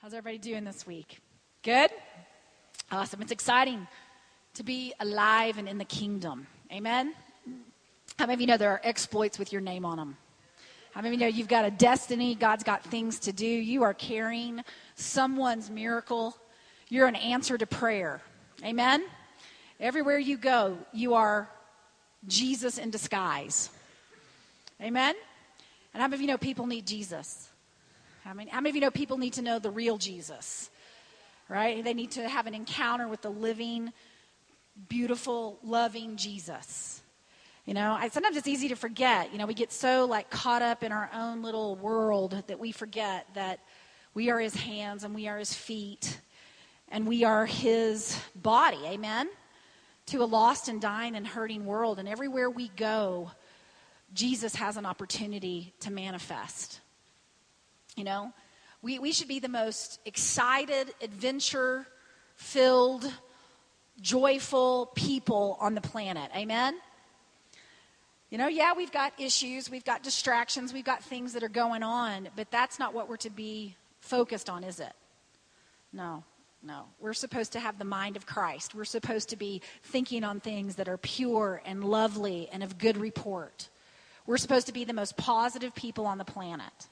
How's 0.00 0.14
everybody 0.14 0.38
doing 0.38 0.62
this 0.62 0.86
week? 0.86 1.18
Good? 1.64 1.90
Awesome. 2.92 3.20
It's 3.20 3.32
exciting 3.32 3.88
to 4.54 4.62
be 4.62 4.94
alive 5.00 5.58
and 5.58 5.68
in 5.68 5.76
the 5.76 5.84
kingdom. 5.84 6.46
Amen? 6.72 7.14
How 8.16 8.26
many 8.26 8.34
of 8.34 8.40
you 8.40 8.46
know 8.46 8.56
there 8.56 8.70
are 8.70 8.80
exploits 8.84 9.40
with 9.40 9.52
your 9.52 9.60
name 9.60 9.84
on 9.84 9.96
them? 9.96 10.16
How 10.92 11.00
many 11.00 11.16
of 11.16 11.20
you 11.20 11.26
know 11.26 11.36
you've 11.36 11.48
got 11.48 11.64
a 11.64 11.72
destiny? 11.72 12.36
God's 12.36 12.62
got 12.62 12.84
things 12.84 13.18
to 13.18 13.32
do. 13.32 13.44
You 13.44 13.82
are 13.82 13.92
carrying 13.92 14.62
someone's 14.94 15.68
miracle. 15.68 16.36
You're 16.88 17.08
an 17.08 17.16
answer 17.16 17.58
to 17.58 17.66
prayer. 17.66 18.22
Amen? 18.64 19.04
Everywhere 19.80 20.20
you 20.20 20.36
go, 20.36 20.78
you 20.92 21.14
are 21.14 21.50
Jesus 22.28 22.78
in 22.78 22.90
disguise. 22.90 23.68
Amen? 24.80 25.16
And 25.92 26.00
how 26.00 26.06
many 26.06 26.14
of 26.14 26.20
you 26.20 26.28
know 26.28 26.38
people 26.38 26.68
need 26.68 26.86
Jesus? 26.86 27.48
How 28.28 28.34
many, 28.34 28.50
how 28.50 28.60
many 28.60 28.68
of 28.68 28.74
you 28.74 28.82
know 28.82 28.90
people 28.90 29.16
need 29.16 29.32
to 29.34 29.42
know 29.42 29.58
the 29.58 29.70
real 29.70 29.96
Jesus? 29.96 30.68
Right? 31.48 31.82
They 31.82 31.94
need 31.94 32.10
to 32.10 32.28
have 32.28 32.46
an 32.46 32.52
encounter 32.52 33.08
with 33.08 33.22
the 33.22 33.30
living, 33.30 33.90
beautiful, 34.90 35.58
loving 35.62 36.18
Jesus. 36.18 37.00
You 37.64 37.72
know, 37.72 37.96
I, 37.98 38.08
sometimes 38.08 38.36
it's 38.36 38.46
easy 38.46 38.68
to 38.68 38.76
forget. 38.76 39.32
You 39.32 39.38
know, 39.38 39.46
we 39.46 39.54
get 39.54 39.72
so 39.72 40.04
like 40.04 40.28
caught 40.28 40.60
up 40.60 40.82
in 40.82 40.92
our 40.92 41.08
own 41.14 41.40
little 41.40 41.76
world 41.76 42.42
that 42.48 42.60
we 42.60 42.70
forget 42.70 43.26
that 43.32 43.60
we 44.12 44.28
are 44.28 44.38
his 44.38 44.54
hands 44.54 45.04
and 45.04 45.14
we 45.14 45.26
are 45.26 45.38
his 45.38 45.54
feet 45.54 46.20
and 46.90 47.08
we 47.08 47.24
are 47.24 47.46
his 47.46 48.20
body. 48.36 48.80
Amen? 48.84 49.30
To 50.08 50.22
a 50.22 50.26
lost 50.26 50.68
and 50.68 50.82
dying 50.82 51.16
and 51.16 51.26
hurting 51.26 51.64
world. 51.64 51.98
And 51.98 52.06
everywhere 52.06 52.50
we 52.50 52.68
go, 52.76 53.30
Jesus 54.12 54.54
has 54.56 54.76
an 54.76 54.84
opportunity 54.84 55.72
to 55.80 55.90
manifest. 55.90 56.80
You 57.98 58.04
know, 58.04 58.32
we, 58.80 59.00
we 59.00 59.10
should 59.10 59.26
be 59.26 59.40
the 59.40 59.48
most 59.48 59.98
excited, 60.04 60.94
adventure 61.02 61.84
filled, 62.36 63.12
joyful 64.00 64.92
people 64.94 65.58
on 65.60 65.74
the 65.74 65.80
planet. 65.80 66.30
Amen? 66.36 66.78
You 68.30 68.38
know, 68.38 68.46
yeah, 68.46 68.74
we've 68.76 68.92
got 68.92 69.14
issues, 69.18 69.68
we've 69.68 69.84
got 69.84 70.04
distractions, 70.04 70.72
we've 70.72 70.84
got 70.84 71.02
things 71.02 71.32
that 71.32 71.42
are 71.42 71.48
going 71.48 71.82
on, 71.82 72.28
but 72.36 72.52
that's 72.52 72.78
not 72.78 72.94
what 72.94 73.08
we're 73.08 73.16
to 73.16 73.30
be 73.30 73.74
focused 74.00 74.48
on, 74.48 74.62
is 74.62 74.78
it? 74.78 74.92
No, 75.92 76.22
no. 76.62 76.84
We're 77.00 77.14
supposed 77.14 77.50
to 77.54 77.58
have 77.58 77.80
the 77.80 77.84
mind 77.84 78.14
of 78.14 78.26
Christ. 78.26 78.76
We're 78.76 78.84
supposed 78.84 79.30
to 79.30 79.36
be 79.36 79.60
thinking 79.82 80.22
on 80.22 80.38
things 80.38 80.76
that 80.76 80.88
are 80.88 80.98
pure 80.98 81.62
and 81.64 81.82
lovely 81.82 82.48
and 82.52 82.62
of 82.62 82.78
good 82.78 82.96
report. 82.96 83.68
We're 84.24 84.36
supposed 84.36 84.68
to 84.68 84.72
be 84.72 84.84
the 84.84 84.92
most 84.92 85.16
positive 85.16 85.74
people 85.74 86.06
on 86.06 86.18
the 86.18 86.24
planet. 86.24 86.86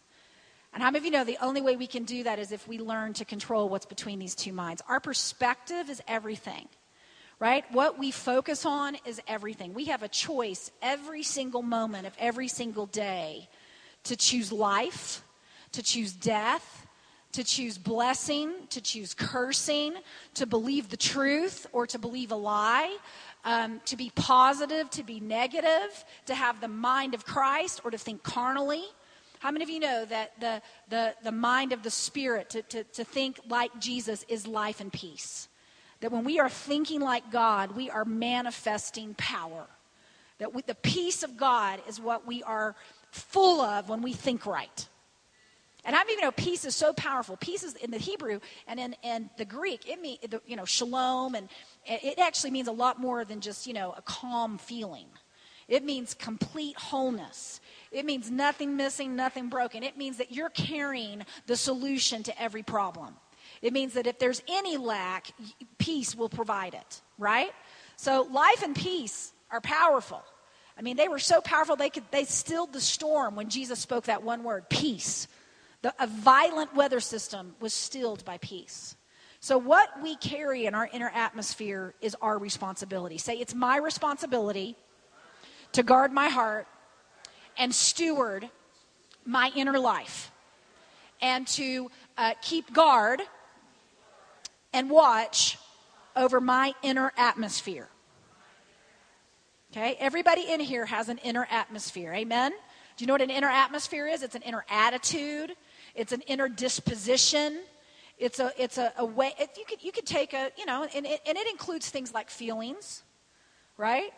And 0.76 0.82
how 0.82 0.90
many 0.90 0.98
of 0.98 1.04
you 1.06 1.10
know 1.10 1.24
the 1.24 1.38
only 1.40 1.62
way 1.62 1.74
we 1.76 1.86
can 1.86 2.04
do 2.04 2.24
that 2.24 2.38
is 2.38 2.52
if 2.52 2.68
we 2.68 2.78
learn 2.78 3.14
to 3.14 3.24
control 3.24 3.70
what's 3.70 3.86
between 3.86 4.18
these 4.18 4.34
two 4.34 4.52
minds? 4.52 4.82
Our 4.86 5.00
perspective 5.00 5.88
is 5.88 6.02
everything, 6.06 6.68
right? 7.38 7.64
What 7.72 7.98
we 7.98 8.10
focus 8.10 8.66
on 8.66 8.98
is 9.06 9.18
everything. 9.26 9.72
We 9.72 9.86
have 9.86 10.02
a 10.02 10.08
choice 10.08 10.70
every 10.82 11.22
single 11.22 11.62
moment 11.62 12.06
of 12.06 12.12
every 12.18 12.48
single 12.48 12.84
day 12.84 13.48
to 14.04 14.16
choose 14.16 14.52
life, 14.52 15.24
to 15.72 15.82
choose 15.82 16.12
death, 16.12 16.86
to 17.32 17.42
choose 17.42 17.78
blessing, 17.78 18.52
to 18.68 18.82
choose 18.82 19.14
cursing, 19.14 19.94
to 20.34 20.44
believe 20.44 20.90
the 20.90 20.98
truth 20.98 21.66
or 21.72 21.86
to 21.86 21.98
believe 21.98 22.32
a 22.32 22.36
lie, 22.36 22.94
um, 23.46 23.80
to 23.86 23.96
be 23.96 24.12
positive, 24.14 24.90
to 24.90 25.02
be 25.02 25.20
negative, 25.20 26.04
to 26.26 26.34
have 26.34 26.60
the 26.60 26.68
mind 26.68 27.14
of 27.14 27.24
Christ 27.24 27.80
or 27.82 27.90
to 27.90 27.96
think 27.96 28.22
carnally. 28.22 28.84
How 29.38 29.50
many 29.50 29.62
of 29.62 29.70
you 29.70 29.80
know 29.80 30.04
that 30.06 30.38
the, 30.40 30.62
the, 30.88 31.14
the 31.22 31.32
mind 31.32 31.72
of 31.72 31.82
the 31.82 31.90
Spirit, 31.90 32.50
to, 32.50 32.62
to, 32.62 32.84
to 32.84 33.04
think 33.04 33.40
like 33.48 33.78
Jesus, 33.78 34.24
is 34.28 34.46
life 34.46 34.80
and 34.80 34.92
peace? 34.92 35.48
That 36.00 36.12
when 36.12 36.24
we 36.24 36.38
are 36.38 36.48
thinking 36.48 37.00
like 37.00 37.30
God, 37.30 37.76
we 37.76 37.90
are 37.90 38.04
manifesting 38.04 39.14
power. 39.14 39.66
That 40.38 40.54
we, 40.54 40.62
the 40.62 40.74
peace 40.74 41.22
of 41.22 41.36
God 41.36 41.80
is 41.88 42.00
what 42.00 42.26
we 42.26 42.42
are 42.42 42.74
full 43.10 43.60
of 43.60 43.88
when 43.88 44.02
we 44.02 44.12
think 44.12 44.46
right. 44.46 44.88
And 45.86 45.94
I 45.94 46.02
even 46.02 46.20
know 46.20 46.32
peace 46.32 46.64
is 46.64 46.74
so 46.74 46.92
powerful. 46.92 47.36
Peace 47.36 47.62
is 47.62 47.74
in 47.76 47.92
the 47.92 47.98
Hebrew 47.98 48.40
and 48.66 48.80
in, 48.80 48.96
in 49.04 49.30
the 49.38 49.44
Greek, 49.44 49.88
it 49.88 50.02
means, 50.02 50.18
you 50.44 50.56
know, 50.56 50.64
shalom, 50.64 51.36
and 51.36 51.48
it 51.86 52.18
actually 52.18 52.50
means 52.50 52.66
a 52.66 52.72
lot 52.72 53.00
more 53.00 53.24
than 53.24 53.40
just, 53.40 53.68
you 53.68 53.72
know, 53.72 53.94
a 53.96 54.02
calm 54.02 54.58
feeling. 54.58 55.06
It 55.68 55.84
means 55.84 56.12
complete 56.12 56.76
wholeness. 56.76 57.60
It 57.90 58.04
means 58.04 58.30
nothing 58.30 58.76
missing, 58.76 59.16
nothing 59.16 59.48
broken. 59.48 59.82
It 59.82 59.96
means 59.96 60.18
that 60.18 60.32
you're 60.32 60.50
carrying 60.50 61.24
the 61.46 61.56
solution 61.56 62.22
to 62.24 62.42
every 62.42 62.62
problem. 62.62 63.14
It 63.62 63.72
means 63.72 63.94
that 63.94 64.06
if 64.06 64.18
there's 64.18 64.42
any 64.48 64.76
lack, 64.76 65.28
peace 65.78 66.14
will 66.14 66.28
provide 66.28 66.74
it, 66.74 67.00
right? 67.18 67.52
So 67.96 68.28
life 68.30 68.62
and 68.62 68.74
peace 68.74 69.32
are 69.50 69.60
powerful. 69.60 70.22
I 70.78 70.82
mean, 70.82 70.96
they 70.96 71.08
were 71.08 71.18
so 71.18 71.40
powerful 71.40 71.76
they 71.76 71.88
could 71.88 72.04
they 72.10 72.24
stilled 72.24 72.72
the 72.72 72.80
storm 72.80 73.34
when 73.34 73.48
Jesus 73.48 73.78
spoke 73.78 74.04
that 74.04 74.22
one 74.22 74.44
word, 74.44 74.68
peace. 74.68 75.26
The, 75.82 75.94
a 75.98 76.06
violent 76.06 76.74
weather 76.74 77.00
system 77.00 77.54
was 77.60 77.72
stilled 77.72 78.24
by 78.24 78.38
peace. 78.38 78.96
So 79.40 79.58
what 79.58 79.88
we 80.02 80.16
carry 80.16 80.66
in 80.66 80.74
our 80.74 80.88
inner 80.92 81.10
atmosphere 81.14 81.94
is 82.00 82.16
our 82.20 82.38
responsibility. 82.38 83.18
Say, 83.18 83.34
it's 83.34 83.54
my 83.54 83.76
responsibility 83.78 84.76
to 85.72 85.82
guard 85.82 86.12
my 86.12 86.28
heart 86.28 86.66
and 87.58 87.74
steward 87.74 88.48
my 89.24 89.50
inner 89.54 89.78
life 89.78 90.30
and 91.20 91.46
to 91.46 91.90
uh, 92.16 92.34
keep 92.42 92.72
guard 92.72 93.22
and 94.72 94.90
watch 94.90 95.58
over 96.14 96.40
my 96.40 96.74
inner 96.82 97.12
atmosphere. 97.16 97.88
Okay, 99.72 99.96
everybody 99.98 100.42
in 100.48 100.60
here 100.60 100.86
has 100.86 101.08
an 101.08 101.18
inner 101.18 101.46
atmosphere. 101.50 102.12
Amen? 102.12 102.52
Do 102.96 103.02
you 103.02 103.06
know 103.06 103.14
what 103.14 103.22
an 103.22 103.30
inner 103.30 103.50
atmosphere 103.50 104.06
is? 104.06 104.22
It's 104.22 104.34
an 104.34 104.42
inner 104.42 104.64
attitude, 104.70 105.52
it's 105.94 106.12
an 106.12 106.22
inner 106.22 106.48
disposition. 106.48 107.60
It's 108.18 108.40
a, 108.40 108.50
it's 108.56 108.78
a, 108.78 108.94
a 108.96 109.04
way, 109.04 109.34
you, 109.58 109.64
could, 109.68 109.84
you 109.84 109.92
could 109.92 110.06
take 110.06 110.32
a, 110.32 110.50
you 110.56 110.64
know, 110.64 110.88
and 110.94 111.06
and 111.06 111.36
it 111.36 111.50
includes 111.50 111.90
things 111.90 112.14
like 112.14 112.30
feelings, 112.30 113.02
right? 113.76 114.10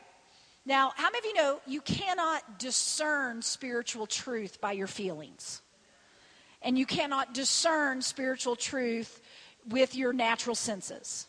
Now, 0.68 0.92
how 0.96 1.08
many 1.10 1.18
of 1.20 1.24
you 1.24 1.34
know 1.34 1.60
you 1.66 1.80
cannot 1.80 2.58
discern 2.58 3.40
spiritual 3.40 4.06
truth 4.06 4.60
by 4.60 4.72
your 4.72 4.86
feelings? 4.86 5.62
And 6.60 6.78
you 6.78 6.84
cannot 6.84 7.32
discern 7.32 8.02
spiritual 8.02 8.54
truth 8.54 9.22
with 9.70 9.94
your 9.94 10.12
natural 10.12 10.54
senses, 10.54 11.26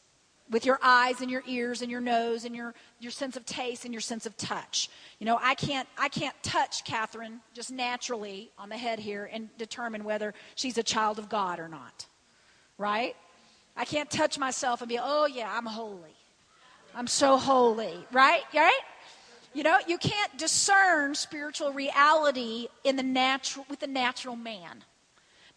with 0.50 0.66
your 0.66 0.78
eyes 0.84 1.22
and 1.22 1.32
your 1.32 1.44
ears 1.48 1.82
and 1.82 1.90
your 1.90 2.02
nose 2.02 2.44
and 2.44 2.54
your, 2.54 2.76
your 3.00 3.14
sense 3.14 3.38
of 3.38 3.46
taste 3.46 3.86
and 3.86 3.94
your 3.94 4.02
sense 4.02 4.26
of 4.26 4.36
touch. 4.36 4.90
You 5.20 5.26
know, 5.26 5.40
I 5.42 5.56
can't, 5.56 5.88
I 5.98 6.10
can't 6.10 6.36
touch 6.44 6.84
Catherine 6.84 7.40
just 7.54 7.72
naturally 7.72 8.52
on 8.58 8.68
the 8.68 8.78
head 8.78 9.00
here 9.00 9.30
and 9.32 9.48
determine 9.58 10.04
whether 10.04 10.34
she's 10.56 10.78
a 10.78 10.84
child 10.84 11.18
of 11.18 11.30
God 11.30 11.62
or 11.62 11.70
not, 11.70 12.08
right? 12.78 13.16
I 13.78 13.86
can't 13.86 14.12
touch 14.12 14.38
myself 14.38 14.82
and 14.82 14.90
be, 14.90 15.00
oh, 15.02 15.28
yeah, 15.28 15.50
I'm 15.50 15.66
holy. 15.66 16.16
I'm 16.94 17.08
so 17.08 17.38
holy, 17.38 17.94
right? 18.12 18.42
Right? 18.54 18.82
You 19.54 19.64
know, 19.64 19.78
you 19.88 19.98
can't 19.98 20.38
discern 20.38 21.16
spiritual 21.16 21.74
reality 21.74 22.68
in 22.84 22.96
the 22.96 23.04
natural 23.04 23.66
with 23.70 23.80
the 23.80 23.88
natural 23.88 24.36
man. 24.36 24.84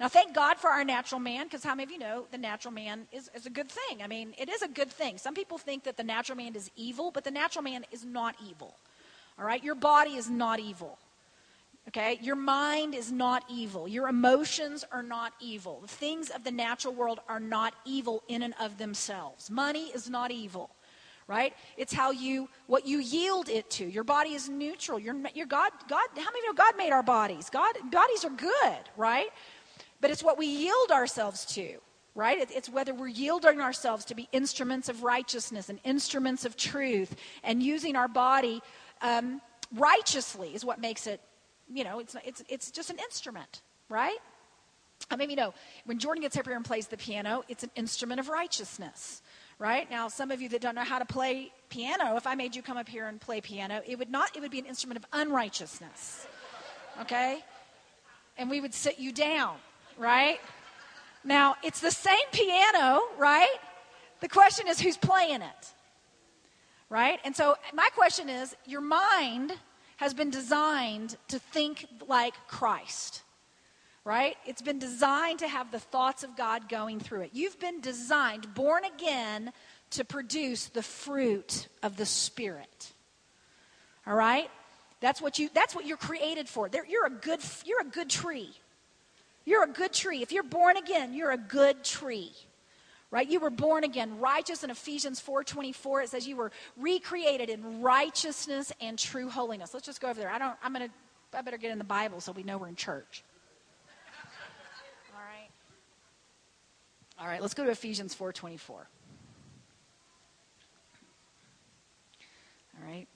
Now, 0.01 0.09
thank 0.09 0.35
God 0.35 0.57
for 0.57 0.71
our 0.71 0.83
natural 0.83 1.21
man, 1.21 1.45
because 1.45 1.63
how 1.63 1.75
many 1.75 1.85
of 1.85 1.91
you 1.93 1.99
know 1.99 2.27
the 2.33 2.39
natural 2.39 2.73
man 2.73 3.07
is, 3.13 3.31
is 3.37 3.47
a 3.47 3.51
good 3.51 3.69
thing? 3.69 4.03
I 4.03 4.07
mean, 4.07 4.35
it 4.39 4.49
is 4.49 4.63
a 4.63 4.69
good 4.69 4.91
thing. 4.91 5.19
Some 5.19 5.35
people 5.35 5.59
think 5.59 5.85
that 5.85 5.97
the 5.97 6.03
natural 6.03 6.37
man 6.37 6.57
is 6.57 6.71
evil, 6.75 7.11
but 7.11 7.23
the 7.23 7.31
natural 7.31 7.63
man 7.63 7.85
is 7.93 8.05
not 8.05 8.35
evil. 8.45 8.75
All 9.39 9.45
right? 9.45 9.63
Your 9.63 9.75
body 9.75 10.13
is 10.17 10.29
not 10.29 10.59
evil. 10.59 10.99
Okay? 11.89 12.19
Your 12.23 12.37
mind 12.37 12.95
is 12.95 13.13
not 13.13 13.45
evil. 13.49 13.87
Your 13.87 14.09
emotions 14.09 14.85
are 14.91 15.03
not 15.03 15.35
evil. 15.41 15.81
The 15.83 15.89
things 15.89 16.31
of 16.31 16.45
the 16.45 16.51
natural 16.51 16.95
world 16.95 17.21
are 17.29 17.41
not 17.41 17.75
evil 17.85 18.23
in 18.27 18.43
and 18.43 18.55
of 18.59 18.79
themselves. 18.79 19.51
Money 19.51 19.91
is 19.95 20.09
not 20.09 20.31
evil 20.31 20.71
right? 21.27 21.55
It's 21.77 21.93
how 21.93 22.11
you 22.11 22.49
what 22.67 22.87
you 22.87 22.99
yield 22.99 23.49
it 23.49 23.71
to. 23.71 23.85
Your 23.85 24.05
body 24.05 24.31
is 24.35 24.49
neutral. 24.49 24.99
Your 24.99 25.15
your 25.35 25.47
God 25.47 25.71
God 25.89 26.07
how 26.11 26.17
many 26.17 26.27
of 26.29 26.35
you 26.37 26.47
know 26.49 26.55
God 26.55 26.77
made 26.77 26.93
our 26.93 27.03
bodies? 27.03 27.51
God 27.51 27.75
bodies 27.91 28.25
are 28.25 28.31
good, 28.31 28.79
right? 28.97 29.29
But 30.01 30.11
it's 30.11 30.23
what 30.23 30.37
we 30.37 30.47
yield 30.47 30.91
ourselves 30.91 31.45
to, 31.55 31.79
right? 32.15 32.39
It, 32.39 32.51
it's 32.51 32.69
whether 32.69 32.93
we're 32.93 33.09
yielding 33.09 33.61
ourselves 33.61 34.05
to 34.07 34.15
be 34.15 34.29
instruments 34.33 34.89
of 34.89 35.05
righteousness 35.05 35.69
and 35.69 35.79
instruments 35.85 36.45
of 36.45 36.57
truth, 36.57 37.15
and 37.45 37.63
using 37.63 37.97
our 37.97 38.09
body 38.09 38.61
um, 39.01 39.41
righteously 39.77 40.55
is 40.55 40.65
what 40.65 40.81
makes 40.81 41.07
it. 41.07 41.21
You 41.73 41.85
know, 41.85 42.01
it's 42.01 42.17
it's 42.27 42.43
it's 42.49 42.71
just 42.71 42.91
an 42.91 42.99
instrument, 42.99 43.63
right? 43.89 44.19
I 45.11 45.17
mean, 45.17 45.31
you 45.31 45.37
know, 45.37 45.53
when 45.85 45.99
Jordan 45.99 46.23
gets 46.23 46.37
up 46.37 46.47
here 46.47 46.57
and 46.57 46.65
plays 46.65 46.87
the 46.87 46.97
piano, 46.97 47.45
it's 47.49 47.65
an 47.65 47.71
instrument 47.75 48.21
of 48.21 48.29
righteousness 48.29 49.23
right? 49.63 49.89
Now, 49.89 50.09
some 50.09 50.33
of 50.33 50.43
you 50.43 50.49
that 50.49 50.61
don't 50.61 50.75
know 50.75 50.83
how 50.83 50.99
to 50.99 51.05
play 51.05 51.53
piano, 51.69 52.17
if 52.17 52.27
I 52.27 52.35
made 52.35 52.57
you 52.57 52.63
come 52.63 52.77
up 52.77 52.89
here 52.89 53.07
and 53.07 53.21
play 53.21 53.41
piano, 53.41 53.81
it 53.87 53.97
would 53.97 54.11
not, 54.11 54.37
it 54.37 54.41
would 54.41 54.51
be 54.51 54.59
an 54.59 54.67
instrument 54.67 54.99
of 54.99 55.07
unrighteousness, 55.13 56.27
okay? 57.01 57.39
And 58.37 58.51
we 58.51 58.61
would 58.61 58.75
sit 58.75 58.99
you 58.99 59.13
down, 59.13 59.55
right? 59.97 60.41
Now, 61.23 61.55
it's 61.63 61.79
the 61.79 61.93
same 61.93 62.27
piano, 62.33 63.03
right? 63.17 63.55
The 64.19 64.29
question 64.29 64.67
is 64.67 64.81
who's 64.81 64.97
playing 64.97 65.43
it? 65.43 65.73
Right? 66.91 67.21
And 67.25 67.35
so, 67.35 67.55
my 67.73 67.89
question 67.95 68.29
is 68.29 68.57
your 68.67 68.81
mind 68.81 69.53
has 69.99 70.13
been 70.13 70.31
designed 70.31 71.17
to 71.29 71.39
think 71.39 71.87
like 72.09 72.35
Christ, 72.49 73.22
right? 74.05 74.37
It's 74.47 74.63
been 74.63 74.79
designed 74.79 75.41
to 75.41 75.49
have 75.49 75.71
the 75.71 75.79
thoughts 75.79 76.25
of 76.25 76.37
God 76.37 76.69
going 76.69 76.99
through 76.99 77.23
it. 77.23 77.31
You've 77.33 77.59
been 77.61 77.81
designed, 77.81 78.55
born 78.55 78.85
again, 78.85 79.53
to 79.91 80.05
produce 80.05 80.67
the 80.67 80.83
fruit 80.83 81.69
of 81.83 81.97
the 81.97 82.07
Spirit. 82.07 82.93
All 84.07 84.15
right? 84.15 84.51
That's 85.01 85.21
what 85.21 85.39
you 85.39 85.51
that's 85.53 85.75
what 85.75 85.85
you're 85.85 85.97
created 85.97 86.49
for. 86.49 86.69
There, 86.69 86.87
you're 86.87 87.07
a 87.07 87.11
good 87.11 87.41
you're 87.65 87.81
a 87.81 87.85
good 87.85 88.09
tree. 88.09 88.51
You're 89.45 89.65
a 89.65 89.69
good 89.69 89.93
tree. 89.93 90.23
If 90.23 90.31
you're 90.31 90.45
born 90.45 90.77
again, 90.77 91.13
you're 91.13 91.33
a 91.33 91.37
good 91.37 91.85
tree. 91.85 92.33
Right? 93.11 93.29
You 93.29 93.41
were 93.41 93.51
born 93.51 93.85
again, 93.85 94.21
righteous 94.21 94.65
in 94.65 94.71
Ephesians 94.71 95.21
4:24 95.21 96.05
it 96.05 96.09
says 96.09 96.27
you 96.27 96.37
were 96.37 96.53
recreated 96.77 97.51
in 97.51 97.83
righteousness 97.83 98.73
and 98.81 98.99
true 98.99 99.29
holiness. 99.29 99.75
Let's 99.75 99.85
just 99.85 100.01
go 100.01 100.09
over 100.09 100.21
there. 100.21 100.31
I 100.31 100.39
don't 100.39 100.57
I'm 100.63 100.73
going 100.73 100.89
to 100.89 101.39
I 101.39 101.43
better 101.43 101.59
get 101.59 101.73
in 101.73 101.79
the 101.79 101.85
Bible 101.85 102.21
so 102.21 102.33
we 102.33 102.45
know 102.45 102.57
we're 102.59 102.69
in 102.69 102.77
church. 102.77 103.25
All 105.13 105.21
right. 105.21 105.51
All 107.23 107.29
right, 107.29 107.41
let's 107.41 107.55
go 107.55 107.65
to 107.65 107.71
Ephesians 107.71 108.17
4:24. 108.17 108.71
All 108.71 108.87
right. 112.85 113.07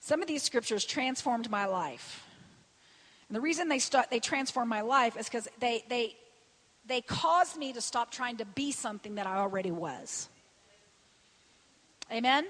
Some 0.00 0.22
of 0.22 0.28
these 0.28 0.42
scriptures 0.42 0.86
transformed 0.86 1.50
my 1.50 1.66
life. 1.66 2.24
And 3.28 3.36
the 3.36 3.40
reason 3.42 3.68
they, 3.68 3.80
they 4.10 4.20
transformed 4.20 4.70
my 4.70 4.80
life 4.80 5.18
is 5.18 5.26
because 5.26 5.48
they, 5.58 5.84
they, 5.88 6.16
they 6.86 7.02
caused 7.02 7.58
me 7.58 7.74
to 7.74 7.80
stop 7.82 8.10
trying 8.10 8.38
to 8.38 8.46
be 8.46 8.72
something 8.72 9.16
that 9.16 9.26
I 9.26 9.36
already 9.36 9.72
was. 9.72 10.30
Amen? 12.10 12.46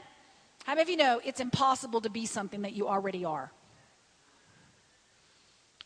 How 0.65 0.75
many 0.75 0.83
of 0.83 0.89
you 0.91 0.99
know 0.99 1.21
it's 1.25 1.41
impossible 1.41 2.03
to 2.03 2.11
be 2.11 2.27
something 2.27 2.63
that 2.63 2.75
you 2.75 2.87
already 2.87 3.25
are? 3.25 3.51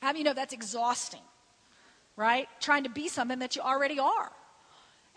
How 0.02 0.08
many 0.08 0.18
of 0.18 0.18
you 0.18 0.24
know 0.24 0.34
that's 0.34 0.52
exhausting, 0.52 1.22
right? 2.16 2.48
Trying 2.58 2.82
to 2.82 2.90
be 2.90 3.08
something 3.08 3.38
that 3.38 3.54
you 3.54 3.62
already 3.62 3.98
are. 4.00 4.32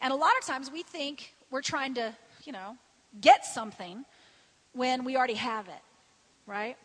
And 0.04 0.14
a 0.14 0.16
lot 0.16 0.34
of 0.40 0.46
times 0.46 0.70
we 0.70 0.84
think 0.84 1.34
we're 1.50 1.62
trying 1.62 1.96
to, 1.96 2.14
you 2.44 2.52
know, 2.52 2.78
get 3.20 3.46
something 3.46 4.06
when 4.74 5.04
we 5.04 5.18
already 5.18 5.36
have 5.36 5.68
it 5.68 5.82
right? 6.46 6.78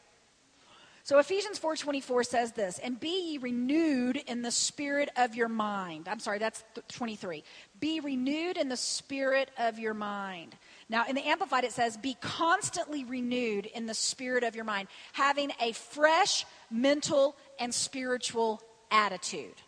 So 1.03 1.19
Ephesians 1.19 1.59
4:24 1.59 2.23
says 2.23 2.53
this, 2.53 2.79
"And 2.81 3.01
be 3.01 3.31
ye 3.33 3.39
renewed 3.39 4.17
in 4.17 4.43
the 4.43 4.51
spirit 4.51 5.09
of 5.17 5.35
your 5.35 5.49
mind." 5.49 6.07
I'm 6.07 6.21
sorry, 6.21 6.39
that's 6.39 6.65
23. 6.89 7.45
Be 7.81 7.99
renewed 7.99 8.59
in 8.59 8.69
the 8.69 8.77
spirit 8.77 9.51
of 9.57 9.79
your 9.79 9.95
mind. 9.95 10.59
Now, 10.91 11.07
in 11.07 11.15
the 11.15 11.27
Amplified 11.27 11.65
it 11.65 11.73
says, 11.73 11.97
"Be 11.97 12.15
constantly 12.21 13.05
renewed 13.05 13.65
in 13.67 13.87
the 13.87 13.95
spirit 13.95 14.45
of 14.45 14.55
your 14.55 14.67
mind, 14.67 14.89
having 15.13 15.53
a 15.61 15.73
fresh 15.73 16.45
mental 16.71 17.39
and 17.59 17.75
spiritual 17.75 18.63
attitude." 18.91 19.63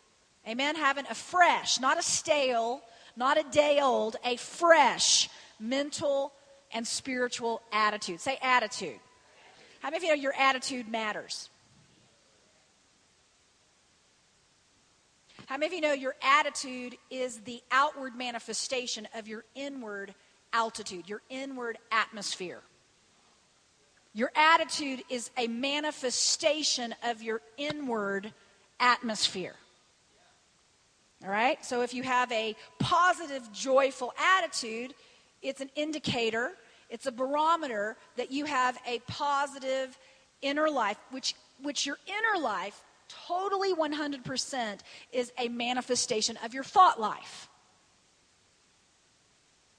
Amen, 0.47 0.77
having 0.77 1.07
a 1.07 1.15
fresh, 1.15 1.81
not 1.81 1.99
a 1.99 2.03
stale, 2.03 2.83
not 3.17 3.39
a 3.39 3.45
day 3.51 3.81
old, 3.81 4.17
a 4.25 4.37
fresh 4.37 5.29
mental 5.59 6.33
and 6.73 6.87
spiritual 6.87 7.63
attitude. 7.73 8.21
Say 8.21 8.39
attitude. 8.43 8.99
How 9.81 9.91
many 9.91 9.97
of 9.99 10.03
you 10.03 10.09
know 10.11 10.23
your 10.23 10.35
attitude 10.35 10.89
matters? 10.89 11.49
How 15.47 15.57
many 15.57 15.67
of 15.67 15.73
you 15.73 15.81
know 15.81 15.93
your 15.93 16.15
attitude 16.23 16.97
is 17.11 17.41
the 17.41 17.61
outward 17.73 18.15
manifestation 18.15 19.09
of 19.15 19.27
your 19.27 19.45
inward 19.55 20.15
altitude, 20.53 21.09
your 21.09 21.23
inward 21.29 21.79
atmosphere? 21.91 22.61
Your 24.13 24.31
attitude 24.35 25.03
is 25.09 25.31
a 25.37 25.47
manifestation 25.47 26.95
of 27.05 27.23
your 27.23 27.41
inward 27.57 28.33
atmosphere. 28.79 29.55
So 31.65 31.83
if 31.83 31.95
you 31.95 32.03
have 32.03 32.31
a 32.33 32.57
positive, 32.79 33.51
joyful 33.53 34.13
attitude, 34.19 34.95
it's 35.43 35.61
an 35.61 35.71
indicator 35.77 36.53
it's 36.91 37.07
a 37.07 37.13
barometer 37.13 37.97
that 38.17 38.33
you 38.33 38.45
have 38.45 38.77
a 38.87 38.99
positive 39.07 39.97
inner 40.43 40.69
life, 40.69 40.99
which, 41.13 41.35
which 41.63 41.87
your 41.87 41.97
inner 42.07 42.43
life, 42.43 42.83
totally 43.29 43.73
100%, 43.73 44.81
is 45.13 45.33
a 45.39 45.49
manifestation 45.49 46.37
of 46.45 46.53
your 46.53 46.65
thought 46.65 47.01
life. 47.01 47.49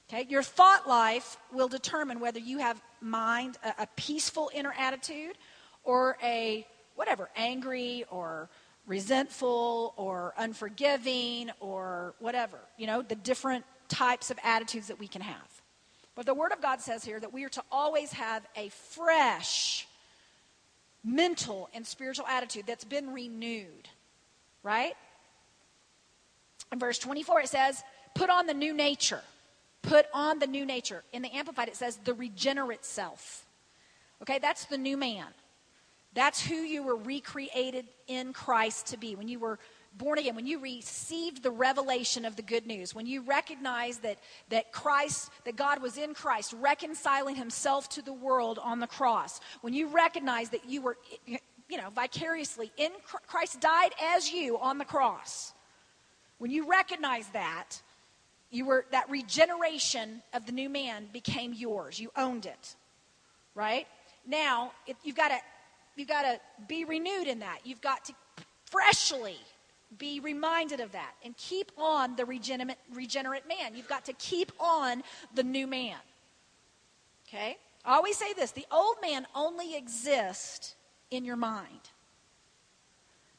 Okay, 0.09 0.25
your 0.29 0.43
thought 0.43 0.87
life 0.87 1.37
will 1.53 1.67
determine 1.67 2.19
whether 2.19 2.39
you 2.39 2.57
have 2.59 2.81
mind, 3.01 3.57
a, 3.63 3.83
a 3.83 3.87
peaceful 3.95 4.49
inner 4.53 4.73
attitude, 4.77 5.37
or 5.83 6.17
a 6.23 6.65
whatever, 6.95 7.29
angry 7.35 8.05
or 8.09 8.49
resentful 8.85 9.93
or 9.97 10.33
unforgiving 10.37 11.51
or 11.59 12.13
whatever. 12.19 12.59
You 12.77 12.87
know, 12.87 13.01
the 13.01 13.15
different 13.15 13.65
types 13.87 14.31
of 14.31 14.39
attitudes 14.43 14.87
that 14.87 14.99
we 14.99 15.07
can 15.07 15.21
have. 15.21 15.61
But 16.15 16.25
the 16.25 16.33
Word 16.33 16.51
of 16.51 16.61
God 16.61 16.81
says 16.81 17.03
here 17.03 17.19
that 17.19 17.33
we 17.33 17.43
are 17.45 17.49
to 17.49 17.63
always 17.71 18.11
have 18.13 18.45
a 18.55 18.69
fresh 18.69 19.87
mental 21.03 21.69
and 21.73 21.85
spiritual 21.85 22.27
attitude 22.27 22.65
that's 22.67 22.83
been 22.83 23.13
renewed, 23.13 23.89
right? 24.63 24.93
In 26.71 26.79
verse 26.79 26.99
24, 26.99 27.41
it 27.41 27.49
says, 27.49 27.83
Put 28.13 28.29
on 28.29 28.45
the 28.45 28.53
new 28.53 28.73
nature. 28.73 29.21
Put 29.81 30.05
on 30.13 30.39
the 30.39 30.47
new 30.47 30.65
nature. 30.65 31.03
In 31.11 31.21
the 31.21 31.33
Amplified, 31.33 31.69
it 31.69 31.75
says, 31.75 31.97
The 32.03 32.13
regenerate 32.13 32.85
self. 32.85 33.45
Okay, 34.21 34.37
that's 34.39 34.65
the 34.65 34.77
new 34.77 34.97
man. 34.97 35.27
That's 36.13 36.45
who 36.45 36.55
you 36.55 36.83
were 36.83 36.97
recreated 36.97 37.85
in 38.07 38.33
Christ 38.33 38.87
to 38.87 38.97
be. 38.97 39.15
When 39.15 39.27
you 39.27 39.39
were 39.39 39.59
born 39.97 40.19
again, 40.19 40.35
when 40.35 40.47
you 40.47 40.59
received 40.59 41.43
the 41.43 41.51
revelation 41.51 42.25
of 42.25 42.35
the 42.35 42.41
good 42.41 42.65
news, 42.65 42.93
when 42.93 43.05
you 43.05 43.21
recognized 43.21 44.03
that, 44.03 44.17
that 44.49 44.71
Christ, 44.71 45.29
that 45.45 45.55
God 45.55 45.81
was 45.81 45.97
in 45.97 46.13
Christ, 46.13 46.53
reconciling 46.59 47.35
himself 47.35 47.89
to 47.89 48.01
the 48.01 48.13
world 48.13 48.59
on 48.61 48.79
the 48.79 48.87
cross, 48.87 49.39
when 49.61 49.73
you 49.73 49.87
recognized 49.87 50.51
that 50.51 50.67
you 50.67 50.81
were, 50.81 50.97
you 51.25 51.77
know, 51.77 51.89
vicariously 51.89 52.71
in 52.77 52.91
Christ 53.27 53.61
died 53.61 53.91
as 54.15 54.31
you 54.31 54.57
on 54.59 54.77
the 54.77 54.85
cross, 54.85 55.53
when 56.39 56.51
you 56.51 56.69
recognized 56.69 57.33
that, 57.33 57.81
you 58.49 58.65
were, 58.65 58.85
that 58.91 59.09
regeneration 59.09 60.21
of 60.33 60.45
the 60.45 60.51
new 60.51 60.69
man 60.69 61.07
became 61.13 61.53
yours. 61.53 61.99
You 61.99 62.11
owned 62.17 62.45
it, 62.45 62.75
right? 63.55 63.87
Now, 64.27 64.73
if 64.87 64.97
you've 65.03 65.15
got 65.15 65.29
to, 65.29 65.37
you've 65.95 66.07
got 66.07 66.23
to 66.23 66.39
be 66.67 66.85
renewed 66.85 67.27
in 67.27 67.39
that. 67.39 67.59
You've 67.63 67.81
got 67.81 68.05
to 68.05 68.13
freshly 68.65 69.37
be 69.97 70.19
reminded 70.19 70.79
of 70.79 70.91
that 70.93 71.13
and 71.23 71.35
keep 71.35 71.71
on 71.77 72.15
the 72.15 72.25
regenerate, 72.25 72.77
regenerate 72.93 73.47
man. 73.47 73.75
You've 73.75 73.89
got 73.89 74.05
to 74.05 74.13
keep 74.13 74.51
on 74.59 75.03
the 75.33 75.43
new 75.43 75.67
man. 75.67 75.97
Okay? 77.27 77.57
I 77.83 77.95
always 77.95 78.17
say 78.17 78.33
this 78.33 78.51
the 78.51 78.65
old 78.71 78.97
man 79.01 79.25
only 79.35 79.75
exists 79.75 80.75
in 81.09 81.25
your 81.25 81.35
mind. 81.35 81.89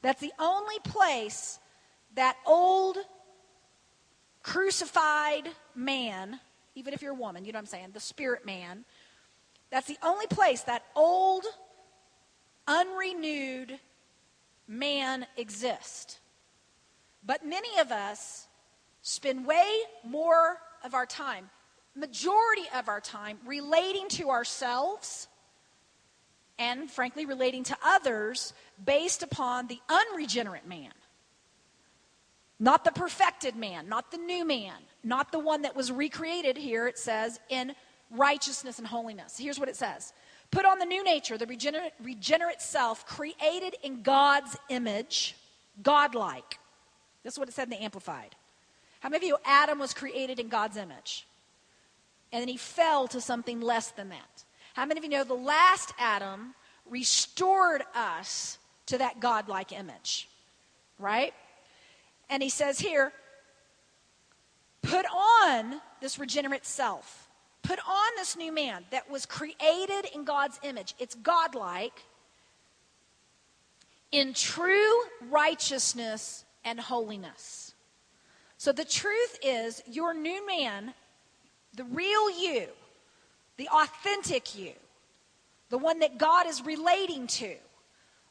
That's 0.03 0.21
the 0.21 0.33
only 0.39 0.79
place 0.81 1.59
that 2.15 2.37
old 2.45 2.97
crucified 4.43 5.49
man, 5.75 6.41
even 6.75 6.93
if 6.93 7.01
you're 7.01 7.13
a 7.13 7.15
woman, 7.15 7.45
you 7.45 7.53
know 7.53 7.59
what 7.59 7.63
I'm 7.63 7.67
saying, 7.67 7.91
the 7.95 8.01
spirit 8.01 8.45
man, 8.45 8.85
that's 9.71 9.87
the 9.87 9.99
only 10.03 10.27
place 10.27 10.63
that 10.63 10.85
old, 10.95 11.45
unrenewed 12.67 13.79
man 14.69 15.27
exists. 15.37 16.19
But 17.25 17.47
many 17.47 17.79
of 17.79 17.93
us 17.93 18.47
spend 19.03 19.47
way 19.47 19.81
more 20.05 20.59
of 20.85 20.95
our 20.95 21.07
time, 21.07 21.51
majority 21.95 22.65
of 22.75 22.89
our 22.89 23.01
time, 23.01 23.39
relating 23.47 24.09
to 24.11 24.31
ourselves 24.31 25.29
and, 26.59 26.91
frankly, 26.91 27.27
relating 27.27 27.65
to 27.65 27.77
others 27.85 28.53
based 28.85 29.23
upon 29.23 29.67
the 29.67 29.81
unregenerate 29.89 30.67
man. 30.67 30.93
Not 32.59 32.85
the 32.85 32.93
perfected 32.93 33.57
man, 33.57 33.89
not 33.89 34.13
the 34.13 34.19
new 34.19 34.45
man, 34.45 34.75
not 35.03 35.33
the 35.33 35.39
one 35.39 35.63
that 35.63 35.75
was 35.75 35.91
recreated 35.91 36.57
here, 36.57 36.87
it 36.87 36.99
says, 36.99 37.41
in 37.49 37.75
righteousness 38.11 38.79
and 38.79 38.87
holiness. 38.87 39.37
Here's 39.37 39.59
what 39.59 39.69
it 39.69 39.77
says 39.77 40.13
Put 40.53 40.67
on 40.67 40.79
the 40.79 40.85
new 40.85 41.03
nature, 41.03 41.37
the 41.39 41.47
regenerate, 41.47 41.95
regenerate 42.01 42.61
self, 42.61 43.07
created 43.07 43.75
in 43.83 44.03
God's 44.03 44.57
image, 44.69 45.35
godlike. 45.83 46.59
This 47.25 47.35
is 47.35 47.39
what 47.39 47.49
it 47.49 47.55
said 47.55 47.65
in 47.65 47.71
the 47.71 47.83
Amplified. 47.83 48.37
How 49.01 49.09
many 49.09 49.25
of 49.25 49.29
you, 49.29 49.37
Adam 49.45 49.79
was 49.79 49.95
created 49.95 50.39
in 50.39 50.49
God's 50.49 50.77
image? 50.77 51.27
And 52.33 52.43
then 52.43 52.49
he 52.49 52.59
fell 52.59 53.09
to 53.09 53.21
something 53.21 53.61
less 53.61 53.89
than 53.93 54.11
that. 54.11 54.45
How 54.75 54.85
many 54.85 54.99
of 54.99 55.05
you 55.05 55.11
know 55.11 55.25
the 55.25 55.35
last 55.35 55.95
Adam 55.99 56.55
restored 56.89 57.83
us 57.95 58.59
to 58.87 58.99
that 58.99 59.21
godlike 59.21 59.73
image? 59.73 60.29
Right? 60.99 61.33
And 62.29 62.43
he 62.43 62.51
says 62.51 62.79
here, 62.79 63.13
put 64.83 65.07
on 65.07 65.81
this 66.01 66.19
regenerate 66.19 66.67
self. 66.67 67.22
Put 67.63 67.79
on 67.79 68.11
this 68.17 68.37
new 68.37 68.53
man 68.53 68.85
that 68.91 69.09
was 69.11 69.25
created 69.25 70.07
in 70.15 70.25
God's 70.25 70.59
image. 70.63 70.95
It's 70.99 71.15
godlike 71.15 72.03
in 74.11 74.35
true 74.35 75.03
righteousness 75.31 76.45
and 76.65 76.79
holiness. 76.81 77.75
So 78.59 78.73
the 78.73 78.85
truth 78.85 79.39
is, 79.43 79.83
your 79.87 80.13
new 80.15 80.47
man, 80.47 80.93
the 81.77 81.85
real 81.85 82.31
you, 82.31 82.67
the 83.57 83.69
authentic 83.69 84.57
you, 84.57 84.73
the 85.71 85.79
one 85.79 86.01
that 86.01 86.19
God 86.19 86.47
is 86.47 86.65
relating 86.65 87.27
to, 87.29 87.55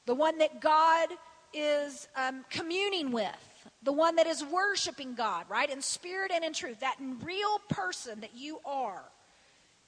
the 0.05 0.15
one 0.15 0.37
that 0.37 0.61
God 0.61 1.09
is 1.53 2.07
um, 2.15 2.45
communing 2.49 3.11
with, 3.11 3.35
the 3.83 3.91
one 3.91 4.15
that 4.17 4.27
is 4.27 4.43
worshiping 4.43 5.15
God, 5.15 5.45
right? 5.49 5.69
In 5.69 5.81
spirit 5.81 6.31
and 6.33 6.43
in 6.43 6.53
truth. 6.53 6.79
That 6.81 6.97
real 7.23 7.59
person 7.69 8.21
that 8.21 8.35
you 8.35 8.59
are 8.65 9.03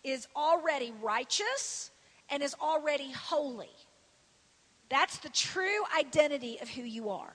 is 0.03 0.27
already 0.36 0.93
righteous 1.01 1.91
and 2.29 2.43
is 2.43 2.55
already 2.62 3.12
holy. 3.12 3.69
That's 4.89 5.17
the 5.19 5.29
true 5.29 5.83
identity 5.98 6.60
of 6.62 6.69
who 6.69 6.83
you 6.83 7.10
are, 7.10 7.33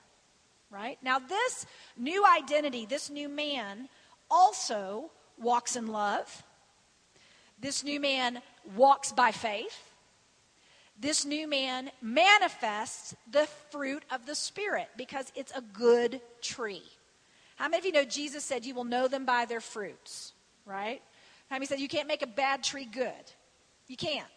right? 0.70 0.98
Now, 1.02 1.18
this 1.18 1.66
new 1.96 2.24
identity, 2.24 2.86
this 2.86 3.10
new 3.10 3.28
man, 3.28 3.88
also 4.30 5.10
walks 5.38 5.76
in 5.76 5.88
love. 5.88 6.44
This 7.60 7.82
new 7.82 7.98
man 7.98 8.40
walks 8.76 9.12
by 9.12 9.32
faith 9.32 9.88
this 11.00 11.24
new 11.24 11.46
man 11.46 11.90
manifests 12.02 13.14
the 13.30 13.46
fruit 13.70 14.02
of 14.10 14.26
the 14.26 14.34
Spirit 14.34 14.88
because 14.96 15.32
it's 15.36 15.52
a 15.54 15.60
good 15.60 16.20
tree. 16.42 16.82
How 17.54 17.68
many 17.68 17.78
of 17.78 17.84
you 17.86 17.92
know 17.92 18.04
Jesus 18.04 18.44
said 18.44 18.64
you 18.64 18.74
will 18.74 18.84
know 18.84 19.06
them 19.06 19.24
by 19.24 19.44
their 19.44 19.60
fruits, 19.60 20.32
right? 20.66 21.00
Many 21.50 21.66
said 21.66 21.80
you 21.80 21.88
can't 21.88 22.08
make 22.08 22.22
a 22.22 22.26
bad 22.26 22.62
tree 22.62 22.84
good? 22.84 23.32
You 23.86 23.96
can't. 23.96 24.28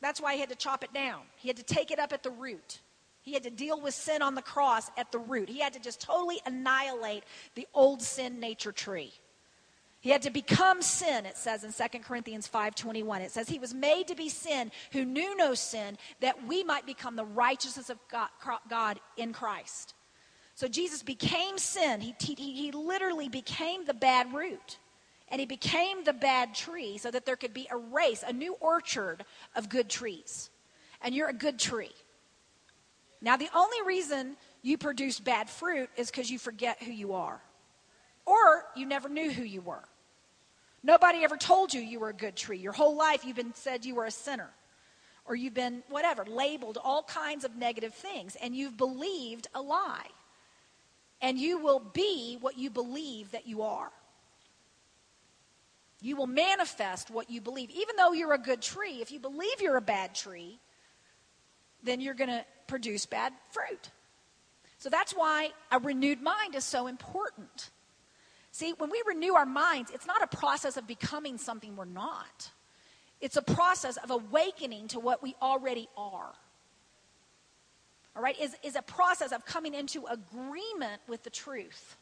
That's 0.00 0.20
why 0.20 0.34
he 0.34 0.40
had 0.40 0.48
to 0.48 0.56
chop 0.56 0.84
it 0.84 0.92
down. 0.92 1.20
He 1.36 1.48
had 1.48 1.56
to 1.56 1.62
take 1.62 1.90
it 1.90 1.98
up 1.98 2.12
at 2.12 2.22
the 2.22 2.30
root. 2.30 2.80
He 3.22 3.34
had 3.34 3.44
to 3.44 3.50
deal 3.50 3.80
with 3.80 3.94
sin 3.94 4.20
on 4.20 4.34
the 4.34 4.42
cross 4.42 4.90
at 4.96 5.12
the 5.12 5.18
root. 5.18 5.48
He 5.48 5.60
had 5.60 5.72
to 5.74 5.80
just 5.80 6.00
totally 6.00 6.40
annihilate 6.44 7.22
the 7.54 7.68
old 7.72 8.02
sin 8.02 8.40
nature 8.40 8.72
tree. 8.72 9.12
He 10.00 10.10
had 10.10 10.22
to 10.22 10.30
become 10.30 10.82
sin, 10.82 11.26
it 11.26 11.36
says 11.36 11.62
in 11.62 11.72
2 11.72 12.00
Corinthians 12.00 12.48
5:21. 12.48 13.22
It 13.22 13.30
says 13.30 13.48
he 13.48 13.60
was 13.60 13.72
made 13.72 14.08
to 14.08 14.16
be 14.16 14.28
sin 14.28 14.72
who 14.90 15.04
knew 15.04 15.36
no 15.36 15.54
sin 15.54 15.96
that 16.18 16.44
we 16.44 16.64
might 16.64 16.84
become 16.84 17.14
the 17.14 17.24
righteousness 17.24 17.88
of 17.88 17.98
God 18.68 19.00
in 19.16 19.32
Christ. 19.32 19.94
So 20.56 20.66
Jesus 20.66 21.04
became 21.04 21.56
sin. 21.56 22.00
He, 22.00 22.16
he, 22.18 22.34
he 22.34 22.72
literally 22.72 23.28
became 23.28 23.84
the 23.84 23.94
bad 23.94 24.34
root. 24.34 24.78
And 25.32 25.40
he 25.40 25.46
became 25.46 26.04
the 26.04 26.12
bad 26.12 26.54
tree 26.54 26.98
so 26.98 27.10
that 27.10 27.24
there 27.24 27.36
could 27.36 27.54
be 27.54 27.66
a 27.70 27.76
race, 27.76 28.22
a 28.24 28.34
new 28.34 28.54
orchard 28.60 29.24
of 29.56 29.70
good 29.70 29.88
trees. 29.88 30.50
And 31.00 31.14
you're 31.14 31.30
a 31.30 31.34
good 31.34 31.58
tree. 31.58 31.90
Now, 33.22 33.38
the 33.38 33.48
only 33.54 33.78
reason 33.86 34.36
you 34.60 34.76
produce 34.76 35.18
bad 35.18 35.48
fruit 35.48 35.88
is 35.96 36.10
because 36.10 36.30
you 36.30 36.38
forget 36.38 36.82
who 36.82 36.92
you 36.92 37.14
are, 37.14 37.40
or 38.26 38.66
you 38.76 38.84
never 38.84 39.08
knew 39.08 39.30
who 39.30 39.42
you 39.42 39.62
were. 39.62 39.84
Nobody 40.82 41.24
ever 41.24 41.36
told 41.36 41.72
you 41.72 41.80
you 41.80 42.00
were 42.00 42.10
a 42.10 42.14
good 42.14 42.36
tree. 42.36 42.58
Your 42.58 42.72
whole 42.72 42.96
life 42.96 43.24
you've 43.24 43.36
been 43.36 43.54
said 43.54 43.84
you 43.84 43.94
were 43.94 44.04
a 44.04 44.10
sinner. 44.10 44.50
Or 45.24 45.36
you've 45.36 45.54
been, 45.54 45.84
whatever, 45.88 46.24
labeled 46.24 46.78
all 46.82 47.04
kinds 47.04 47.44
of 47.44 47.56
negative 47.56 47.94
things. 47.94 48.36
And 48.42 48.56
you've 48.56 48.76
believed 48.76 49.46
a 49.54 49.62
lie. 49.62 50.08
And 51.20 51.38
you 51.38 51.58
will 51.58 51.78
be 51.78 52.36
what 52.40 52.58
you 52.58 52.68
believe 52.68 53.30
that 53.30 53.46
you 53.46 53.62
are. 53.62 53.92
You 56.02 56.16
will 56.16 56.26
manifest 56.26 57.10
what 57.10 57.30
you 57.30 57.40
believe. 57.40 57.70
Even 57.70 57.96
though 57.96 58.12
you're 58.12 58.34
a 58.34 58.38
good 58.38 58.60
tree, 58.60 59.00
if 59.00 59.12
you 59.12 59.20
believe 59.20 59.60
you're 59.60 59.76
a 59.76 59.80
bad 59.80 60.14
tree, 60.14 60.58
then 61.84 62.00
you're 62.00 62.14
going 62.14 62.30
to 62.30 62.44
produce 62.66 63.06
bad 63.06 63.32
fruit. 63.52 63.90
So 64.78 64.90
that's 64.90 65.12
why 65.12 65.50
a 65.70 65.78
renewed 65.78 66.20
mind 66.20 66.56
is 66.56 66.64
so 66.64 66.88
important. 66.88 67.70
See, 68.50 68.74
when 68.76 68.90
we 68.90 69.00
renew 69.06 69.34
our 69.34 69.46
minds, 69.46 69.92
it's 69.94 70.06
not 70.06 70.22
a 70.22 70.36
process 70.36 70.76
of 70.76 70.88
becoming 70.88 71.38
something 71.38 71.76
we're 71.76 71.84
not. 71.84 72.50
It's 73.20 73.36
a 73.36 73.42
process 73.42 73.96
of 73.96 74.10
awakening 74.10 74.88
to 74.88 75.00
what 75.00 75.22
we 75.22 75.36
already 75.40 75.88
are. 75.96 76.32
All 78.16 78.22
right, 78.22 78.38
is, 78.40 78.56
is 78.64 78.74
a 78.74 78.82
process 78.82 79.30
of 79.30 79.46
coming 79.46 79.74
into 79.74 80.04
agreement 80.06 81.00
with 81.06 81.22
the 81.22 81.30
truth. 81.30 81.96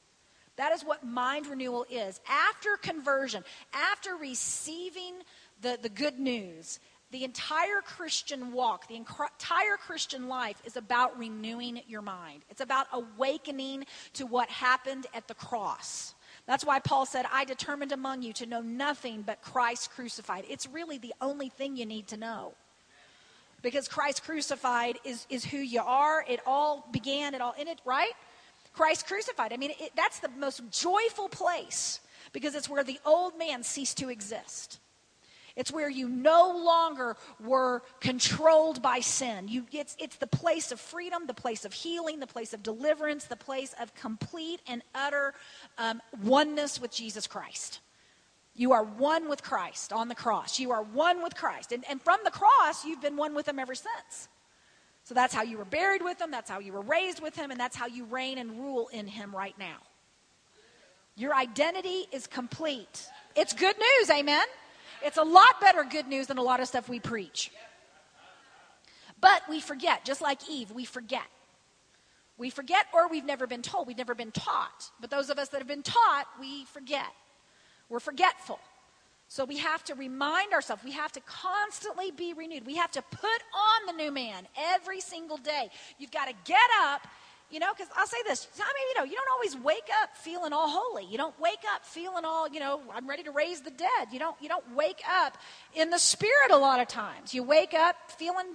That 0.57 0.73
is 0.73 0.83
what 0.83 1.05
mind 1.05 1.47
renewal 1.47 1.87
is. 1.91 2.21
After 2.29 2.77
conversion, 2.77 3.45
after 3.73 4.17
receiving 4.17 5.15
the, 5.63 5.79
the 5.81 5.89
good 5.89 6.19
news, 6.19 6.81
the 7.11 7.25
entire 7.25 7.81
Christian 7.85 8.53
walk, 8.53 8.87
the 8.87 8.97
entire 8.97 9.77
Christian 9.79 10.29
life 10.29 10.61
is 10.65 10.77
about 10.77 11.19
renewing 11.19 11.81
your 11.89 12.03
mind. 12.03 12.43
It's 12.51 12.61
about 12.61 12.87
awakening 12.93 13.87
to 14.15 14.27
what 14.27 14.49
happened 14.49 15.07
at 15.13 15.27
the 15.27 15.35
cross. 15.35 16.15
That's 16.47 16.65
why 16.65 16.79
Paul 16.79 17.07
said, 17.07 17.27
I 17.33 17.45
determined 17.45 17.93
among 17.93 18.23
you 18.23 18.33
to 18.35 18.47
know 18.47 18.61
nothing 18.61 19.23
but 19.23 19.43
Christ 19.43 19.91
crucified. 19.91 20.45
It's 20.49 20.69
really 20.69 20.99
the 20.99 21.15
only 21.21 21.49
thing 21.49 21.77
you 21.77 21.87
need 21.87 22.09
to 22.09 22.17
know. 22.17 22.55
Because 23.63 23.89
Christ 23.89 24.23
crucified 24.23 24.99
is, 25.05 25.27
is 25.29 25.45
who 25.45 25.59
you 25.59 25.83
are. 25.83 26.25
It 26.29 26.41
all 26.47 26.89
began, 26.93 27.35
it 27.35 27.41
all 27.41 27.55
it, 27.59 27.81
right? 27.85 28.13
Christ 28.73 29.07
crucified. 29.07 29.53
I 29.53 29.57
mean, 29.57 29.73
it, 29.79 29.93
that's 29.97 30.21
the 30.21 30.31
most 30.39 30.63
joyful 30.71 31.29
place 31.29 32.01
because 32.33 32.55
it's 32.55 32.69
where 32.69 32.85
the 32.85 32.99
old 33.05 33.39
man 33.39 33.63
ceased 33.63 33.99
to 33.99 34.09
exist. 34.09 34.79
It's 35.57 35.73
where 35.73 35.91
you 35.91 36.09
no 36.09 36.57
longer 36.65 37.17
were 37.45 37.83
controlled 38.01 38.83
by 38.83 39.01
sin. 39.01 39.49
You, 39.49 39.67
it's, 39.73 39.97
it's 39.99 40.17
the 40.17 40.27
place 40.27 40.73
of 40.73 40.81
freedom, 40.81 41.27
the 41.27 41.35
place 41.35 41.65
of 41.65 41.73
healing, 41.73 42.21
the 42.21 42.27
place 42.27 42.55
of 42.55 42.63
deliverance, 42.63 43.25
the 43.25 43.37
place 43.37 43.75
of 43.81 43.95
complete 43.95 44.61
and 44.67 44.83
utter 44.95 45.35
um, 45.77 46.01
oneness 46.23 46.81
with 46.81 46.93
Jesus 46.93 47.27
Christ. 47.27 47.81
You 48.55 48.73
are 48.73 48.85
one 48.85 49.29
with 49.29 49.43
Christ 49.43 49.93
on 49.93 50.09
the 50.09 50.15
cross. 50.15 50.59
You 50.59 50.71
are 50.73 50.83
one 50.83 51.23
with 51.23 51.35
Christ. 51.35 51.73
And, 51.73 51.85
and 51.89 52.01
from 52.01 52.21
the 52.25 52.31
cross, 52.31 52.85
you've 52.85 53.01
been 53.01 53.17
one 53.17 53.35
with 53.35 53.49
Him 53.49 53.59
ever 53.59 53.75
since. 53.75 54.29
So 55.05 55.15
that's 55.15 55.35
how 55.35 55.43
you 55.43 55.59
were 55.59 55.65
buried 55.65 56.03
with 56.03 56.21
Him, 56.21 56.31
that's 56.31 56.51
how 56.51 56.61
you 56.61 56.73
were 56.73 56.83
raised 56.83 57.21
with 57.21 57.35
Him, 57.35 57.51
and 57.51 57.59
that's 57.59 57.77
how 57.77 57.87
you 57.87 58.05
reign 58.05 58.39
and 58.39 58.59
rule 58.59 58.89
in 58.93 59.07
Him 59.07 59.35
right 59.35 59.59
now. 59.59 59.79
Your 61.17 61.35
identity 61.35 62.07
is 62.13 62.27
complete. 62.27 63.09
It's 63.35 63.53
good 63.53 63.77
news, 63.77 64.11
amen? 64.11 64.47
It's 65.03 65.17
a 65.17 65.23
lot 65.23 65.61
better 65.61 65.85
good 65.85 66.07
news 66.07 66.27
than 66.29 66.39
a 66.39 66.43
lot 66.43 66.61
of 66.61 66.69
stuff 66.69 66.89
we 66.89 67.01
preach. 67.01 67.51
But 69.21 69.43
we 69.49 69.61
forget, 69.61 70.05
just 70.05 70.23
like 70.23 70.49
Eve, 70.49 70.71
we 70.71 70.85
forget. 70.85 71.27
We 72.39 72.49
forget 72.49 72.87
or 72.95 73.09
we've 73.09 73.25
never 73.25 73.47
been 73.47 73.61
told. 73.61 73.87
We've 73.87 73.99
never 73.99 74.15
been 74.15 74.33
taught. 74.33 74.91
But 74.99 75.11
those 75.11 75.29
of 75.29 75.39
us 75.39 75.49
that 75.49 75.59
have 75.59 75.69
been 75.69 75.83
taught, 75.83 76.27
we 76.41 76.65
forget. 76.67 77.13
We're 77.91 78.01
forgetful. 78.01 78.59
So 79.31 79.45
we 79.45 79.59
have 79.59 79.85
to 79.85 79.95
remind 79.95 80.53
ourselves, 80.53 80.83
we 80.83 80.91
have 80.91 81.13
to 81.13 81.21
constantly 81.21 82.11
be 82.11 82.33
renewed. 82.33 82.67
We 82.67 82.75
have 82.75 82.91
to 82.91 83.03
put 83.03 83.41
on 83.55 83.87
the 83.87 83.93
new 83.93 84.11
man 84.11 84.49
every 84.75 85.01
single 85.01 85.37
day. 85.37 85.71
You've 85.99 86.11
got 86.11 86.27
to 86.27 86.35
get 86.45 86.59
up 86.83 87.07
you 87.49 87.59
know, 87.59 87.73
because 87.77 87.89
I'll 87.97 88.07
say 88.07 88.19
this. 88.29 88.47
I 88.57 88.61
mean, 88.61 88.89
you 88.91 88.95
know, 88.99 89.05
you 89.05 89.17
don't 89.17 89.29
always 89.33 89.57
wake 89.65 89.89
up 90.03 90.17
feeling 90.17 90.53
all 90.53 90.69
holy. 90.69 91.05
You 91.05 91.19
don't 91.19 91.39
wake 91.41 91.65
up 91.75 91.85
feeling 91.85 92.25
all, 92.25 92.49
you 92.49 92.61
know, 92.61 92.81
I'm 92.95 93.09
ready 93.09 93.25
to 93.25 93.33
raise 93.33 93.61
the 93.61 93.73
dead. 93.73 94.09
You 94.13 94.21
don't, 94.21 94.37
you 94.41 94.49
don't 94.49 94.65
wake 94.77 95.03
up 95.11 95.37
in 95.75 95.91
the 95.91 95.99
spirit 95.99 96.53
a 96.53 96.57
lot 96.57 96.81
of 96.81 96.87
times. 96.87 97.35
You 97.35 97.43
wake 97.43 97.75
up 97.75 97.97
feeling 98.07 98.47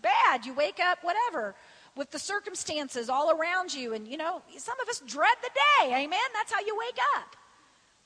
bad. 0.00 0.46
You 0.46 0.54
wake 0.54 0.80
up 0.80 1.00
whatever 1.02 1.54
with 1.94 2.10
the 2.10 2.18
circumstances 2.18 3.10
all 3.10 3.30
around 3.30 3.74
you. 3.74 3.92
And, 3.92 4.08
you 4.08 4.16
know, 4.16 4.40
some 4.56 4.80
of 4.80 4.88
us 4.88 5.02
dread 5.06 5.36
the 5.42 5.50
day. 5.82 5.92
Amen. 5.94 6.18
That's 6.32 6.50
how 6.50 6.60
you 6.60 6.74
wake 6.74 6.98
up, 7.18 7.36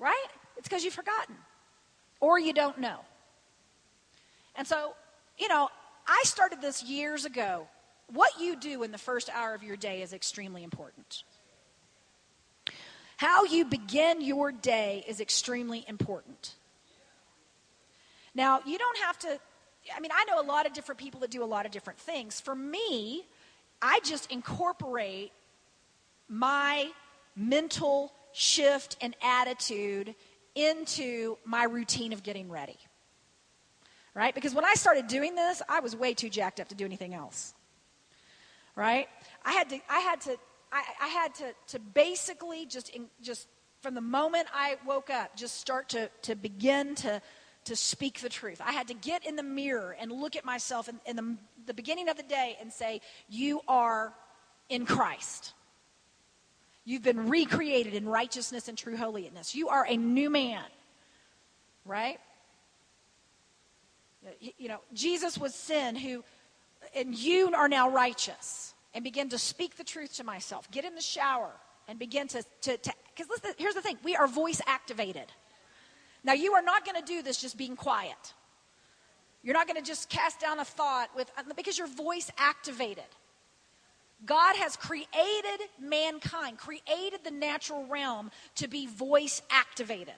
right? 0.00 0.26
It's 0.56 0.66
because 0.66 0.82
you've 0.82 0.94
forgotten 0.94 1.36
or 2.22 2.38
you 2.38 2.54
don't 2.54 2.78
know. 2.78 3.00
And 4.56 4.66
so, 4.66 4.94
you 5.36 5.48
know, 5.48 5.68
I 6.06 6.22
started 6.24 6.62
this 6.62 6.82
years 6.82 7.26
ago 7.26 7.66
what 8.12 8.40
you 8.40 8.56
do 8.56 8.82
in 8.82 8.92
the 8.92 8.98
first 8.98 9.28
hour 9.30 9.54
of 9.54 9.62
your 9.62 9.76
day 9.76 10.02
is 10.02 10.12
extremely 10.12 10.62
important. 10.62 11.24
How 13.16 13.44
you 13.44 13.64
begin 13.64 14.20
your 14.20 14.52
day 14.52 15.04
is 15.08 15.20
extremely 15.20 15.84
important. 15.88 16.54
Now, 18.34 18.60
you 18.66 18.78
don't 18.78 18.98
have 18.98 19.18
to, 19.20 19.38
I 19.94 20.00
mean, 20.00 20.10
I 20.14 20.24
know 20.24 20.40
a 20.40 20.46
lot 20.46 20.66
of 20.66 20.72
different 20.72 21.00
people 21.00 21.20
that 21.20 21.30
do 21.30 21.42
a 21.42 21.46
lot 21.46 21.66
of 21.66 21.72
different 21.72 21.98
things. 21.98 22.40
For 22.40 22.54
me, 22.54 23.24
I 23.80 24.00
just 24.04 24.30
incorporate 24.30 25.32
my 26.28 26.90
mental 27.36 28.12
shift 28.32 28.96
and 29.00 29.14
attitude 29.22 30.14
into 30.54 31.38
my 31.44 31.64
routine 31.64 32.12
of 32.12 32.22
getting 32.22 32.50
ready. 32.50 32.78
Right? 34.14 34.34
Because 34.34 34.54
when 34.54 34.64
I 34.64 34.74
started 34.74 35.06
doing 35.06 35.34
this, 35.34 35.62
I 35.68 35.80
was 35.80 35.96
way 35.96 36.12
too 36.12 36.28
jacked 36.28 36.60
up 36.60 36.68
to 36.68 36.74
do 36.74 36.84
anything 36.84 37.14
else 37.14 37.54
right? 38.76 39.08
I 39.44 39.52
had 39.52 39.68
to, 39.70 39.80
I 39.88 40.00
had 40.00 40.20
to, 40.22 40.36
I, 40.72 40.82
I 41.00 41.08
had 41.08 41.34
to, 41.36 41.54
to 41.68 41.78
basically 41.78 42.66
just, 42.66 42.88
in, 42.90 43.06
just 43.22 43.48
from 43.80 43.94
the 43.94 44.00
moment 44.00 44.48
I 44.54 44.76
woke 44.86 45.10
up, 45.10 45.36
just 45.36 45.58
start 45.58 45.88
to, 45.90 46.10
to 46.22 46.34
begin 46.34 46.94
to, 46.96 47.20
to 47.64 47.76
speak 47.76 48.20
the 48.20 48.28
truth. 48.28 48.60
I 48.64 48.72
had 48.72 48.88
to 48.88 48.94
get 48.94 49.26
in 49.26 49.36
the 49.36 49.42
mirror 49.42 49.96
and 49.98 50.10
look 50.10 50.36
at 50.36 50.44
myself 50.44 50.88
in, 50.88 51.00
in 51.06 51.16
the, 51.16 51.36
the 51.66 51.74
beginning 51.74 52.08
of 52.08 52.16
the 52.16 52.22
day 52.22 52.56
and 52.60 52.72
say, 52.72 53.00
You 53.28 53.60
are 53.68 54.14
in 54.68 54.86
Christ. 54.86 55.52
You've 56.84 57.02
been 57.02 57.28
recreated 57.28 57.94
in 57.94 58.08
righteousness 58.08 58.68
and 58.68 58.76
true 58.76 58.96
holiness. 58.96 59.54
You 59.54 59.68
are 59.68 59.86
a 59.88 59.96
new 59.96 60.30
man, 60.30 60.64
right? 61.84 62.18
You 64.58 64.68
know, 64.68 64.80
Jesus 64.92 65.38
was 65.38 65.54
sin 65.54 65.96
who, 65.96 66.24
and 66.94 67.14
you 67.14 67.52
are 67.54 67.68
now 67.68 67.90
righteous. 67.90 68.74
And 68.94 69.02
begin 69.02 69.30
to 69.30 69.38
speak 69.38 69.76
the 69.76 69.84
truth 69.84 70.16
to 70.16 70.24
myself. 70.24 70.70
Get 70.70 70.84
in 70.84 70.94
the 70.94 71.00
shower 71.00 71.50
and 71.88 71.98
begin 71.98 72.28
to, 72.28 72.42
to, 72.60 72.78
because 73.14 73.30
listen, 73.30 73.52
here's 73.56 73.74
the 73.74 73.80
thing 73.80 73.96
we 74.04 74.14
are 74.16 74.26
voice 74.26 74.60
activated. 74.66 75.24
Now, 76.22 76.34
you 76.34 76.52
are 76.52 76.62
not 76.62 76.84
going 76.84 77.00
to 77.00 77.06
do 77.06 77.22
this 77.22 77.40
just 77.40 77.56
being 77.56 77.74
quiet. 77.74 78.34
You're 79.42 79.54
not 79.54 79.66
going 79.66 79.80
to 79.80 79.86
just 79.86 80.10
cast 80.10 80.40
down 80.40 80.60
a 80.60 80.64
thought 80.64 81.08
with, 81.16 81.30
uh, 81.38 81.42
because 81.56 81.78
you're 81.78 81.88
voice 81.88 82.30
activated. 82.36 83.04
God 84.24 84.56
has 84.56 84.76
created 84.76 85.68
mankind, 85.80 86.58
created 86.58 87.20
the 87.24 87.30
natural 87.30 87.86
realm 87.86 88.30
to 88.56 88.68
be 88.68 88.86
voice 88.86 89.42
activated. 89.50 90.14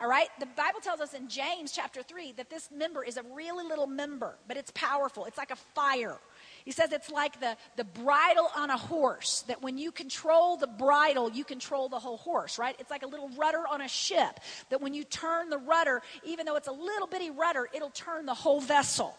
All 0.00 0.08
right? 0.08 0.28
The 0.38 0.46
Bible 0.46 0.80
tells 0.80 1.00
us 1.00 1.12
in 1.12 1.28
James 1.28 1.72
chapter 1.72 2.02
3 2.02 2.32
that 2.32 2.48
this 2.48 2.70
member 2.74 3.04
is 3.04 3.18
a 3.18 3.22
really 3.34 3.66
little 3.66 3.86
member, 3.86 4.34
but 4.48 4.56
it's 4.56 4.70
powerful. 4.74 5.26
It's 5.26 5.36
like 5.36 5.50
a 5.50 5.56
fire. 5.56 6.16
He 6.64 6.70
says 6.70 6.90
it's 6.92 7.10
like 7.10 7.38
the, 7.38 7.54
the 7.76 7.84
bridle 7.84 8.50
on 8.56 8.70
a 8.70 8.78
horse, 8.78 9.44
that 9.46 9.60
when 9.60 9.76
you 9.76 9.92
control 9.92 10.56
the 10.56 10.66
bridle, 10.66 11.30
you 11.30 11.44
control 11.44 11.90
the 11.90 11.98
whole 11.98 12.16
horse, 12.16 12.58
right? 12.58 12.74
It's 12.78 12.90
like 12.90 13.02
a 13.02 13.06
little 13.06 13.28
rudder 13.36 13.62
on 13.70 13.82
a 13.82 13.88
ship, 13.88 14.40
that 14.70 14.80
when 14.80 14.94
you 14.94 15.04
turn 15.04 15.50
the 15.50 15.58
rudder, 15.58 16.00
even 16.24 16.46
though 16.46 16.56
it's 16.56 16.68
a 16.68 16.72
little 16.72 17.06
bitty 17.06 17.30
rudder, 17.30 17.68
it'll 17.74 17.90
turn 17.90 18.24
the 18.24 18.34
whole 18.34 18.62
vessel 18.62 19.18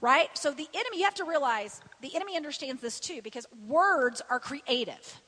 right? 0.00 0.28
So 0.34 0.50
the 0.50 0.68
enemy, 0.74 0.98
you 0.98 1.04
have 1.04 1.14
to 1.14 1.24
realize 1.24 1.80
the 2.00 2.14
enemy 2.14 2.36
understands 2.36 2.82
this 2.82 3.00
too 3.00 3.20
because 3.22 3.46
words 3.66 4.22
are 4.28 4.40
creative. 4.40 5.20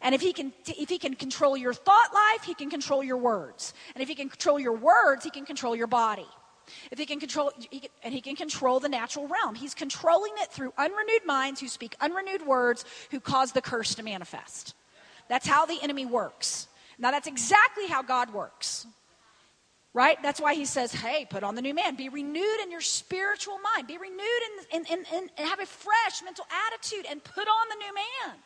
And 0.00 0.14
if 0.14 0.20
he 0.20 0.32
can 0.32 0.52
if 0.66 0.88
he 0.88 0.98
can 0.98 1.14
control 1.14 1.56
your 1.56 1.74
thought 1.74 2.14
life, 2.14 2.44
he 2.44 2.54
can 2.54 2.70
control 2.70 3.04
your 3.04 3.18
words. 3.18 3.74
And 3.94 4.02
if 4.02 4.08
he 4.08 4.14
can 4.14 4.28
control 4.28 4.58
your 4.58 4.72
words, 4.72 5.24
he 5.24 5.30
can 5.30 5.44
control 5.44 5.76
your 5.76 5.86
body. 5.86 6.26
If 6.90 6.98
he 6.98 7.06
can 7.06 7.20
control 7.20 7.52
he 7.70 7.80
can, 7.80 7.90
and 8.02 8.14
he 8.14 8.20
can 8.20 8.36
control 8.36 8.80
the 8.80 8.88
natural 8.88 9.28
realm. 9.28 9.54
He's 9.54 9.74
controlling 9.74 10.32
it 10.38 10.50
through 10.50 10.72
unrenewed 10.78 11.26
minds 11.26 11.60
who 11.60 11.68
speak 11.68 11.96
unrenewed 12.00 12.46
words 12.46 12.84
who 13.10 13.20
cause 13.20 13.52
the 13.52 13.60
curse 13.60 13.94
to 13.96 14.02
manifest. 14.02 14.74
That's 15.28 15.46
how 15.46 15.66
the 15.66 15.78
enemy 15.82 16.06
works. 16.06 16.68
Now 16.98 17.10
that's 17.10 17.28
exactly 17.28 17.86
how 17.86 18.02
God 18.02 18.32
works. 18.32 18.86
Right? 19.92 20.22
That's 20.22 20.40
why 20.40 20.54
he 20.54 20.66
says, 20.66 20.92
hey, 20.92 21.26
put 21.28 21.42
on 21.42 21.56
the 21.56 21.62
new 21.62 21.74
man. 21.74 21.96
Be 21.96 22.08
renewed 22.08 22.60
in 22.62 22.70
your 22.70 22.80
spiritual 22.80 23.58
mind. 23.58 23.88
Be 23.88 23.98
renewed 23.98 24.40
and 24.72 24.86
in, 24.86 24.98
in, 24.98 25.28
in, 25.36 25.44
have 25.44 25.58
a 25.58 25.66
fresh 25.66 26.22
mental 26.24 26.46
attitude 26.68 27.06
and 27.10 27.22
put 27.22 27.48
on 27.48 27.68
the 27.70 27.74
new 27.74 27.94
man. 27.94 28.36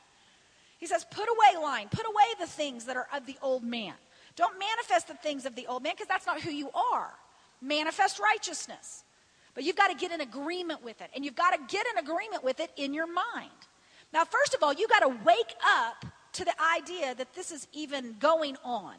He 0.78 0.86
says, 0.86 1.04
put 1.10 1.28
away 1.28 1.62
lying. 1.62 1.88
Put 1.88 2.06
away 2.06 2.24
the 2.40 2.46
things 2.46 2.86
that 2.86 2.96
are 2.96 3.06
of 3.14 3.26
the 3.26 3.36
old 3.42 3.62
man. 3.62 3.92
Don't 4.36 4.58
manifest 4.58 5.08
the 5.08 5.14
things 5.14 5.44
of 5.44 5.54
the 5.54 5.66
old 5.66 5.82
man 5.82 5.92
because 5.94 6.08
that's 6.08 6.26
not 6.26 6.40
who 6.40 6.50
you 6.50 6.70
are. 6.70 7.12
Manifest 7.60 8.18
righteousness. 8.18 9.04
But 9.54 9.64
you've 9.64 9.76
got 9.76 9.88
to 9.88 9.96
get 9.96 10.12
in 10.12 10.22
agreement 10.22 10.82
with 10.82 11.00
it. 11.02 11.10
And 11.14 11.24
you've 11.24 11.36
got 11.36 11.50
to 11.50 11.58
get 11.68 11.86
in 11.92 11.98
agreement 12.02 12.42
with 12.42 12.58
it 12.58 12.70
in 12.76 12.94
your 12.94 13.06
mind. 13.06 13.50
Now, 14.12 14.24
first 14.24 14.54
of 14.54 14.62
all, 14.62 14.72
you've 14.72 14.90
got 14.90 15.00
to 15.00 15.08
wake 15.24 15.54
up 15.64 16.06
to 16.32 16.44
the 16.44 16.54
idea 16.76 17.14
that 17.14 17.34
this 17.34 17.52
is 17.52 17.68
even 17.72 18.16
going 18.18 18.56
on. 18.64 18.94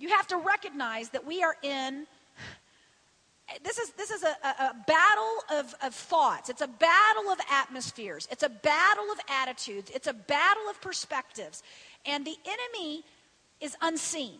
You 0.00 0.08
have 0.08 0.26
to 0.28 0.38
recognize 0.38 1.10
that 1.10 1.26
we 1.26 1.42
are 1.42 1.54
in 1.62 2.06
this 3.62 3.78
is 3.78 3.90
this 3.90 4.10
is 4.10 4.22
a, 4.22 4.28
a, 4.28 4.76
battle 4.86 5.44
of, 5.52 5.74
of 5.82 5.94
thoughts. 5.94 6.48
It's 6.48 6.62
a 6.62 6.68
battle 6.68 7.30
of 7.30 7.38
atmospheres. 7.50 8.28
It's 8.30 8.44
a 8.44 8.48
battle 8.48 9.10
of 9.10 9.18
attitudes. 9.28 9.90
It's 9.92 10.06
a 10.06 10.12
battle 10.12 10.68
of 10.70 10.80
perspectives. 10.80 11.62
And 12.06 12.24
the 12.24 12.36
enemy 12.46 13.04
is 13.60 13.76
unseen. 13.82 14.38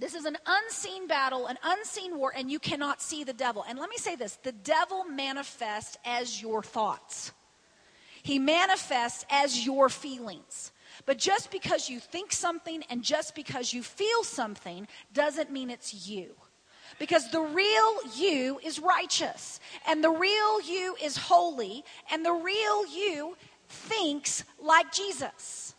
This 0.00 0.14
is 0.14 0.24
an 0.24 0.36
unseen 0.46 1.06
battle 1.06 1.46
an 1.46 1.58
unseen 1.62 2.18
war 2.18 2.32
and 2.34 2.50
you 2.50 2.58
cannot 2.58 3.00
see 3.00 3.24
the 3.24 3.32
devil. 3.32 3.64
And 3.68 3.78
let 3.78 3.88
me 3.88 3.98
say 3.98 4.16
this 4.16 4.36
the 4.42 4.52
devil 4.52 5.04
manifests 5.04 5.96
as 6.04 6.42
your 6.42 6.62
thoughts. 6.62 7.32
He 8.22 8.38
manifests 8.38 9.24
as 9.30 9.64
your 9.64 9.88
feelings 9.88 10.72
but 11.06 11.18
just 11.18 11.50
because 11.50 11.88
you 11.88 11.98
think 11.98 12.32
something 12.32 12.82
and 12.90 13.02
just 13.02 13.34
because 13.34 13.72
you 13.72 13.82
feel 13.82 14.24
something 14.24 14.86
doesn't 15.12 15.50
mean 15.50 15.70
it's 15.70 16.08
you. 16.08 16.34
Because 16.98 17.30
the 17.30 17.40
real 17.40 17.96
you 18.16 18.60
is 18.62 18.78
righteous, 18.78 19.60
and 19.86 20.02
the 20.02 20.10
real 20.10 20.60
you 20.60 20.96
is 21.02 21.16
holy, 21.16 21.84
and 22.12 22.24
the 22.24 22.32
real 22.32 22.86
you 22.86 23.36
thinks 23.68 24.44
like 24.58 24.92
Jesus. 24.92 25.74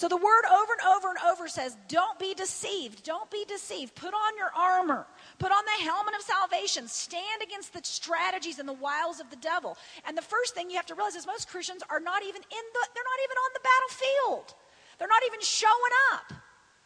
So 0.00 0.08
the 0.08 0.16
word 0.16 0.44
over 0.50 0.72
and 0.72 0.96
over 0.96 1.08
and 1.10 1.18
over 1.30 1.46
says, 1.46 1.76
Don't 1.88 2.18
be 2.18 2.32
deceived. 2.32 3.04
Don't 3.04 3.30
be 3.30 3.44
deceived. 3.46 3.94
Put 3.94 4.14
on 4.14 4.36
your 4.38 4.50
armor. 4.56 5.06
Put 5.40 5.52
on 5.52 5.64
the 5.64 5.84
helmet 5.84 6.14
of 6.14 6.20
salvation. 6.20 6.86
Stand 6.86 7.42
against 7.42 7.72
the 7.72 7.80
strategies 7.82 8.58
and 8.58 8.68
the 8.68 8.74
wiles 8.74 9.20
of 9.20 9.30
the 9.30 9.36
devil. 9.36 9.78
And 10.06 10.16
the 10.16 10.22
first 10.22 10.54
thing 10.54 10.68
you 10.68 10.76
have 10.76 10.84
to 10.86 10.94
realize 10.94 11.16
is 11.16 11.26
most 11.26 11.48
Christians 11.48 11.82
are 11.88 11.98
not 11.98 12.22
even 12.22 12.42
in 12.42 12.64
the, 12.74 12.88
they're 12.94 13.02
not 13.02 13.20
even 13.24 13.36
on 13.38 13.50
the 13.54 13.60
battlefield. 13.64 14.54
They're 14.98 15.08
not 15.08 15.22
even 15.26 15.40
showing 15.40 15.94
up. 16.12 16.34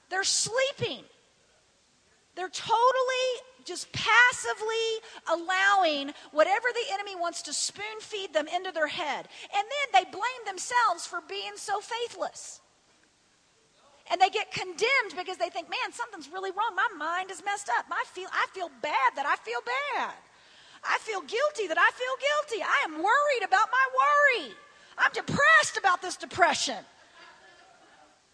They're 0.09 0.23
sleeping. 0.23 1.03
They're 2.37 2.49
totally 2.49 3.29
just 3.65 3.91
passively 3.93 5.03
allowing 5.33 6.13
whatever 6.31 6.69
the 6.73 6.95
enemy 6.95 7.17
wants 7.17 7.43
to 7.43 7.53
spoon 7.53 7.99
feed 8.01 8.33
them 8.33 8.47
into 8.47 8.71
their 8.71 8.87
head. 8.87 9.27
And 9.53 9.67
then 9.67 10.05
they 10.05 10.11
blame 10.11 10.45
themselves 10.47 11.09
for 11.09 11.21
being 11.29 11.57
so 11.57 11.81
faithless. 11.81 12.61
And 14.11 14.21
they 14.21 14.29
get 14.29 14.53
condemned 14.53 15.17
because 15.17 15.39
they 15.39 15.49
think, 15.49 15.71
man, 15.71 15.93
something's 15.93 16.31
really 16.31 16.51
wrong. 16.51 16.77
My 16.77 16.89
mind 16.99 17.31
is 17.31 17.43
messed 17.45 17.71
up. 17.79 17.87
I 17.91 18.05
feel, 18.13 18.29
I 18.33 18.47
feel 18.53 18.71
bad 18.83 19.17
that 19.17 19.25
I 19.25 19.37
feel 19.37 19.61
bad. 19.65 20.15
I 20.85 20.99
feel 21.01 21.21
guilty 21.21 21.67
that 21.69 21.79
I 21.79 21.91
feel 21.93 22.17
guilty. 22.21 22.63
I 22.63 22.85
am 22.85 23.03
worried 23.03 23.45
about 23.47 23.69
my 23.73 23.87
worry. 23.97 24.55
I'm 24.99 25.13
depressed 25.13 25.79
about 25.79 26.03
this 26.03 26.17
depression. 26.17 26.85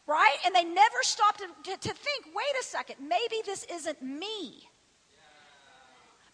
Right? 0.07 0.37
And 0.45 0.55
they 0.55 0.65
never 0.65 0.97
stop 1.03 1.37
to, 1.39 1.47
to, 1.47 1.71
to 1.71 1.95
think 1.95 2.25
wait 2.35 2.61
a 2.61 2.65
second, 2.65 2.97
maybe 3.01 3.37
this 3.47 3.65
isn't 3.73 4.03
me. 4.03 4.69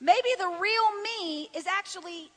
Maybe 0.01 0.29
the 0.39 0.57
real 0.61 1.03
me 1.03 1.51
is 1.55 1.67
actually 1.67 2.31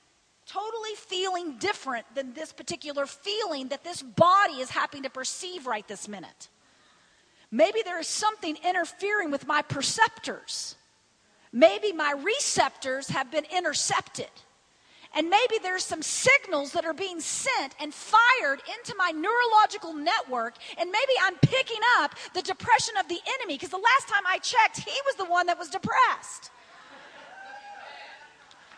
totally 0.46 0.96
feeling 0.96 1.58
different 1.58 2.06
than 2.16 2.34
this 2.34 2.52
particular 2.52 3.06
feeling 3.06 3.70
that 3.70 3.84
this 3.84 4.02
body 4.02 4.56
is 4.56 4.70
having 4.70 5.04
to 5.04 5.10
perceive 5.10 5.68
right 5.68 5.88
this 5.88 6.08
minute. 6.08 6.50
Maybe 7.52 7.82
there 7.84 8.00
is 8.00 8.08
something 8.08 8.58
interfering 8.64 9.32
with 9.32 9.48
my 9.48 9.62
perceptors. 9.62 10.76
Maybe 11.52 11.92
my 11.92 12.12
receptors 12.12 13.10
have 13.10 13.32
been 13.32 13.46
intercepted. 13.56 14.30
And 15.16 15.30
maybe 15.30 15.56
there's 15.64 15.84
some 15.84 16.04
signals 16.04 16.74
that 16.74 16.86
are 16.86 16.94
being 16.94 17.20
sent 17.20 17.74
and 17.80 17.92
fired 17.92 18.62
into 18.78 18.94
my 18.96 19.10
neurological 19.10 19.94
network. 19.94 20.56
And 20.78 20.92
maybe 20.92 21.14
I'm 21.24 21.36
picking 21.38 21.82
up 21.98 22.14
the 22.36 22.44
depression 22.44 22.94
of 23.00 23.08
the 23.08 23.20
enemy 23.40 23.56
because 23.56 23.70
the 23.70 23.78
last 23.78 24.08
time 24.08 24.24
I 24.28 24.38
checked, 24.38 24.82
he 24.82 24.96
was 25.08 25.16
the 25.16 25.26
one 25.26 25.48
that 25.48 25.58
was 25.58 25.70
depressed. 25.70 26.52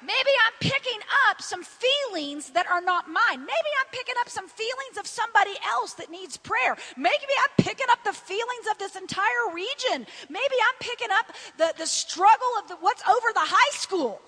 Maybe 0.01 0.31
I'm 0.45 0.53
picking 0.59 0.99
up 1.29 1.41
some 1.41 1.63
feelings 1.63 2.49
that 2.51 2.67
are 2.67 2.81
not 2.81 3.07
mine. 3.07 3.39
Maybe 3.39 3.71
I'm 3.79 3.87
picking 3.91 4.15
up 4.19 4.29
some 4.29 4.47
feelings 4.47 4.97
of 4.99 5.05
somebody 5.05 5.53
else 5.69 5.93
that 5.93 6.09
needs 6.09 6.37
prayer. 6.37 6.75
Maybe 6.97 7.33
I'm 7.43 7.63
picking 7.63 7.87
up 7.89 8.03
the 8.03 8.13
feelings 8.13 8.65
of 8.71 8.77
this 8.79 8.95
entire 8.95 9.53
region. 9.53 10.07
Maybe 10.29 10.55
I'm 10.67 10.77
picking 10.79 11.09
up 11.11 11.27
the, 11.57 11.73
the 11.77 11.85
struggle 11.85 12.53
of 12.61 12.67
the, 12.67 12.75
what's 12.77 13.03
over 13.07 13.27
the 13.33 13.41
high 13.41 13.77
school. 13.77 14.21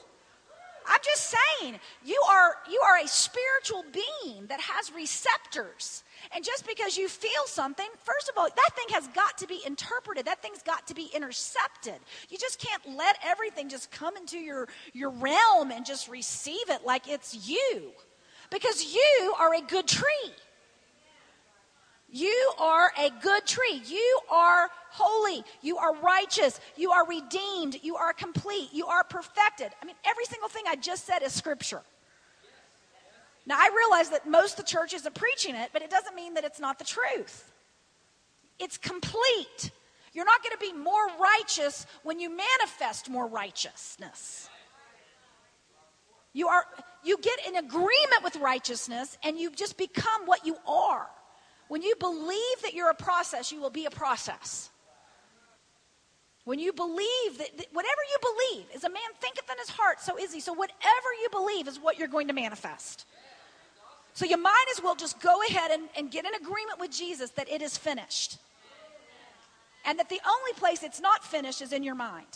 I'm 0.88 1.00
just 1.04 1.34
saying, 1.60 1.80
you 2.04 2.22
are, 2.30 2.58
you 2.70 2.82
are 2.82 2.98
a 2.98 3.08
spiritual 3.08 3.86
being 3.92 4.48
that 4.48 4.60
has 4.60 4.92
receptors. 4.92 6.03
And 6.34 6.44
just 6.44 6.66
because 6.68 6.98
you 6.98 7.08
feel 7.08 7.46
something, 7.46 7.88
first 8.04 8.30
of 8.30 8.38
all, 8.38 8.48
that 8.48 8.76
thing 8.76 8.86
has 8.96 9.08
got 9.10 9.38
to 9.40 9.48
be 9.48 9.62
interpreted. 9.66 10.26
That 10.26 10.42
thing's 10.42 10.62
got 10.62 10.88
to 10.88 10.94
be 10.94 11.10
intercepted. 11.14 12.00
You 12.30 12.38
just 12.38 12.60
can't 12.60 12.98
let 12.98 13.18
everything 13.24 13.70
just 13.70 13.92
come 13.92 14.16
into 14.18 14.38
your, 14.38 14.68
your 14.94 15.10
realm 15.10 15.72
and 15.72 15.86
just 15.86 16.08
receive 16.08 16.70
it 16.70 16.86
like 16.86 17.08
it's 17.08 17.48
you. 17.48 17.92
Because 18.50 18.94
you 18.94 19.36
are 19.40 19.56
a 19.56 19.62
good 19.62 19.88
tree. 19.88 20.34
You 22.14 22.52
are 22.60 22.92
a 23.00 23.10
good 23.22 23.46
tree. 23.48 23.82
You 23.88 24.20
are 24.32 24.70
holy. 24.92 25.44
You 25.64 25.78
are 25.78 25.96
righteous. 25.96 26.60
You 26.78 26.92
are 26.92 27.08
redeemed. 27.08 27.80
You 27.82 27.96
are 27.96 28.14
complete. 28.14 28.70
You 28.72 28.86
are 28.86 29.04
perfected. 29.04 29.70
I 29.82 29.86
mean, 29.86 29.96
every 30.06 30.26
single 30.26 30.48
thing 30.48 30.64
I 30.68 30.76
just 30.76 31.06
said 31.08 31.24
is 31.24 31.34
scripture. 31.34 31.82
Now, 33.46 33.58
I 33.58 33.70
realize 33.76 34.10
that 34.10 34.28
most 34.28 34.58
of 34.60 34.66
the 34.66 34.72
church 34.72 34.94
isn't 34.94 35.16
preaching 35.16 35.56
it, 35.56 35.70
but 35.74 35.82
it 35.82 35.90
doesn't 35.90 36.16
mean 36.16 36.36
that 36.36 36.46
it's 36.46 36.60
not 36.60 36.80
the 36.80 36.86
truth. 36.86 37.52
It's 38.60 38.78
complete. 38.78 39.72
You're 40.14 40.26
not 40.26 40.42
going 40.44 40.54
to 40.54 40.60
be 40.60 40.74
more 40.74 41.08
righteous 41.20 41.86
when 42.04 42.20
you 42.20 42.30
manifest 42.30 43.10
more 43.10 43.28
righteousness. 43.28 44.50
You 46.34 46.48
are 46.48 46.66
you 47.04 47.18
get 47.18 47.46
in 47.48 47.58
agreement 47.58 48.24
with 48.24 48.38
righteousness 48.38 49.18
and 49.24 49.38
you 49.38 49.52
just 49.52 49.78
become 49.78 50.26
what 50.26 50.46
you 50.46 50.56
are. 50.68 51.08
When 51.68 51.82
you 51.82 51.96
believe 52.00 52.62
that 52.64 52.74
you're 52.74 52.90
a 52.90 52.96
process, 52.96 53.52
you 53.52 53.60
will 53.60 53.70
be 53.70 53.86
a 53.86 53.92
process. 53.92 54.70
When 56.46 56.60
you 56.60 56.74
believe 56.74 57.38
that, 57.38 57.58
that, 57.58 57.68
whatever 57.72 58.02
you 58.10 58.18
believe, 58.22 58.66
is 58.76 58.84
a 58.84 58.90
man 58.90 59.02
thinketh 59.22 59.50
in 59.50 59.58
his 59.58 59.70
heart, 59.70 60.02
so 60.02 60.18
is 60.18 60.34
he. 60.34 60.42
So 60.42 60.54
whatever 60.54 61.10
you 61.22 61.30
believe 61.32 61.68
is 61.68 61.80
what 61.80 61.98
you're 61.98 62.10
going 62.10 62.28
to 62.28 62.34
manifest. 62.34 63.06
So 64.14 64.26
you 64.26 64.38
might 64.38 64.66
as 64.72 64.84
well 64.84 64.96
just 64.96 65.20
go 65.20 65.42
ahead 65.50 65.72
and, 65.72 65.90
and 65.98 66.12
get 66.12 66.26
in 66.26 66.34
agreement 66.36 66.80
with 66.80 66.92
Jesus 66.92 67.32
that 67.32 67.50
it 67.50 67.62
is 67.62 67.78
finished. 67.78 68.38
And 69.86 70.00
that 70.00 70.10
the 70.10 70.22
only 70.26 70.54
place 70.54 70.84
it's 70.84 71.02
not 71.02 71.24
finished 71.24 71.62
is 71.62 71.74
in 71.74 71.84
your 71.84 71.96
mind. 71.96 72.28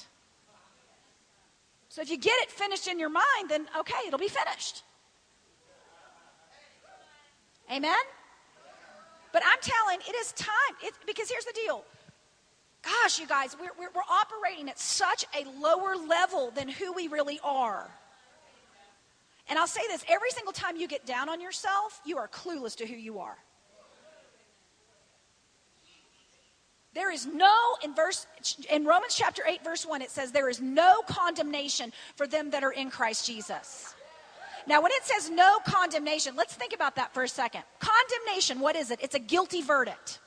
So 1.89 2.01
if 2.01 2.09
you 2.09 2.17
get 2.17 2.33
it 2.41 2.51
finished 2.51 2.87
in 2.87 2.99
your 2.99 3.09
mind, 3.09 3.49
then 3.49 3.67
okay, 3.79 3.95
it'll 4.07 4.19
be 4.19 4.27
finished. 4.27 4.83
Amen? 7.71 7.95
But 9.31 9.43
I'm 9.45 9.59
telling, 9.61 9.99
it 10.07 10.15
is 10.15 10.31
time. 10.33 10.75
It, 10.83 10.93
because 11.05 11.29
here's 11.29 11.45
the 11.45 11.53
deal. 11.53 11.83
Gosh, 12.81 13.19
you 13.19 13.27
guys, 13.27 13.55
we're, 13.59 13.71
we're, 13.77 13.89
we're 13.93 14.01
operating 14.09 14.69
at 14.69 14.79
such 14.79 15.25
a 15.35 15.45
lower 15.59 15.95
level 15.95 16.51
than 16.51 16.69
who 16.69 16.93
we 16.93 17.07
really 17.07 17.39
are. 17.43 17.89
And 19.49 19.57
I'll 19.57 19.67
say 19.67 19.81
this 19.87 20.03
every 20.07 20.31
single 20.31 20.53
time 20.53 20.77
you 20.77 20.87
get 20.87 21.05
down 21.05 21.29
on 21.29 21.39
yourself, 21.39 22.01
you 22.05 22.17
are 22.17 22.27
clueless 22.27 22.75
to 22.77 22.85
who 22.85 22.95
you 22.95 23.19
are. 23.19 23.37
There 26.93 27.11
is 27.11 27.27
no, 27.27 27.55
in 27.83 27.93
verse, 27.93 28.25
in 28.71 28.83
Romans 28.85 29.13
chapter 29.15 29.43
8, 29.47 29.63
verse 29.63 29.85
1, 29.85 30.01
it 30.01 30.09
says, 30.09 30.31
there 30.31 30.49
is 30.49 30.59
no 30.59 31.01
condemnation 31.07 31.93
for 32.15 32.25
them 32.25 32.49
that 32.49 32.63
are 32.63 32.71
in 32.71 32.89
Christ 32.89 33.27
Jesus. 33.27 33.93
Now, 34.65 34.81
when 34.81 34.91
it 34.91 35.03
says 35.03 35.29
no 35.29 35.59
condemnation, 35.65 36.35
let's 36.35 36.55
think 36.55 36.73
about 36.73 36.95
that 36.95 37.13
for 37.13 37.23
a 37.23 37.27
second. 37.27 37.61
Condemnation, 37.79 38.59
what 38.59 38.75
is 38.75 38.89
it? 38.89 38.99
It's 39.01 39.13
a 39.15 39.19
guilty 39.19 39.61
verdict. 39.61 40.19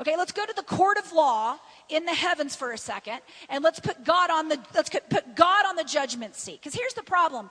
Okay, 0.00 0.16
let's 0.16 0.32
go 0.32 0.46
to 0.46 0.52
the 0.54 0.62
court 0.62 0.96
of 0.96 1.12
law 1.12 1.58
in 1.88 2.04
the 2.04 2.14
heavens 2.14 2.56
for 2.56 2.72
a 2.72 2.78
second, 2.78 3.18
and 3.48 3.64
let's 3.64 3.80
put 3.80 4.04
God 4.04 4.30
on 4.30 4.48
the 4.48 4.58
let's 4.72 4.88
put 4.88 5.34
God 5.34 5.66
on 5.66 5.74
the 5.74 5.82
judgment 5.82 6.36
seat. 6.36 6.60
Because 6.60 6.74
here's 6.74 6.94
the 6.94 7.02
problem: 7.02 7.50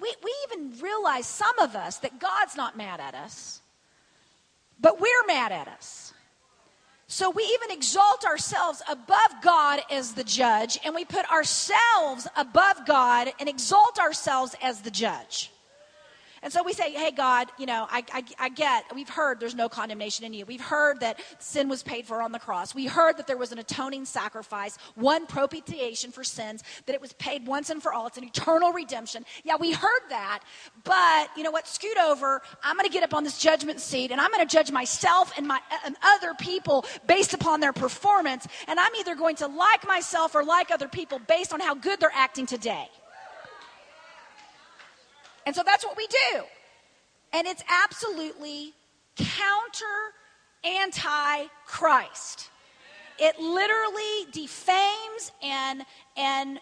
we 0.00 0.14
we 0.22 0.34
even 0.48 0.80
realize 0.80 1.26
some 1.26 1.58
of 1.58 1.76
us 1.76 1.98
that 1.98 2.18
God's 2.18 2.56
not 2.56 2.76
mad 2.76 3.00
at 3.00 3.14
us, 3.14 3.60
but 4.80 5.00
we're 5.00 5.26
mad 5.26 5.52
at 5.52 5.68
us. 5.68 6.12
So 7.06 7.30
we 7.30 7.44
even 7.44 7.70
exalt 7.70 8.24
ourselves 8.24 8.82
above 8.90 9.42
God 9.42 9.80
as 9.90 10.14
the 10.14 10.24
judge, 10.24 10.78
and 10.84 10.94
we 10.94 11.04
put 11.04 11.30
ourselves 11.30 12.26
above 12.36 12.86
God 12.86 13.32
and 13.38 13.48
exalt 13.48 13.98
ourselves 13.98 14.56
as 14.62 14.80
the 14.80 14.90
judge. 14.90 15.52
And 16.44 16.52
so 16.52 16.62
we 16.62 16.74
say, 16.74 16.92
hey, 16.92 17.10
God, 17.10 17.48
you 17.58 17.64
know, 17.64 17.86
I, 17.90 18.04
I, 18.12 18.22
I, 18.38 18.48
get, 18.50 18.84
we've 18.94 19.08
heard 19.08 19.40
there's 19.40 19.54
no 19.54 19.70
condemnation 19.70 20.26
in 20.26 20.34
you. 20.34 20.44
We've 20.44 20.60
heard 20.60 21.00
that 21.00 21.18
sin 21.38 21.70
was 21.70 21.82
paid 21.82 22.06
for 22.06 22.20
on 22.20 22.32
the 22.32 22.38
cross. 22.38 22.74
We 22.74 22.84
heard 22.84 23.16
that 23.16 23.26
there 23.26 23.38
was 23.38 23.50
an 23.50 23.58
atoning 23.58 24.04
sacrifice, 24.04 24.76
one 24.94 25.26
propitiation 25.26 26.12
for 26.12 26.22
sins, 26.22 26.62
that 26.84 26.92
it 26.92 27.00
was 27.00 27.14
paid 27.14 27.46
once 27.46 27.70
and 27.70 27.82
for 27.82 27.94
all. 27.94 28.06
It's 28.08 28.18
an 28.18 28.24
eternal 28.24 28.72
redemption. 28.72 29.24
Yeah, 29.42 29.56
we 29.58 29.72
heard 29.72 30.02
that. 30.10 30.40
But 30.84 31.30
you 31.34 31.44
know 31.44 31.50
what? 31.50 31.66
Scoot 31.66 31.96
over. 31.96 32.42
I'm 32.62 32.76
going 32.76 32.86
to 32.86 32.92
get 32.92 33.02
up 33.02 33.14
on 33.14 33.24
this 33.24 33.38
judgment 33.38 33.80
seat 33.80 34.10
and 34.10 34.20
I'm 34.20 34.30
going 34.30 34.46
to 34.46 34.52
judge 34.54 34.70
myself 34.70 35.32
and, 35.38 35.48
my, 35.48 35.60
and 35.86 35.96
other 36.02 36.34
people 36.34 36.84
based 37.06 37.32
upon 37.32 37.60
their 37.60 37.72
performance. 37.72 38.46
And 38.68 38.78
I'm 38.78 38.94
either 38.96 39.14
going 39.14 39.36
to 39.36 39.46
like 39.46 39.86
myself 39.86 40.34
or 40.34 40.44
like 40.44 40.70
other 40.70 40.88
people 40.88 41.20
based 41.26 41.54
on 41.54 41.60
how 41.60 41.74
good 41.74 42.00
they're 42.00 42.10
acting 42.12 42.44
today. 42.44 42.90
And 45.46 45.54
so 45.54 45.62
that's 45.64 45.84
what 45.84 45.96
we 45.96 46.06
do. 46.06 46.42
And 47.32 47.46
it's 47.46 47.62
absolutely 47.68 48.72
counter 49.16 50.12
anti 50.64 51.46
Christ. 51.66 52.50
It 53.18 53.38
literally 53.38 54.32
defames 54.32 55.30
and, 55.42 55.84
and 56.16 56.58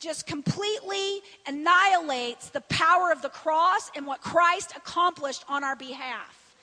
just 0.00 0.26
completely 0.26 1.20
annihilates 1.46 2.50
the 2.50 2.60
power 2.62 3.10
of 3.10 3.22
the 3.22 3.30
cross 3.30 3.90
and 3.96 4.06
what 4.06 4.20
Christ 4.20 4.74
accomplished 4.76 5.44
on 5.48 5.64
our 5.64 5.76
behalf. 5.76 6.54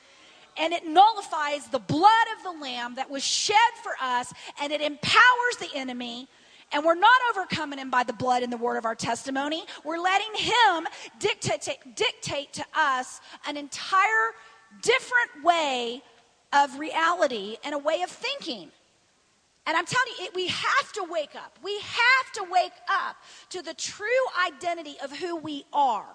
And 0.58 0.74
it 0.74 0.86
nullifies 0.86 1.68
the 1.68 1.80
blood 1.80 2.28
of 2.38 2.44
the 2.44 2.62
Lamb 2.62 2.96
that 2.96 3.10
was 3.10 3.24
shed 3.24 3.56
for 3.82 3.94
us, 4.02 4.32
and 4.62 4.72
it 4.72 4.82
empowers 4.82 5.58
the 5.60 5.70
enemy 5.74 6.28
and 6.74 6.86
we're 6.86 6.96
not 6.96 7.20
overcoming 7.30 7.80
him 7.80 7.90
by 7.90 8.04
the 8.04 8.14
blood 8.14 8.44
and 8.44 8.52
the 8.52 8.58
word 8.58 8.78
of 8.78 8.86
our 8.86 8.96
testimony. 8.96 9.64
We're 9.84 10.00
letting 10.00 10.34
him 10.36 10.88
dictate, 11.20 11.68
dictate 11.96 12.54
to 12.54 12.66
us 12.76 13.20
an 13.48 13.58
entire 13.58 14.32
different 14.82 15.44
way 15.44 16.02
of 16.54 16.80
reality 16.80 17.58
and 17.64 17.74
a 17.74 17.78
way 17.78 18.02
of 18.02 18.10
thinking. 18.10 18.72
And 19.68 19.78
I'm 19.78 19.86
telling 19.86 20.14
you, 20.20 20.26
it, 20.26 20.36
we 20.36 20.48
have 20.48 20.92
to 20.94 21.06
wake 21.10 21.36
up. 21.36 21.60
We 21.64 21.80
have 21.80 22.34
to 22.34 22.46
wake 22.52 22.72
up 22.90 23.16
to 23.50 23.62
the 23.62 23.74
true 23.74 24.08
identity 24.48 24.96
of 25.04 25.12
who 25.12 25.36
we 25.36 25.66
are. 25.72 26.08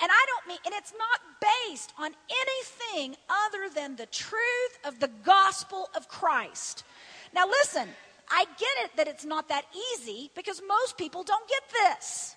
And 0.00 0.10
I 0.10 0.26
don't 0.26 0.48
mean, 0.48 0.58
and 0.66 0.74
it's 0.74 0.92
not 0.98 1.20
based 1.68 1.92
on 1.98 2.12
anything 2.30 3.16
other 3.28 3.72
than 3.72 3.96
the 3.96 4.06
truth 4.06 4.78
of 4.84 4.98
the 4.98 5.10
gospel 5.24 5.88
of 5.94 6.08
Christ. 6.08 6.84
Now, 7.32 7.46
listen, 7.46 7.88
I 8.30 8.44
get 8.58 8.84
it 8.84 8.96
that 8.96 9.08
it's 9.08 9.24
not 9.24 9.48
that 9.48 9.64
easy 9.94 10.30
because 10.34 10.62
most 10.66 10.96
people 10.96 11.22
don't 11.22 11.48
get 11.48 11.62
this. 11.70 12.36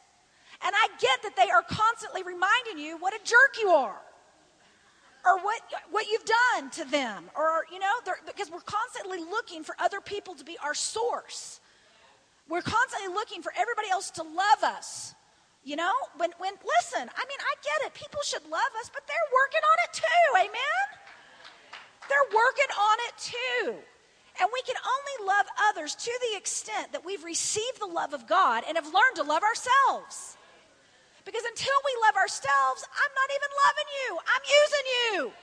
And 0.66 0.74
I 0.76 0.88
get 1.00 1.22
that 1.24 1.36
they 1.36 1.50
are 1.50 1.62
constantly 1.62 2.24
reminding 2.24 2.80
you 2.80 2.98
what 2.98 3.14
a 3.14 3.20
jerk 3.24 3.58
you 3.62 3.70
are 3.70 4.02
or 5.26 5.38
what, 5.44 5.62
what 5.92 6.08
you've 6.10 6.26
done 6.26 6.70
to 6.72 6.86
them 6.86 7.26
or, 7.36 7.66
you 7.72 7.80
know, 7.80 7.92
because 8.26 8.50
we're 8.50 8.62
constantly 8.62 9.20
looking 9.20 9.64
for 9.64 9.76
other 9.80 10.02
people 10.02 10.34
to 10.36 10.44
be 10.44 10.58
our 10.64 10.74
source. 10.74 11.60
We're 12.50 12.62
constantly 12.62 13.14
looking 13.14 13.42
for 13.42 13.52
everybody 13.58 13.90
else 13.90 14.10
to 14.12 14.24
love 14.24 14.64
us. 14.64 15.14
You 15.64 15.76
know, 15.76 15.92
when, 16.16 16.32
when, 16.38 16.54
listen, 16.54 17.04
I 17.04 17.24
mean, 17.28 17.42
I 17.44 17.54
get 17.62 17.88
it. 17.88 17.94
People 17.94 18.22
should 18.24 18.44
love 18.44 18.72
us, 18.80 18.90
but 18.94 19.04
they're 19.06 19.30
working 19.36 19.60
on 19.60 19.78
it 19.84 19.92
too. 19.94 20.48
Amen? 20.48 20.86
They're 22.08 22.32
working 22.32 22.72
on 22.72 22.98
it 23.08 23.14
too. 23.20 23.97
And 24.40 24.50
we 24.54 24.62
can 24.62 24.76
only 24.78 25.28
love 25.28 25.46
others 25.70 25.96
to 25.96 26.12
the 26.30 26.38
extent 26.38 26.92
that 26.92 27.04
we've 27.04 27.24
received 27.24 27.80
the 27.80 27.88
love 27.88 28.14
of 28.14 28.28
God 28.28 28.64
and 28.68 28.78
have 28.78 28.86
learned 28.86 29.16
to 29.16 29.24
love 29.24 29.42
ourselves. 29.44 30.38
Because 31.26 31.44
until 31.44 31.76
we 31.84 31.94
love 32.06 32.16
ourselves, 32.16 32.86
I'm 32.88 33.14
not 33.18 33.30
even 33.34 33.52
loving 33.66 33.90
you. 33.98 34.10
I'm 34.22 34.46
using 34.46 34.86
you. 34.96 35.34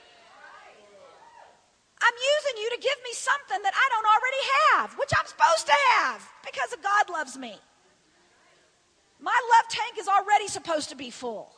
I'm 2.01 2.13
using 2.13 2.61
you 2.61 2.69
to 2.75 2.79
give 2.81 2.99
me 3.03 3.13
something 3.13 3.61
that 3.63 3.73
I 3.73 3.85
don't 3.89 4.05
already 4.05 4.43
have, 4.71 4.99
which 4.99 5.11
I'm 5.17 5.25
supposed 5.25 5.65
to 5.67 5.75
have 5.97 6.27
because 6.43 6.75
God 6.81 7.09
loves 7.09 7.37
me. 7.37 7.55
My 9.19 9.39
love 9.55 9.69
tank 9.69 9.97
is 9.97 10.07
already 10.07 10.47
supposed 10.47 10.89
to 10.89 10.95
be 10.95 11.09
full. 11.09 11.54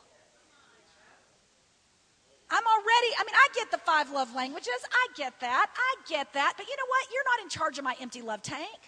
I'm 2.50 2.64
already, 2.64 3.12
I 3.18 3.24
mean, 3.24 3.34
I 3.34 3.48
get 3.54 3.70
the 3.70 3.78
five 3.78 4.10
love 4.10 4.34
languages. 4.34 4.78
I 4.90 5.06
get 5.14 5.38
that. 5.40 5.66
I 5.76 5.94
get 6.08 6.32
that. 6.32 6.54
But 6.56 6.66
you 6.66 6.76
know 6.76 6.86
what? 6.88 7.06
You're 7.12 7.24
not 7.24 7.42
in 7.42 7.48
charge 7.50 7.78
of 7.78 7.84
my 7.84 7.94
empty 8.00 8.22
love 8.22 8.42
tank. 8.42 8.78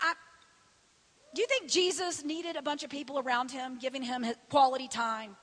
I, 0.00 0.14
do 1.34 1.40
you 1.40 1.48
think 1.48 1.68
Jesus 1.68 2.24
needed 2.24 2.56
a 2.56 2.62
bunch 2.62 2.84
of 2.84 2.90
people 2.90 3.18
around 3.18 3.50
him 3.50 3.78
giving 3.80 4.02
him 4.02 4.24
quality 4.48 4.86
time? 4.86 5.36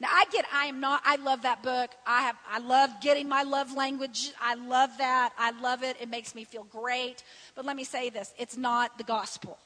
Now 0.00 0.08
I 0.12 0.24
get 0.30 0.44
I 0.52 0.66
am 0.66 0.78
not 0.78 1.02
I 1.04 1.16
love 1.16 1.42
that 1.42 1.62
book. 1.62 1.90
I 2.06 2.22
have 2.22 2.36
I 2.48 2.58
love 2.60 2.90
getting 3.00 3.28
my 3.28 3.42
love 3.42 3.74
language. 3.74 4.30
I 4.40 4.54
love 4.54 4.90
that. 4.98 5.32
I 5.36 5.50
love 5.60 5.82
it. 5.82 5.96
It 6.00 6.08
makes 6.08 6.34
me 6.34 6.44
feel 6.44 6.64
great. 6.64 7.24
But 7.56 7.64
let 7.64 7.74
me 7.74 7.84
say 7.84 8.08
this, 8.08 8.32
it's 8.38 8.56
not 8.56 8.96
the 8.96 9.04
gospel. 9.04 9.58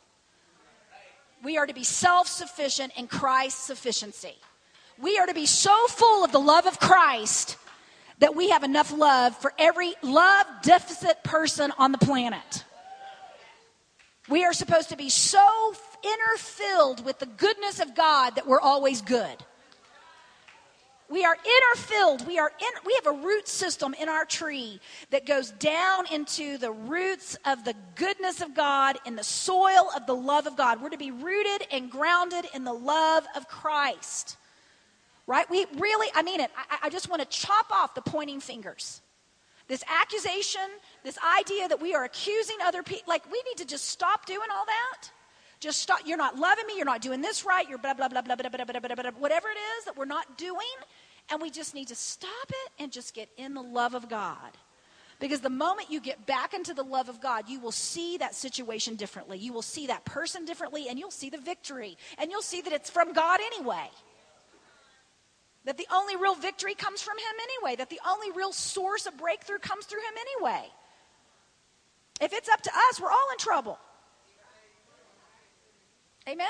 We 1.42 1.59
are 1.59 1.66
to 1.66 1.74
be 1.74 1.85
self 1.85 2.28
sufficient 2.28 2.92
in 2.96 3.09
Christ's 3.09 3.64
sufficiency. 3.64 4.37
We 4.98 5.18
are 5.18 5.26
to 5.26 5.35
be 5.35 5.46
so 5.46 5.87
full 5.88 6.24
of 6.24 6.31
the 6.31 6.38
love 6.38 6.66
of 6.66 6.78
Christ 6.78 7.57
that 8.18 8.37
we 8.37 8.50
have 8.50 8.62
enough 8.62 8.92
love 8.92 9.37
for 9.37 9.52
every 9.59 9.94
love 10.02 10.46
deficit 10.62 11.24
person 11.24 11.72
on 11.78 11.90
the 11.90 11.98
planet. 11.98 12.64
We 14.28 14.44
are 14.44 14.52
supposed 14.52 14.90
to 14.90 14.96
be 14.96 15.09
so 15.09 15.74
inner 16.05 16.37
filled 16.37 17.05
with 17.05 17.18
the 17.18 17.26
goodness 17.26 17.81
of 17.81 17.96
God 17.96 18.37
that 18.37 18.46
we're 18.46 18.61
always 18.61 19.02
good. 19.02 19.37
We 21.12 21.27
are 21.27 21.35
inner 21.35 21.77
filled. 21.77 22.27
We 22.27 22.38
are 22.38 22.51
in 22.59 22.87
we 22.87 22.98
have 23.05 23.14
a 23.14 23.18
root 23.22 23.46
system 23.46 23.94
in 24.01 24.09
our 24.09 24.25
tree 24.25 24.81
that 25.11 25.27
goes 25.27 25.51
down 25.51 26.07
into 26.11 26.57
the 26.57 26.72
roots 26.72 27.37
of 27.44 27.64
the 27.64 27.75
goodness 27.96 28.40
of 28.40 28.55
God 28.55 28.96
in 29.05 29.14
the 29.14 29.22
soil 29.22 29.90
of 29.94 30.07
the 30.07 30.14
love 30.14 30.46
of 30.46 30.57
God. 30.57 30.81
We're 30.81 30.88
to 30.88 30.96
be 30.96 31.11
rooted 31.11 31.68
and 31.70 31.90
grounded 31.90 32.46
in 32.55 32.64
the 32.64 32.72
love 32.72 33.25
of 33.37 33.46
Christ. 33.46 34.38
Right? 35.27 35.48
We 35.51 35.66
really, 35.77 36.09
I 36.14 36.22
mean 36.22 36.40
it. 36.40 36.51
I, 36.57 36.87
I 36.87 36.88
just 36.88 37.11
want 37.11 37.20
to 37.20 37.29
chop 37.29 37.70
off 37.70 37.94
the 37.94 38.01
pointing 38.01 38.40
fingers. 38.40 39.03
This 39.68 39.85
accusation, 40.01 40.62
this 41.05 41.18
idea 41.38 41.68
that 41.68 41.81
we 41.83 41.94
are 41.94 42.05
accusing 42.05 42.57
other 42.64 42.83
people, 42.83 43.05
like 43.07 43.31
we 43.31 43.42
need 43.42 43.59
to 43.59 43.66
just 43.66 43.85
stop 43.85 44.25
doing 44.25 44.48
all 44.51 44.64
that. 44.64 45.11
Just 45.62 45.81
stop. 45.81 46.01
You're 46.05 46.16
not 46.16 46.37
loving 46.37 46.66
me. 46.66 46.75
You're 46.77 46.87
not 46.87 47.03
doing 47.03 47.20
this 47.20 47.44
right. 47.44 47.68
You're 47.68 47.79
blah, 47.79 47.94
blah, 47.94 48.09
blah, 48.09 48.22
blah, 48.22 48.35
blah, 48.35 48.48
blah, 48.48 48.64
blah, 48.64 48.81
blah, 48.81 48.94
blah, 48.96 49.11
whatever 49.12 49.48
it 49.48 49.59
is 49.79 49.85
that 49.85 49.96
we're 49.96 50.07
not 50.07 50.37
doing. 50.37 50.59
And 51.33 51.40
we 51.40 51.49
just 51.49 51.75
need 51.75 51.88
to 51.88 51.95
stop 51.95 52.31
it 52.51 52.83
and 52.83 52.92
just 52.92 53.14
get 53.14 53.31
in 53.38 53.55
the 53.55 53.62
love 53.62 53.95
of 53.95 54.11
God. 54.11 54.51
Because 55.18 55.40
the 55.40 55.49
moment 55.49 55.90
you 55.90 55.99
get 55.99 56.27
back 56.27 56.53
into 56.53 56.75
the 56.75 56.83
love 56.83 57.09
of 57.09 57.23
God, 57.23 57.49
you 57.49 57.59
will 57.59 57.73
see 57.73 58.18
that 58.18 58.35
situation 58.35 58.97
differently. 58.97 59.38
You 59.38 59.55
will 59.55 59.62
see 59.62 59.87
that 59.87 60.05
person 60.05 60.45
differently, 60.45 60.88
and 60.90 60.99
you'll 60.99 61.11
see 61.11 61.31
the 61.31 61.38
victory. 61.38 61.97
And 62.18 62.31
you'll 62.31 62.42
see 62.42 62.61
that 62.61 62.75
it's 62.75 62.90
from 62.90 63.14
God 63.14 63.40
anyway. 63.40 63.88
That 65.64 65.79
the 65.79 65.87
only 65.90 66.16
real 66.16 66.35
victory 66.35 66.75
comes 66.75 67.01
from 67.01 67.16
Him 67.16 67.40
anyway. 67.42 67.77
That 67.77 67.88
the 67.88 68.01
only 68.07 68.31
real 68.33 68.53
source 68.53 69.07
of 69.07 69.16
breakthrough 69.16 69.59
comes 69.59 69.87
through 69.87 70.01
Him 70.01 70.14
anyway. 70.21 70.66
If 72.21 72.35
it's 72.35 72.51
up 72.51 72.61
to 72.61 72.71
us, 72.90 73.01
we're 73.01 73.11
all 73.11 73.29
in 73.33 73.38
trouble. 73.38 73.79
Amen? 76.29 76.47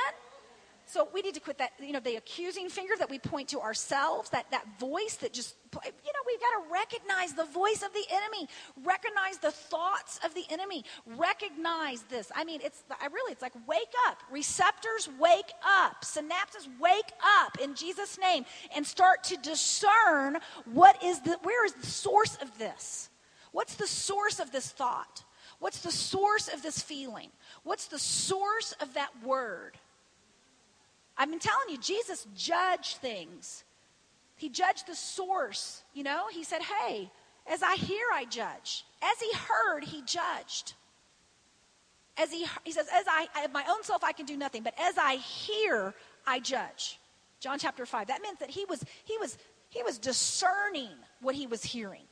So 0.93 1.09
we 1.15 1.23
need 1.23 1.33
to 1.33 1.41
quit 1.41 1.57
that, 1.57 1.71
you 1.81 1.93
know, 1.93 2.01
the 2.01 2.17
accusing 2.17 2.69
finger 2.69 2.93
that 2.99 3.09
we 3.09 3.19
point 3.19 3.49
to 3.49 3.61
ourselves, 3.61 4.29
that, 4.29 4.51
that 4.51 4.79
voice 4.79 5.15
that 5.17 5.33
just, 5.33 5.55
you 5.75 5.81
know, 5.81 6.21
we've 6.27 6.39
got 6.39 6.51
to 6.51 6.71
recognize 6.71 7.33
the 7.33 7.47
voice 7.47 7.83
of 7.83 7.95
the 7.95 8.05
enemy, 8.11 8.47
recognize 8.85 9.39
the 9.39 9.53
thoughts 9.53 10.21
of 10.23 10.35
the 10.35 10.45
enemy, 10.51 10.85
recognize 11.07 12.03
this. 12.11 12.31
I 12.37 12.45
mean, 12.45 12.61
it's, 12.63 12.85
I 12.91 13.07
really, 13.07 13.33
it's 13.33 13.41
like 13.41 13.55
wake 13.67 13.95
up. 14.07 14.19
Receptors, 14.31 15.09
wake 15.19 15.51
up. 15.65 16.05
Synapses, 16.05 16.69
wake 16.79 17.11
up 17.41 17.59
in 17.59 17.75
Jesus' 17.75 18.19
name 18.19 18.45
and 18.77 18.87
start 18.87 19.25
to 19.25 19.39
discern 19.39 20.37
what 20.67 21.03
is 21.03 21.21
the, 21.21 21.39
where 21.43 21.65
is 21.65 21.73
the 21.73 21.87
source 21.87 22.37
of 22.43 22.59
this? 22.59 23.09
What's 23.53 23.77
the 23.77 23.87
source 23.87 24.41
of 24.41 24.53
this 24.53 24.71
thought? 24.71 25.25
What's 25.59 25.81
the 25.81 25.91
source 25.91 26.49
of 26.49 26.63
this 26.63 26.83
feeling? 26.83 27.31
What's 27.63 27.87
the 27.87 27.99
source 27.99 28.75
of 28.79 28.93
that 28.93 29.09
word? 29.25 29.79
I've 31.17 31.31
been 31.31 31.39
telling 31.39 31.69
you, 31.69 31.79
Jesus 31.79 32.27
judged 32.37 32.97
things. 32.97 33.65
He 34.37 34.49
judged 34.49 34.87
the 34.87 34.95
source. 34.95 35.83
You 35.95 36.05
know, 36.05 36.25
he 36.31 36.45
said, 36.45 36.63
Hey, 36.63 37.11
as 37.47 37.63
I 37.63 37.75
hear, 37.75 38.05
I 38.13 38.25
judge. 38.25 38.85
As 39.03 39.21
he 39.21 39.31
heard, 39.37 39.85
he 39.85 40.03
judged. 40.03 40.75
As 42.17 42.31
he, 42.31 42.47
he 42.65 42.73
says, 42.73 42.87
as 42.93 43.05
I, 43.09 43.27
of 43.45 43.53
my 43.53 43.65
own 43.71 43.83
self, 43.83 44.05
I 44.05 44.13
can 44.13 44.27
do 44.27 44.37
nothing, 44.37 44.63
but 44.63 44.75
as 44.79 44.99
I 44.99 45.15
hear, 45.15 45.95
I 46.27 46.41
judge. 46.41 46.99
John 47.41 47.59
chapter 47.59 47.87
5. 47.87 48.09
That 48.09 48.23
meant 48.23 48.39
that 48.41 48.51
he 48.51 48.65
was, 48.67 48.85
he 49.05 49.17
was, 49.19 49.39
he 49.71 49.83
was 49.83 49.99
discerning 49.99 50.91
what 51.21 51.35
he 51.35 51.47
was 51.47 51.65
hearing. 51.65 52.03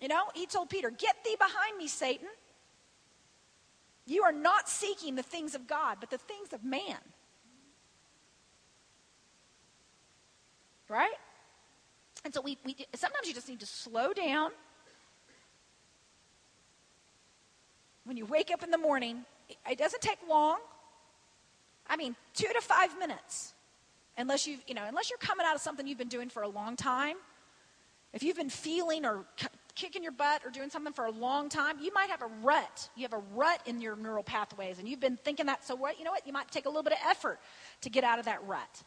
You 0.00 0.08
know, 0.08 0.24
he 0.34 0.46
told 0.46 0.70
Peter, 0.70 0.90
Get 0.90 1.16
thee 1.24 1.36
behind 1.38 1.76
me, 1.76 1.88
Satan. 1.88 2.28
You 4.08 4.22
are 4.22 4.32
not 4.32 4.70
seeking 4.70 5.16
the 5.16 5.22
things 5.22 5.54
of 5.54 5.66
God, 5.66 5.98
but 6.00 6.08
the 6.08 6.16
things 6.16 6.54
of 6.54 6.64
man. 6.64 6.96
Right? 10.88 11.12
And 12.24 12.32
so 12.32 12.40
we, 12.40 12.56
we 12.64 12.74
sometimes 12.94 13.28
you 13.28 13.34
just 13.34 13.50
need 13.50 13.60
to 13.60 13.66
slow 13.66 14.14
down. 14.14 14.50
When 18.04 18.16
you 18.16 18.24
wake 18.24 18.50
up 18.50 18.62
in 18.62 18.70
the 18.70 18.78
morning, 18.78 19.26
it 19.70 19.76
doesn't 19.76 20.00
take 20.00 20.18
long. 20.26 20.56
I 21.86 21.96
mean, 21.96 22.16
two 22.32 22.48
to 22.54 22.60
five 22.62 22.98
minutes. 22.98 23.52
Unless 24.16 24.46
you, 24.46 24.56
you 24.66 24.74
know, 24.74 24.84
unless 24.88 25.10
you're 25.10 25.18
coming 25.18 25.44
out 25.46 25.54
of 25.54 25.60
something 25.60 25.86
you've 25.86 25.98
been 25.98 26.08
doing 26.08 26.30
for 26.30 26.42
a 26.42 26.48
long 26.48 26.76
time. 26.76 27.16
If 28.14 28.22
you've 28.22 28.38
been 28.38 28.48
feeling 28.48 29.04
or 29.04 29.26
kicking 29.78 30.02
your 30.02 30.12
butt 30.12 30.42
or 30.44 30.50
doing 30.50 30.70
something 30.70 30.92
for 30.92 31.06
a 31.06 31.10
long 31.10 31.48
time, 31.48 31.76
you 31.80 31.92
might 31.94 32.10
have 32.10 32.20
a 32.20 32.28
rut. 32.42 32.88
You 32.96 33.02
have 33.02 33.12
a 33.12 33.22
rut 33.34 33.60
in 33.64 33.80
your 33.80 33.96
neural 33.96 34.24
pathways, 34.24 34.78
and 34.78 34.88
you've 34.88 35.00
been 35.00 35.16
thinking 35.16 35.46
that. 35.46 35.64
So 35.64 35.76
what? 35.76 35.98
You 35.98 36.04
know 36.04 36.10
what? 36.10 36.26
You 36.26 36.32
might 36.32 36.50
take 36.50 36.66
a 36.66 36.68
little 36.68 36.82
bit 36.82 36.92
of 36.92 36.98
effort 37.08 37.38
to 37.82 37.90
get 37.90 38.02
out 38.02 38.18
of 38.18 38.24
that 38.24 38.44
rut, 38.46 38.82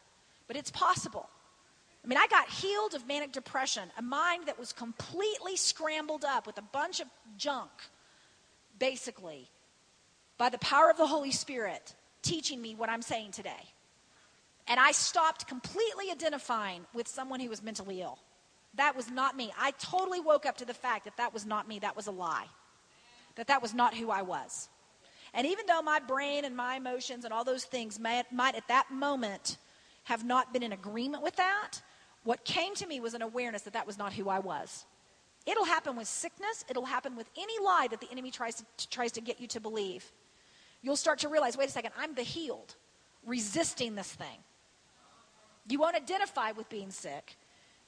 but 0.46 0.56
it's 0.56 0.70
possible. 0.70 1.28
I 2.04 2.08
mean, 2.08 2.18
I 2.18 2.26
got 2.26 2.48
healed 2.48 2.94
of 2.94 3.06
manic 3.06 3.32
depression, 3.32 3.84
a 3.96 4.02
mind 4.02 4.46
that 4.46 4.58
was 4.58 4.72
completely 4.72 5.56
scrambled 5.56 6.24
up 6.24 6.46
with 6.46 6.58
a 6.58 6.62
bunch 6.62 7.00
of 7.00 7.06
junk, 7.38 7.70
basically, 8.78 9.48
by 10.36 10.50
the 10.50 10.58
power 10.58 10.90
of 10.90 10.98
the 10.98 11.06
Holy 11.06 11.30
Spirit 11.30 11.94
teaching 12.22 12.60
me 12.60 12.74
what 12.74 12.90
I'm 12.90 13.02
saying 13.02 13.32
today. 13.32 13.70
And 14.68 14.78
I 14.78 14.92
stopped 14.92 15.48
completely 15.48 16.10
identifying 16.10 16.84
with 16.92 17.08
someone 17.08 17.40
who 17.40 17.48
was 17.48 17.62
mentally 17.62 18.00
ill. 18.00 18.18
That 18.74 18.96
was 18.96 19.10
not 19.10 19.36
me. 19.36 19.52
I 19.58 19.72
totally 19.72 20.20
woke 20.20 20.46
up 20.46 20.56
to 20.58 20.64
the 20.64 20.74
fact 20.74 21.04
that 21.04 21.16
that 21.18 21.32
was 21.32 21.44
not 21.44 21.68
me. 21.68 21.78
That 21.78 21.96
was 21.96 22.06
a 22.06 22.10
lie. 22.10 22.46
That 23.36 23.46
that 23.48 23.62
was 23.62 23.74
not 23.74 23.94
who 23.94 24.10
I 24.10 24.22
was. 24.22 24.68
And 25.34 25.46
even 25.46 25.66
though 25.66 25.82
my 25.82 25.98
brain 25.98 26.44
and 26.44 26.56
my 26.56 26.76
emotions 26.76 27.24
and 27.24 27.32
all 27.32 27.44
those 27.44 27.64
things 27.64 27.98
might, 27.98 28.30
might 28.32 28.54
at 28.54 28.68
that 28.68 28.90
moment 28.90 29.56
have 30.04 30.24
not 30.24 30.52
been 30.52 30.62
in 30.62 30.72
agreement 30.72 31.22
with 31.22 31.36
that, 31.36 31.80
what 32.24 32.44
came 32.44 32.74
to 32.76 32.86
me 32.86 33.00
was 33.00 33.14
an 33.14 33.22
awareness 33.22 33.62
that 33.62 33.72
that 33.72 33.86
was 33.86 33.98
not 33.98 34.12
who 34.12 34.28
I 34.28 34.38
was. 34.38 34.84
It'll 35.46 35.64
happen 35.64 35.96
with 35.96 36.06
sickness. 36.06 36.64
It'll 36.68 36.84
happen 36.84 37.16
with 37.16 37.28
any 37.36 37.58
lie 37.64 37.88
that 37.90 38.00
the 38.00 38.10
enemy 38.10 38.30
tries 38.30 38.56
to, 38.56 38.88
tries 38.90 39.12
to 39.12 39.20
get 39.20 39.40
you 39.40 39.46
to 39.48 39.60
believe. 39.60 40.10
You'll 40.82 40.96
start 40.96 41.18
to 41.20 41.28
realize 41.28 41.56
wait 41.56 41.68
a 41.68 41.72
second, 41.72 41.92
I'm 41.98 42.14
the 42.14 42.22
healed, 42.22 42.76
resisting 43.24 43.94
this 43.94 44.12
thing. 44.12 44.38
You 45.68 45.78
won't 45.78 45.96
identify 45.96 46.52
with 46.52 46.68
being 46.68 46.90
sick 46.90 47.36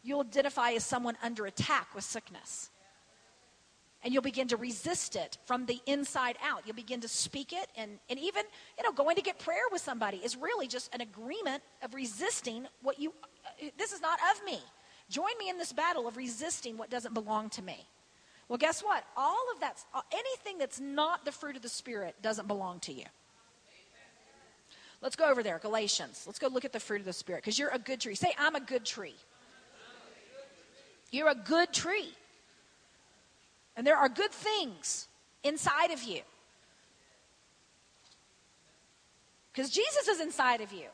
you'll 0.05 0.21
identify 0.21 0.73
as 0.73 0.85
someone 0.85 1.17
under 1.23 1.47
attack 1.47 1.95
with 1.95 2.05
sickness. 2.05 2.71
And 4.05 4.13
you'll 4.13 4.23
begin 4.23 4.49
to 4.49 4.59
resist 4.59 5.17
it 5.17 5.39
from 5.47 5.65
the 5.65 5.81
inside 5.87 6.37
out. 6.45 6.63
You'll 6.67 6.77
begin 6.77 7.01
to 7.01 7.09
speak 7.09 7.55
it. 7.55 7.69
And, 7.75 7.93
and 8.11 8.19
even, 8.19 8.45
you 8.77 8.85
know, 8.85 8.93
going 8.93 9.17
to 9.17 9.23
get 9.23 9.39
prayer 9.39 9.63
with 9.73 9.81
somebody 9.81 10.19
is 10.19 10.37
really 10.37 10.67
just 10.69 10.95
an 10.95 11.01
agreement 11.01 11.63
of 11.83 11.95
resisting 11.95 12.67
what 12.83 13.01
you, 13.01 13.15
uh, 13.47 13.69
this 13.79 13.93
is 13.93 14.03
not 14.03 14.19
of 14.31 14.45
me. 14.45 14.61
Join 15.09 15.31
me 15.39 15.49
in 15.49 15.57
this 15.57 15.73
battle 15.73 16.07
of 16.07 16.19
resisting 16.19 16.77
what 16.77 16.91
doesn't 16.91 17.15
belong 17.15 17.49
to 17.51 17.63
me. 17.63 17.87
Well, 18.49 18.59
guess 18.59 18.83
what? 18.83 19.05
All 19.17 19.47
of 19.55 19.61
that, 19.61 19.83
uh, 19.95 20.03
anything 20.13 20.59
that's 20.59 20.81
not 20.81 21.25
the 21.25 21.33
fruit 21.33 21.57
of 21.57 21.63
the 21.63 21.69
Spirit 21.71 22.15
doesn't 22.21 22.47
belong 22.47 22.81
to 22.81 22.93
you. 22.93 23.07
Let's 25.01 25.17
go 25.17 25.31
over 25.31 25.43
there, 25.43 25.59
Galatians. 25.59 26.25
Let's 26.27 26.39
go 26.39 26.49
look 26.49 26.65
at 26.67 26.73
the 26.73 26.81
fruit 26.81 27.01
of 27.01 27.07
the 27.07 27.13
Spirit 27.13 27.43
because 27.43 27.59
you're 27.59 27.71
a 27.71 27.79
good 27.79 28.01
tree. 28.01 28.15
Say, 28.15 28.33
I'm 28.39 28.55
a 28.55 28.61
good 28.61 28.85
tree. 28.85 29.17
You're 31.15 31.31
a 31.31 31.37
good 31.37 31.73
tree. 31.73 32.13
And 33.77 33.87
there 33.87 33.97
are 33.97 34.09
good 34.09 34.33
things 34.33 35.07
inside 35.45 35.93
of 35.93 36.03
you. 36.03 36.23
Because 39.53 39.71
Jesus 39.71 40.09
is 40.09 40.21
inside 40.21 40.61
of 40.61 40.73
you. 40.73 40.87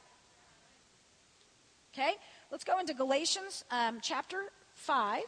Okay? 1.94 2.12
Let's 2.50 2.64
go 2.64 2.78
into 2.78 2.92
Galatians 2.92 3.64
um, 3.70 4.00
chapter 4.02 4.42
5. 4.74 5.22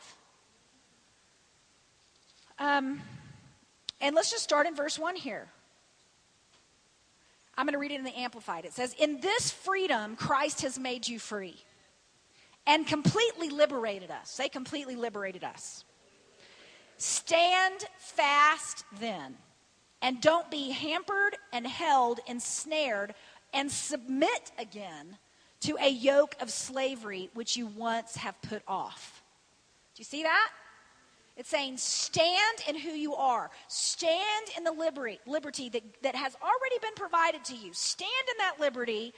Um, 2.58 3.00
and 3.98 4.14
let's 4.14 4.30
just 4.30 4.44
start 4.44 4.66
in 4.66 4.74
verse 4.76 4.98
1 4.98 5.16
here. 5.16 5.48
I'm 7.56 7.64
going 7.64 7.72
to 7.72 7.78
read 7.78 7.92
it 7.92 7.98
in 7.98 8.04
the 8.04 8.18
Amplified. 8.18 8.66
It 8.66 8.74
says, 8.74 8.94
In 8.98 9.22
this 9.22 9.50
freedom, 9.50 10.16
Christ 10.16 10.60
has 10.60 10.78
made 10.78 11.08
you 11.08 11.18
free 11.18 11.56
and 12.66 12.86
completely 12.86 13.48
liberated 13.48 14.10
us. 14.10 14.36
They 14.36 14.48
completely 14.48 14.96
liberated 14.96 15.44
us. 15.44 15.84
Stand 16.96 17.84
fast 17.98 18.84
then, 19.00 19.36
and 20.00 20.20
don't 20.20 20.50
be 20.50 20.70
hampered 20.70 21.36
and 21.52 21.66
held, 21.66 22.20
ensnared, 22.26 23.14
and 23.52 23.70
submit 23.70 24.52
again 24.58 25.18
to 25.60 25.76
a 25.80 25.88
yoke 25.88 26.36
of 26.40 26.50
slavery 26.50 27.30
which 27.34 27.56
you 27.56 27.66
once 27.66 28.16
have 28.16 28.40
put 28.42 28.62
off. 28.66 29.22
Do 29.94 30.00
you 30.00 30.04
see 30.04 30.22
that? 30.22 30.50
It's 31.36 31.48
saying 31.48 31.78
stand 31.78 32.62
in 32.68 32.78
who 32.78 32.90
you 32.90 33.14
are. 33.14 33.50
Stand 33.68 34.48
in 34.56 34.64
the 34.64 34.72
liberty, 34.72 35.18
liberty 35.26 35.68
that, 35.70 35.82
that 36.02 36.14
has 36.14 36.36
already 36.42 36.78
been 36.80 36.94
provided 36.94 37.44
to 37.46 37.56
you. 37.56 37.72
Stand 37.72 38.10
in 38.30 38.38
that 38.38 38.60
liberty 38.60 39.14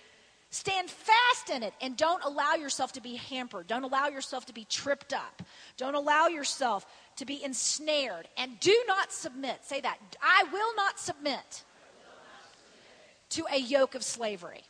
Stand 0.54 0.88
fast 0.88 1.50
in 1.50 1.64
it 1.64 1.74
and 1.80 1.96
don't 1.96 2.22
allow 2.22 2.54
yourself 2.54 2.92
to 2.92 3.00
be 3.00 3.16
hampered. 3.16 3.66
Don't 3.66 3.82
allow 3.82 4.06
yourself 4.06 4.46
to 4.46 4.52
be 4.52 4.64
tripped 4.64 5.12
up. 5.12 5.42
Don't 5.76 5.96
allow 5.96 6.28
yourself 6.28 6.86
to 7.16 7.24
be 7.24 7.42
ensnared. 7.42 8.28
And 8.36 8.60
do 8.60 8.84
not 8.86 9.12
submit. 9.12 9.64
Say 9.64 9.80
that. 9.80 9.98
I 10.22 10.44
will 10.52 10.76
not 10.76 11.00
submit 11.00 11.64
to 13.30 13.44
a 13.52 13.58
yoke 13.58 13.96
of 13.96 14.04
slavery. 14.04 14.62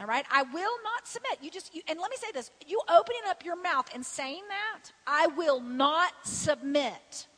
All 0.00 0.06
right? 0.06 0.24
I 0.32 0.42
will 0.42 0.78
not 0.82 1.06
submit. 1.06 1.38
You 1.40 1.52
just, 1.52 1.72
you, 1.72 1.82
and 1.86 2.00
let 2.00 2.10
me 2.10 2.16
say 2.16 2.32
this 2.32 2.50
you 2.66 2.80
opening 2.90 3.22
up 3.28 3.44
your 3.44 3.62
mouth 3.62 3.88
and 3.94 4.04
saying 4.04 4.42
that, 4.48 4.90
I 5.06 5.28
will 5.28 5.60
not 5.60 6.12
submit. 6.24 7.28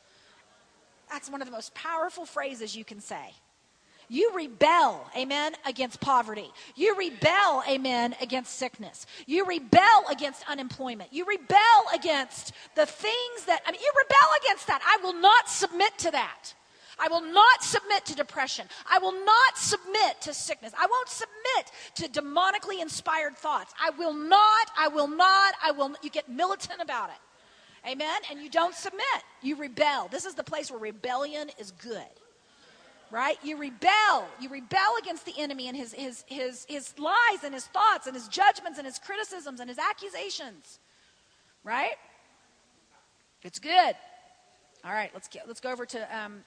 That's 1.11 1.29
one 1.29 1.43
of 1.43 1.47
the 1.47 1.53
most 1.53 1.75
powerful 1.75 2.25
phrases 2.25 2.75
you 2.75 2.83
can 2.83 3.01
say. 3.01 3.35
You 4.09 4.31
rebel, 4.33 5.05
amen, 5.17 5.53
against 5.65 5.99
poverty. 5.99 6.49
You 6.75 6.97
rebel, 6.97 7.63
amen, 7.67 8.15
against 8.21 8.57
sickness. 8.57 9.05
You 9.25 9.45
rebel 9.45 10.05
against 10.09 10.49
unemployment. 10.49 11.11
You 11.11 11.25
rebel 11.25 11.57
against 11.93 12.53
the 12.75 12.85
things 12.85 13.45
that, 13.47 13.61
I 13.65 13.71
mean, 13.71 13.81
you 13.81 13.91
rebel 13.97 14.29
against 14.43 14.67
that. 14.67 14.81
I 14.87 15.03
will 15.03 15.19
not 15.19 15.49
submit 15.49 15.97
to 15.99 16.11
that. 16.11 16.53
I 16.99 17.09
will 17.09 17.21
not 17.21 17.63
submit 17.63 18.05
to 18.05 18.15
depression. 18.15 18.67
I 18.89 18.97
will 18.99 19.25
not 19.25 19.57
submit 19.57 20.21
to 20.21 20.33
sickness. 20.33 20.71
I 20.79 20.87
won't 20.89 21.09
submit 21.09 21.71
to 21.95 22.21
demonically 22.21 22.81
inspired 22.81 23.35
thoughts. 23.35 23.73
I 23.79 23.91
will 23.91 24.13
not, 24.13 24.71
I 24.77 24.87
will 24.87 25.09
not, 25.09 25.53
I 25.61 25.71
will, 25.71 25.93
you 26.01 26.09
get 26.09 26.29
militant 26.29 26.81
about 26.81 27.09
it. 27.09 27.89
Amen? 27.89 28.21
And 28.31 28.41
you 28.41 28.49
don't 28.49 28.73
submit. 28.73 29.03
You 29.41 29.57
rebel. 29.57 30.07
This 30.09 30.25
is 30.25 30.33
the 30.33 30.43
place 30.43 30.71
where 30.71 30.79
rebellion 30.79 31.51
is 31.59 31.71
good 31.71 32.07
right? 33.11 33.37
You 33.43 33.57
rebel. 33.57 34.27
You 34.39 34.49
rebel 34.49 34.95
against 35.01 35.25
the 35.25 35.33
enemy 35.37 35.67
and 35.67 35.77
his, 35.77 35.93
his, 35.93 36.23
his, 36.27 36.65
his 36.67 36.97
lies 36.99 37.43
and 37.43 37.53
his 37.53 37.65
thoughts 37.67 38.07
and 38.07 38.15
his 38.15 38.27
judgments 38.27 38.77
and 38.77 38.85
his 38.85 38.99
criticisms 38.99 39.59
and 39.59 39.69
his 39.69 39.79
accusations, 39.79 40.79
right? 41.63 41.95
It's 43.43 43.59
good. 43.59 43.95
All 44.83 44.91
right, 44.91 45.09
let's, 45.13 45.27
get, 45.27 45.47
let's 45.47 45.59
go 45.59 45.71
over 45.71 45.85
to 45.85 46.17
um, 46.17 46.43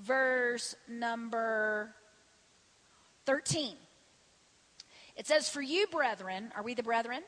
verse 0.00 0.74
number 0.88 1.94
13. 3.26 3.76
It 5.16 5.26
says, 5.26 5.48
For 5.48 5.62
you, 5.62 5.86
brethren, 5.88 6.52
are 6.56 6.62
we 6.62 6.74
the 6.74 6.82
brethren? 6.82 7.22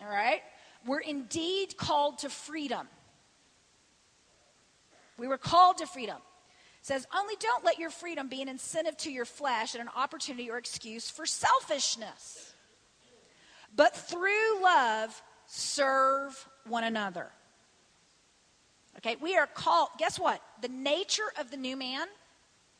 All 0.00 0.08
right. 0.08 0.42
We're 0.86 1.00
indeed 1.00 1.76
called 1.76 2.18
to 2.18 2.28
freedom. 2.28 2.88
We 5.16 5.28
were 5.28 5.38
called 5.38 5.78
to 5.78 5.86
freedom 5.86 6.18
says, 6.84 7.06
Only 7.16 7.34
don't 7.40 7.64
let 7.64 7.78
your 7.78 7.88
freedom 7.88 8.28
be 8.28 8.42
an 8.42 8.48
incentive 8.48 8.96
to 8.98 9.10
your 9.10 9.24
flesh 9.24 9.74
and 9.74 9.80
an 9.80 9.88
opportunity 9.96 10.50
or 10.50 10.58
excuse 10.58 11.10
for 11.10 11.24
selfishness. 11.24 12.52
But 13.74 13.96
through 13.96 14.62
love, 14.62 15.20
serve 15.46 16.46
one 16.68 16.84
another. 16.84 17.30
Okay, 18.98 19.16
we 19.16 19.34
are 19.34 19.46
called, 19.46 19.88
guess 19.98 20.20
what? 20.20 20.42
The 20.60 20.68
nature 20.68 21.32
of 21.40 21.50
the 21.50 21.56
new 21.56 21.74
man 21.74 22.06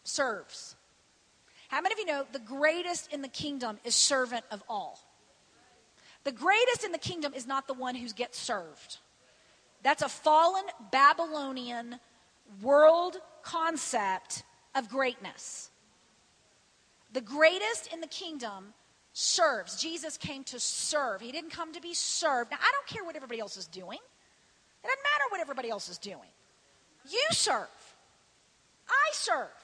serves. 0.04 0.76
How 1.68 1.80
many 1.80 1.94
of 1.94 1.98
you 1.98 2.06
know 2.06 2.26
the 2.30 2.38
greatest 2.40 3.10
in 3.10 3.22
the 3.22 3.28
kingdom 3.28 3.78
is 3.84 3.94
servant 3.94 4.44
of 4.50 4.62
all? 4.68 5.00
The 6.24 6.32
greatest 6.32 6.84
in 6.84 6.92
the 6.92 6.98
kingdom 6.98 7.32
is 7.32 7.46
not 7.46 7.66
the 7.66 7.74
one 7.74 7.94
who 7.94 8.06
gets 8.10 8.38
served. 8.38 8.98
That's 9.82 10.02
a 10.02 10.10
fallen 10.10 10.64
Babylonian 10.92 12.00
world 12.62 13.16
concept 13.42 14.42
of 14.74 14.88
greatness. 14.88 15.70
The 17.12 17.20
greatest 17.20 17.92
in 17.92 18.00
the 18.00 18.06
kingdom 18.06 18.74
serves. 19.12 19.80
Jesus 19.80 20.16
came 20.16 20.42
to 20.44 20.58
serve. 20.58 21.20
He 21.20 21.30
didn't 21.30 21.50
come 21.50 21.72
to 21.72 21.80
be 21.80 21.94
served. 21.94 22.50
Now, 22.50 22.58
I 22.60 22.70
don't 22.72 22.86
care 22.86 23.04
what 23.04 23.14
everybody 23.16 23.40
else 23.40 23.56
is 23.56 23.66
doing. 23.66 23.98
It 23.98 24.86
doesn't 24.86 25.02
matter 25.02 25.30
what 25.30 25.40
everybody 25.40 25.70
else 25.70 25.88
is 25.88 25.98
doing. 25.98 26.28
You 27.08 27.24
serve. 27.30 27.68
I 28.88 29.10
serve. 29.12 29.54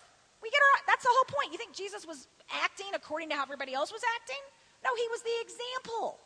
We 0.43 0.51
get 0.51 0.61
our, 0.61 0.83
that's 0.87 1.03
the 1.03 1.11
whole 1.13 1.25
point. 1.29 1.53
You 1.53 1.59
think 1.59 1.75
Jesus 1.75 2.07
was 2.07 2.29
acting 2.65 2.87
according 2.95 3.29
to 3.31 3.35
how 3.35 3.43
everybody 3.43 3.75
else 3.75 3.93
was 3.93 4.03
acting? 4.21 4.41
No, 4.85 4.91
he 4.97 5.07
was 5.11 5.23
the 5.23 5.37
example. 5.43 6.19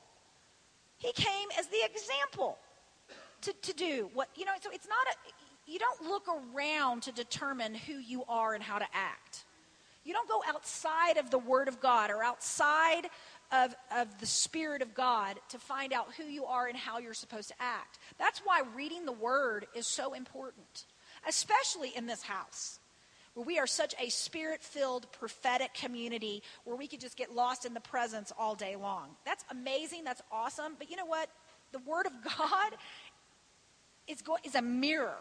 He 0.99 1.13
came 1.13 1.49
as 1.59 1.67
the 1.67 1.83
example 1.85 2.59
to, 3.43 3.53
to 3.53 3.73
do 3.73 4.11
what, 4.15 4.29
you 4.37 4.45
know, 4.45 4.53
so 4.61 4.71
it's 4.73 4.87
not 4.87 5.07
a, 5.11 5.15
you 5.67 5.79
don't 5.79 6.03
look 6.09 6.27
around 6.29 7.03
to 7.05 7.13
determine 7.13 7.75
who 7.75 7.95
you 7.95 8.25
are 8.29 8.55
and 8.55 8.63
how 8.63 8.79
to 8.79 8.87
act. 8.93 9.45
You 10.05 10.13
don't 10.13 10.29
go 10.29 10.43
outside 10.47 11.17
of 11.17 11.31
the 11.31 11.39
Word 11.39 11.67
of 11.67 11.81
God 11.81 12.11
or 12.11 12.23
outside 12.23 13.09
of, 13.51 13.75
of 13.97 14.21
the 14.21 14.27
Spirit 14.27 14.83
of 14.83 14.95
God 14.95 15.39
to 15.49 15.59
find 15.59 15.93
out 15.93 16.13
who 16.17 16.25
you 16.25 16.45
are 16.45 16.67
and 16.67 16.77
how 16.77 16.99
you're 16.99 17.15
supposed 17.15 17.49
to 17.49 17.55
act. 17.59 17.99
That's 18.19 18.41
why 18.41 18.63
reading 18.75 19.07
the 19.07 19.13
Word 19.13 19.67
is 19.75 19.87
so 19.87 20.13
important, 20.13 20.85
especially 21.27 21.93
in 21.97 22.07
this 22.07 22.23
house 22.23 22.81
where 23.33 23.47
we 23.47 23.59
are 23.59 23.67
such 23.67 23.95
a 24.01 24.09
spirit 24.11 24.63
filled 24.63 25.11
prophetic 25.11 25.75
community 25.75 26.43
where 26.65 26.77
we 26.77 26.87
could 26.87 27.01
just 27.01 27.17
get 27.17 27.35
lost 27.35 27.65
in 27.65 27.75
the 27.75 27.81
presence 27.81 28.33
all 28.39 28.55
day 28.55 28.77
long. 28.77 29.09
That's 29.25 29.45
amazing. 29.51 30.05
That's 30.05 30.23
awesome. 30.31 30.75
But 30.79 30.91
you 30.91 30.97
know 30.97 31.07
what? 31.07 31.29
The 31.73 31.81
Word 31.81 32.07
of 32.07 32.13
God 32.39 32.73
is, 34.07 34.23
go- 34.23 34.39
is 34.45 34.55
a 34.55 34.63
mirror 34.63 35.17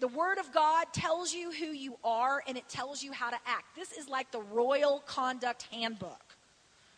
the 0.00 0.08
Word 0.08 0.38
of 0.38 0.52
God 0.52 0.86
tells 0.92 1.32
you 1.32 1.52
who 1.52 1.66
you 1.66 1.96
are 2.02 2.42
and 2.48 2.56
it 2.56 2.68
tells 2.68 3.02
you 3.02 3.12
how 3.12 3.30
to 3.30 3.38
act. 3.46 3.76
This 3.76 3.92
is 3.92 4.08
like 4.08 4.32
the 4.32 4.40
Royal 4.40 5.00
Conduct 5.06 5.66
Handbook, 5.70 6.36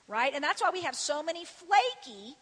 right? 0.06 0.32
And 0.34 0.42
that's 0.42 0.62
why 0.62 0.70
we 0.72 0.82
have 0.82 0.94
so 0.94 1.22
many 1.22 1.44
flaky, 1.44 2.36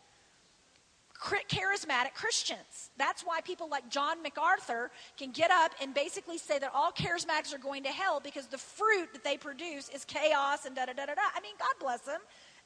charismatic 1.48 2.14
Christians. 2.14 2.90
That's 2.98 3.22
why 3.22 3.40
people 3.40 3.68
like 3.70 3.88
John 3.88 4.22
MacArthur 4.22 4.90
can 5.18 5.30
get 5.32 5.50
up 5.50 5.72
and 5.80 5.94
basically 5.94 6.36
say 6.36 6.58
that 6.58 6.70
all 6.74 6.92
charismatics 6.92 7.54
are 7.54 7.58
going 7.58 7.82
to 7.84 7.90
hell 7.90 8.20
because 8.20 8.46
the 8.46 8.58
fruit 8.58 9.12
that 9.14 9.24
they 9.24 9.38
produce 9.38 9.88
is 9.88 10.04
chaos 10.04 10.66
and 10.66 10.76
da 10.76 10.84
da 10.86 10.92
da 10.92 11.06
da 11.06 11.14
da. 11.14 11.22
I 11.34 11.40
mean, 11.40 11.54
God 11.58 11.74
bless 11.80 12.00
them. 12.00 12.20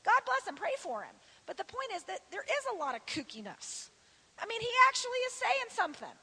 God 0.04 0.20
bless 0.26 0.46
him. 0.46 0.56
Pray 0.56 0.74
for 0.78 1.02
him. 1.02 1.14
But 1.46 1.56
the 1.56 1.64
point 1.64 1.90
is 1.94 2.02
that 2.04 2.20
there 2.30 2.42
is 2.42 2.64
a 2.74 2.76
lot 2.76 2.94
of 2.94 3.06
kookiness. 3.06 3.90
I 4.38 4.46
mean, 4.46 4.60
he 4.60 4.68
actually 4.88 5.18
is 5.28 5.32
saying 5.32 5.70
something. 5.70 6.16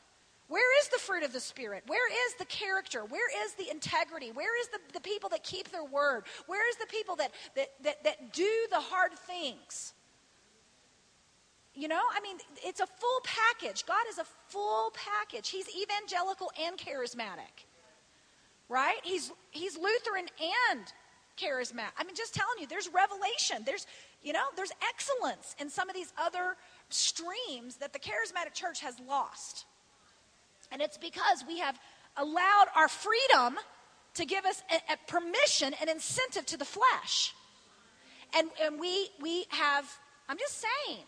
Where 0.52 0.80
is 0.82 0.90
the 0.90 1.00
fruit 1.00 1.24
of 1.24 1.32
the 1.32 1.40
Spirit? 1.40 1.84
Where 1.88 2.12
is 2.28 2.34
the 2.34 2.44
character? 2.44 3.06
Where 3.06 3.46
is 3.46 3.54
the 3.54 3.72
integrity? 3.72 4.34
Where 4.34 4.60
is 4.60 4.68
the, 4.68 4.80
the 4.92 5.00
people 5.00 5.30
that 5.30 5.44
keep 5.44 5.72
their 5.72 5.86
word? 5.86 6.24
Where 6.46 6.68
is 6.70 6.76
the 6.76 6.88
people 6.88 7.16
that, 7.16 7.32
that, 7.56 7.70
that, 7.84 8.04
that 8.04 8.34
do 8.34 8.52
the 8.70 8.82
hard 8.82 9.14
things? 9.14 9.94
You 11.74 11.88
know, 11.88 12.02
I 12.14 12.20
mean, 12.20 12.36
it's 12.66 12.82
a 12.82 12.86
full 12.86 13.22
package. 13.24 13.86
God 13.86 14.04
is 14.10 14.18
a 14.18 14.26
full 14.50 14.92
package. 14.92 15.48
He's 15.48 15.68
evangelical 15.70 16.52
and 16.62 16.78
charismatic, 16.78 17.64
right? 18.68 19.00
He's, 19.04 19.32
he's 19.52 19.78
Lutheran 19.78 20.28
and 20.70 20.82
charismatic. 21.40 21.94
I 21.98 22.04
mean, 22.04 22.18
just 22.18 22.36
telling 22.36 22.60
you, 22.60 22.68
there's 22.68 22.90
revelation. 22.94 23.64
There's, 23.66 23.88
you 24.22 24.34
know, 24.34 24.44
there's 24.58 24.74
excellence 24.90 25.56
in 25.62 25.70
some 25.70 25.90
of 25.90 25.96
these 25.96 26.12
other 26.22 26.58
streams 26.90 27.78
that 27.78 27.94
the 27.94 28.00
charismatic 28.00 28.54
church 28.54 28.82
has 28.82 28.96
lost. 29.08 29.66
And 30.72 30.82
it's 30.82 30.98
because 30.98 31.44
we 31.48 31.60
have 31.60 31.80
allowed 32.18 32.68
our 32.76 32.88
freedom 32.88 33.58
to 34.16 34.26
give 34.26 34.46
us 34.46 34.62
a, 34.72 34.94
a 34.94 34.98
permission 35.08 35.74
and 35.80 35.90
incentive 35.90 36.46
to 36.48 36.58
the 36.58 36.66
flesh. 36.66 37.34
And, 38.36 38.50
and 38.64 38.80
we, 38.80 39.10
we 39.22 39.46
have, 39.50 39.86
I'm 40.28 40.38
just 40.38 40.62
saying. 40.62 41.04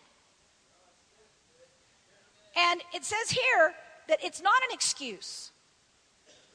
And 2.56 2.80
it 2.94 3.04
says 3.04 3.30
here 3.30 3.74
that 4.08 4.18
it's 4.22 4.42
not 4.42 4.54
an 4.68 4.74
excuse 4.74 5.50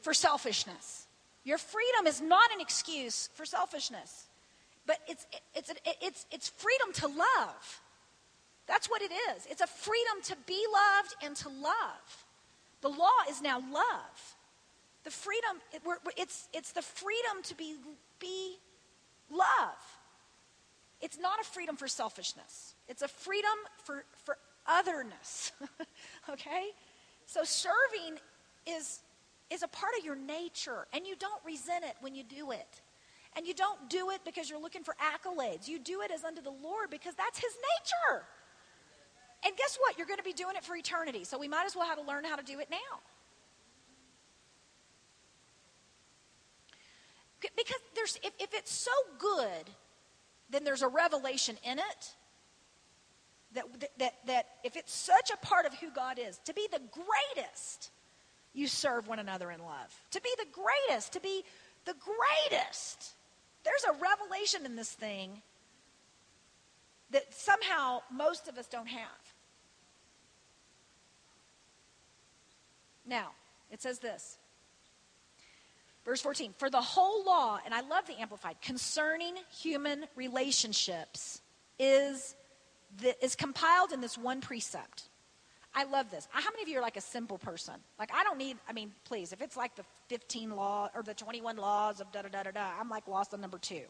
for 0.02 0.14
selfishness. 0.14 1.08
Your 1.44 1.58
freedom 1.58 2.08
is 2.08 2.22
not 2.22 2.52
an 2.54 2.62
excuse 2.62 3.30
for 3.34 3.46
selfishness, 3.46 4.28
but 4.86 4.98
it's, 5.08 5.26
it's, 5.56 5.72
it's, 6.02 6.26
it's 6.32 6.50
freedom 6.50 6.94
to 6.94 7.08
love. 7.08 7.82
That's 8.68 8.90
what 8.90 9.02
it 9.02 9.12
is. 9.12 9.48
It's 9.50 9.62
a 9.62 9.68
freedom 9.68 10.22
to 10.26 10.36
be 10.46 10.64
loved 10.72 11.16
and 11.24 11.36
to 11.38 11.50
love. 11.50 12.26
The 12.82 12.90
law 12.90 13.20
is 13.30 13.42
now 13.42 13.60
love. 13.60 14.36
The 15.04 15.12
freedom, 15.12 15.58
it, 15.74 15.82
it's, 16.18 16.48
it's 16.54 16.72
the 16.72 16.82
freedom 16.82 17.42
to 17.44 17.56
be, 17.56 17.76
be 18.20 18.58
love. 19.32 20.00
It's 21.02 21.18
not 21.18 21.40
a 21.40 21.44
freedom 21.44 21.78
for 21.78 21.88
selfishness, 21.88 22.76
it's 22.88 23.02
a 23.02 23.08
freedom 23.08 23.52
for, 23.84 24.04
for 24.26 24.38
otherness. 24.68 25.52
okay? 26.30 26.70
So 27.26 27.44
serving 27.44 28.20
is, 28.68 29.00
is 29.50 29.64
a 29.64 29.68
part 29.68 29.94
of 29.98 30.06
your 30.06 30.16
nature, 30.16 30.88
and 30.94 31.06
you 31.08 31.16
don't 31.16 31.42
resent 31.46 31.86
it 31.86 31.96
when 32.02 32.16
you 32.16 32.24
do 32.24 32.52
it. 32.52 32.82
And 33.38 33.46
you 33.46 33.54
don't 33.54 33.90
do 33.90 34.10
it 34.10 34.22
because 34.26 34.50
you're 34.50 34.62
looking 34.62 34.84
for 34.84 34.96
accolades. 34.96 35.68
You 35.68 35.78
do 35.80 36.02
it 36.02 36.10
as 36.12 36.24
unto 36.24 36.42
the 36.42 36.54
Lord 36.64 36.90
because 36.90 37.14
that's 37.14 37.38
His 37.38 37.54
nature. 37.54 38.24
And 39.46 39.56
guess 39.56 39.78
what? 39.80 39.98
You're 39.98 40.08
going 40.08 40.18
to 40.20 40.24
be 40.24 40.34
doing 40.34 40.56
it 40.56 40.64
for 40.64 40.76
eternity. 40.76 41.24
So 41.24 41.38
we 41.38 41.48
might 41.48 41.66
as 41.66 41.76
well 41.76 41.88
have 41.88 41.98
to 41.98 42.04
learn 42.04 42.26
how 42.26 42.36
to 42.36 42.44
do 42.44 42.60
it 42.60 42.70
now. 42.70 43.00
Because 47.56 47.80
there's, 47.96 48.18
if, 48.24 48.34
if 48.40 48.54
it's 48.54 48.72
so 48.72 48.92
good, 49.18 49.70
then 50.50 50.64
there's 50.64 50.82
a 50.82 50.88
revelation 50.88 51.58
in 51.64 51.80
it 51.80 52.14
that, 53.54 53.66
that, 53.98 54.14
that 54.28 54.46
if 54.64 54.76
it's 54.76 54.94
such 54.94 55.32
a 55.32 55.38
part 55.46 55.66
of 55.66 55.74
who 55.76 55.90
God 55.92 56.20
is, 56.20 56.40
to 56.46 56.54
be 56.54 56.68
the 56.72 56.82
greatest, 56.92 57.92
you 58.54 58.68
serve 58.68 59.08
one 59.08 59.20
another 59.20 59.52
in 59.52 59.60
love. 59.60 59.96
To 60.12 60.22
be 60.22 60.30
the 60.38 60.48
greatest, 60.52 61.14
to 61.14 61.22
be 61.22 61.44
the 61.86 61.96
greatest. 62.50 63.14
There's 63.64 63.86
a 63.86 63.94
revelation 63.94 64.66
in 64.66 64.76
this 64.76 64.92
thing 64.92 65.42
that 67.12 67.34
somehow 67.34 68.02
most 68.12 68.48
of 68.48 68.58
us 68.58 68.68
don't 68.68 68.88
have. 68.88 69.29
Now, 73.10 73.32
it 73.72 73.82
says 73.82 74.00
this. 74.00 74.38
Verse 76.06 76.22
14, 76.22 76.54
for 76.58 76.70
the 76.70 76.82
whole 76.82 77.26
law, 77.26 77.60
and 77.66 77.74
I 77.74 77.82
love 77.82 78.08
the 78.08 78.20
Amplified, 78.20 78.56
concerning 78.62 79.36
human 79.52 80.06
relationships 80.16 81.42
is, 81.78 82.36
the, 83.02 83.22
is 83.24 83.36
compiled 83.36 83.92
in 83.92 84.00
this 84.00 84.18
one 84.18 84.40
precept. 84.40 85.04
I 85.76 85.84
love 85.84 86.10
this. 86.10 86.28
How 86.32 86.50
many 86.52 86.64
of 86.64 86.70
you 86.70 86.80
are 86.80 86.82
like 86.82 86.98
a 86.98 87.02
simple 87.02 87.38
person? 87.38 87.76
Like, 88.00 88.12
I 88.14 88.24
don't 88.24 88.38
need, 88.38 88.58
I 88.68 88.74
mean, 88.74 88.92
please, 89.06 89.34
if 89.34 89.42
it's 89.42 89.58
like 89.58 89.76
the 89.76 89.86
15 90.08 90.56
law 90.56 90.90
or 90.96 91.04
the 91.04 91.14
21 91.14 91.58
laws 91.58 92.00
of 92.02 92.12
da 92.12 92.22
da 92.22 92.30
da 92.30 92.44
da 92.44 92.52
da, 92.52 92.72
I'm 92.80 92.90
like 92.90 93.08
lost 93.08 93.34
on 93.34 93.42
number 93.42 93.60
two. 93.60 93.84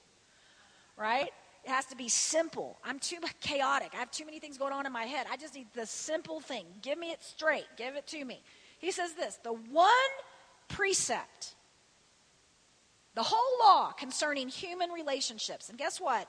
Right? 0.98 1.30
It 1.64 1.70
has 1.70 1.86
to 1.88 1.96
be 1.96 2.10
simple. 2.10 2.78
I'm 2.84 3.00
too 3.00 3.18
chaotic. 3.40 3.92
I 3.94 3.98
have 3.98 4.12
too 4.12 4.26
many 4.26 4.40
things 4.40 4.58
going 4.58 4.74
on 4.74 4.86
in 4.86 4.92
my 4.92 5.04
head. 5.04 5.28
I 5.32 5.38
just 5.38 5.56
need 5.56 5.68
the 5.74 5.86
simple 5.86 6.40
thing. 6.40 6.66
Give 6.82 6.98
me 6.98 7.12
it 7.12 7.24
straight. 7.24 7.66
Give 7.78 7.96
it 7.96 8.08
to 8.08 8.26
me. 8.26 8.42
He 8.80 8.92
says 8.92 9.14
this 9.14 9.38
the 9.44 9.54
one 9.54 9.90
precept, 10.68 11.54
the 13.14 13.24
whole 13.24 13.60
law 13.62 13.92
concerning 13.92 14.50
human 14.50 14.90
relationships. 14.90 15.70
And 15.70 15.78
guess 15.78 16.02
what? 16.02 16.28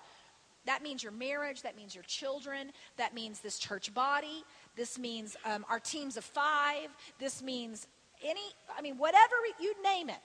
That 0.67 0.83
means 0.83 1.03
your 1.03 1.13
marriage, 1.13 1.63
that 1.63 1.77
means 1.77 1.95
your 1.95 2.05
children, 2.05 2.73
that 2.99 3.15
means 3.15 3.41
this 3.41 3.59
church 3.59 3.95
body, 3.95 4.45
this 4.77 4.99
means 4.99 5.37
um, 5.47 5.65
our 5.71 5.81
teams 5.81 6.19
of 6.19 6.25
five, 6.25 6.91
this 7.19 7.43
means 7.43 7.87
any, 8.23 8.43
I 8.77 8.83
mean, 8.83 8.99
whatever 8.99 9.35
you 9.59 9.75
name 9.83 10.11
it. 10.11 10.19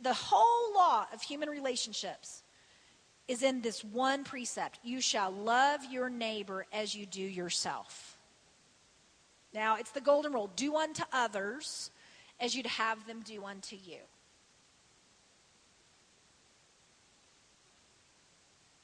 The 0.00 0.14
whole 0.14 0.74
law 0.74 1.06
of 1.12 1.20
human 1.20 1.50
relationships 1.50 2.42
is 3.28 3.42
in 3.42 3.60
this 3.60 3.84
one 3.84 4.24
precept 4.24 4.78
you 4.82 5.00
shall 5.00 5.30
love 5.30 5.80
your 5.90 6.08
neighbor 6.08 6.66
as 6.72 6.94
you 6.94 7.06
do 7.06 7.22
yourself. 7.22 8.11
Now, 9.54 9.76
it's 9.76 9.90
the 9.90 10.00
golden 10.00 10.32
rule 10.32 10.50
do 10.56 10.76
unto 10.76 11.02
others 11.12 11.90
as 12.40 12.54
you'd 12.54 12.66
have 12.66 13.06
them 13.06 13.20
do 13.24 13.44
unto 13.44 13.76
you. 13.76 13.98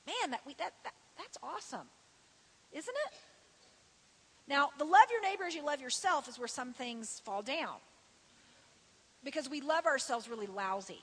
Man, 0.06 0.30
that, 0.30 0.40
we, 0.46 0.54
that, 0.54 0.72
that, 0.84 0.94
that's 1.18 1.36
awesome, 1.42 1.86
isn't 2.72 2.96
it? 3.06 3.18
Now, 4.48 4.70
the 4.78 4.84
love 4.84 5.06
your 5.10 5.20
neighbor 5.20 5.44
as 5.44 5.54
you 5.54 5.64
love 5.64 5.80
yourself 5.80 6.28
is 6.28 6.38
where 6.38 6.48
some 6.48 6.72
things 6.72 7.20
fall 7.24 7.42
down 7.42 7.76
because 9.22 9.50
we 9.50 9.60
love 9.60 9.84
ourselves 9.84 10.28
really 10.28 10.46
lousy. 10.46 11.02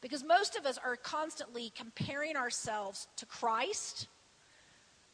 Because 0.00 0.22
most 0.22 0.56
of 0.56 0.64
us 0.64 0.78
are 0.78 0.94
constantly 0.94 1.72
comparing 1.76 2.36
ourselves 2.36 3.08
to 3.16 3.26
Christ 3.26 4.06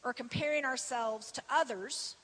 or 0.03 0.13
comparing 0.13 0.63
ourselves 0.63 1.31
to 1.31 1.41
others 1.49 2.16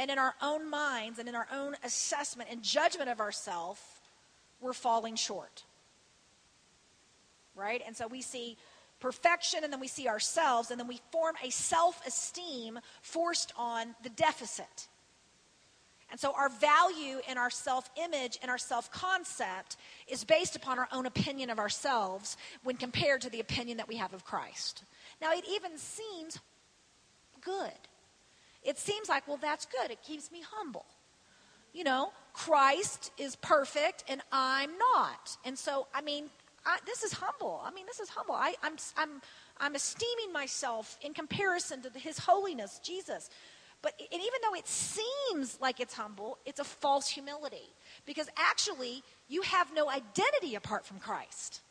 and 0.00 0.10
in 0.10 0.18
our 0.18 0.34
own 0.40 0.70
minds 0.70 1.18
and 1.18 1.28
in 1.28 1.34
our 1.34 1.46
own 1.52 1.76
assessment 1.84 2.48
and 2.50 2.62
judgment 2.62 3.10
of 3.10 3.20
ourselves, 3.20 3.82
we're 4.58 4.72
falling 4.72 5.14
short. 5.14 5.64
Right? 7.54 7.82
And 7.86 7.94
so 7.94 8.06
we 8.06 8.22
see 8.22 8.56
perfection 8.98 9.62
and 9.62 9.70
then 9.70 9.78
we 9.78 9.88
see 9.88 10.08
ourselves 10.08 10.70
and 10.70 10.80
then 10.80 10.88
we 10.88 11.00
form 11.12 11.34
a 11.44 11.50
self 11.50 12.00
esteem 12.06 12.78
forced 13.02 13.52
on 13.58 13.94
the 14.02 14.08
deficit. 14.08 14.88
And 16.10 16.18
so 16.18 16.32
our 16.34 16.48
value 16.48 17.18
and 17.28 17.38
our 17.38 17.50
self 17.50 17.90
image 18.02 18.38
and 18.40 18.50
our 18.50 18.56
self 18.56 18.90
concept 18.90 19.76
is 20.08 20.24
based 20.24 20.56
upon 20.56 20.78
our 20.78 20.88
own 20.92 21.04
opinion 21.04 21.50
of 21.50 21.58
ourselves 21.58 22.38
when 22.62 22.76
compared 22.76 23.20
to 23.20 23.28
the 23.28 23.40
opinion 23.40 23.76
that 23.76 23.88
we 23.88 23.96
have 23.96 24.14
of 24.14 24.24
Christ. 24.24 24.82
Now, 25.20 25.32
it 25.32 25.44
even 25.46 25.76
seems 25.76 26.38
good 27.42 27.89
it 28.62 28.78
seems 28.78 29.08
like, 29.08 29.26
well, 29.26 29.38
that's 29.40 29.66
good. 29.66 29.90
It 29.90 30.02
keeps 30.02 30.30
me 30.30 30.42
humble. 30.48 30.86
You 31.72 31.84
know, 31.84 32.12
Christ 32.32 33.12
is 33.16 33.36
perfect 33.36 34.04
and 34.08 34.20
I'm 34.32 34.70
not. 34.78 35.36
And 35.44 35.58
so, 35.58 35.86
I 35.94 36.00
mean, 36.00 36.24
I, 36.66 36.78
this 36.84 37.02
is 37.02 37.12
humble. 37.12 37.60
I 37.64 37.70
mean, 37.70 37.86
this 37.86 38.00
is 38.00 38.08
humble. 38.08 38.34
I, 38.34 38.54
I'm, 38.62 38.74
I'm, 38.96 39.22
I'm 39.58 39.74
esteeming 39.74 40.32
myself 40.32 40.98
in 41.00 41.14
comparison 41.14 41.80
to 41.82 41.90
the, 41.90 41.98
his 41.98 42.18
holiness, 42.18 42.80
Jesus. 42.82 43.30
But 43.82 43.94
and 43.98 44.20
even 44.20 44.40
though 44.42 44.58
it 44.58 44.68
seems 44.68 45.58
like 45.60 45.80
it's 45.80 45.94
humble, 45.94 46.38
it's 46.44 46.60
a 46.60 46.64
false 46.64 47.08
humility. 47.08 47.72
Because 48.04 48.28
actually, 48.36 49.02
you 49.28 49.42
have 49.42 49.72
no 49.74 49.88
identity 49.88 50.54
apart 50.54 50.84
from 50.84 50.98
Christ. 50.98 51.62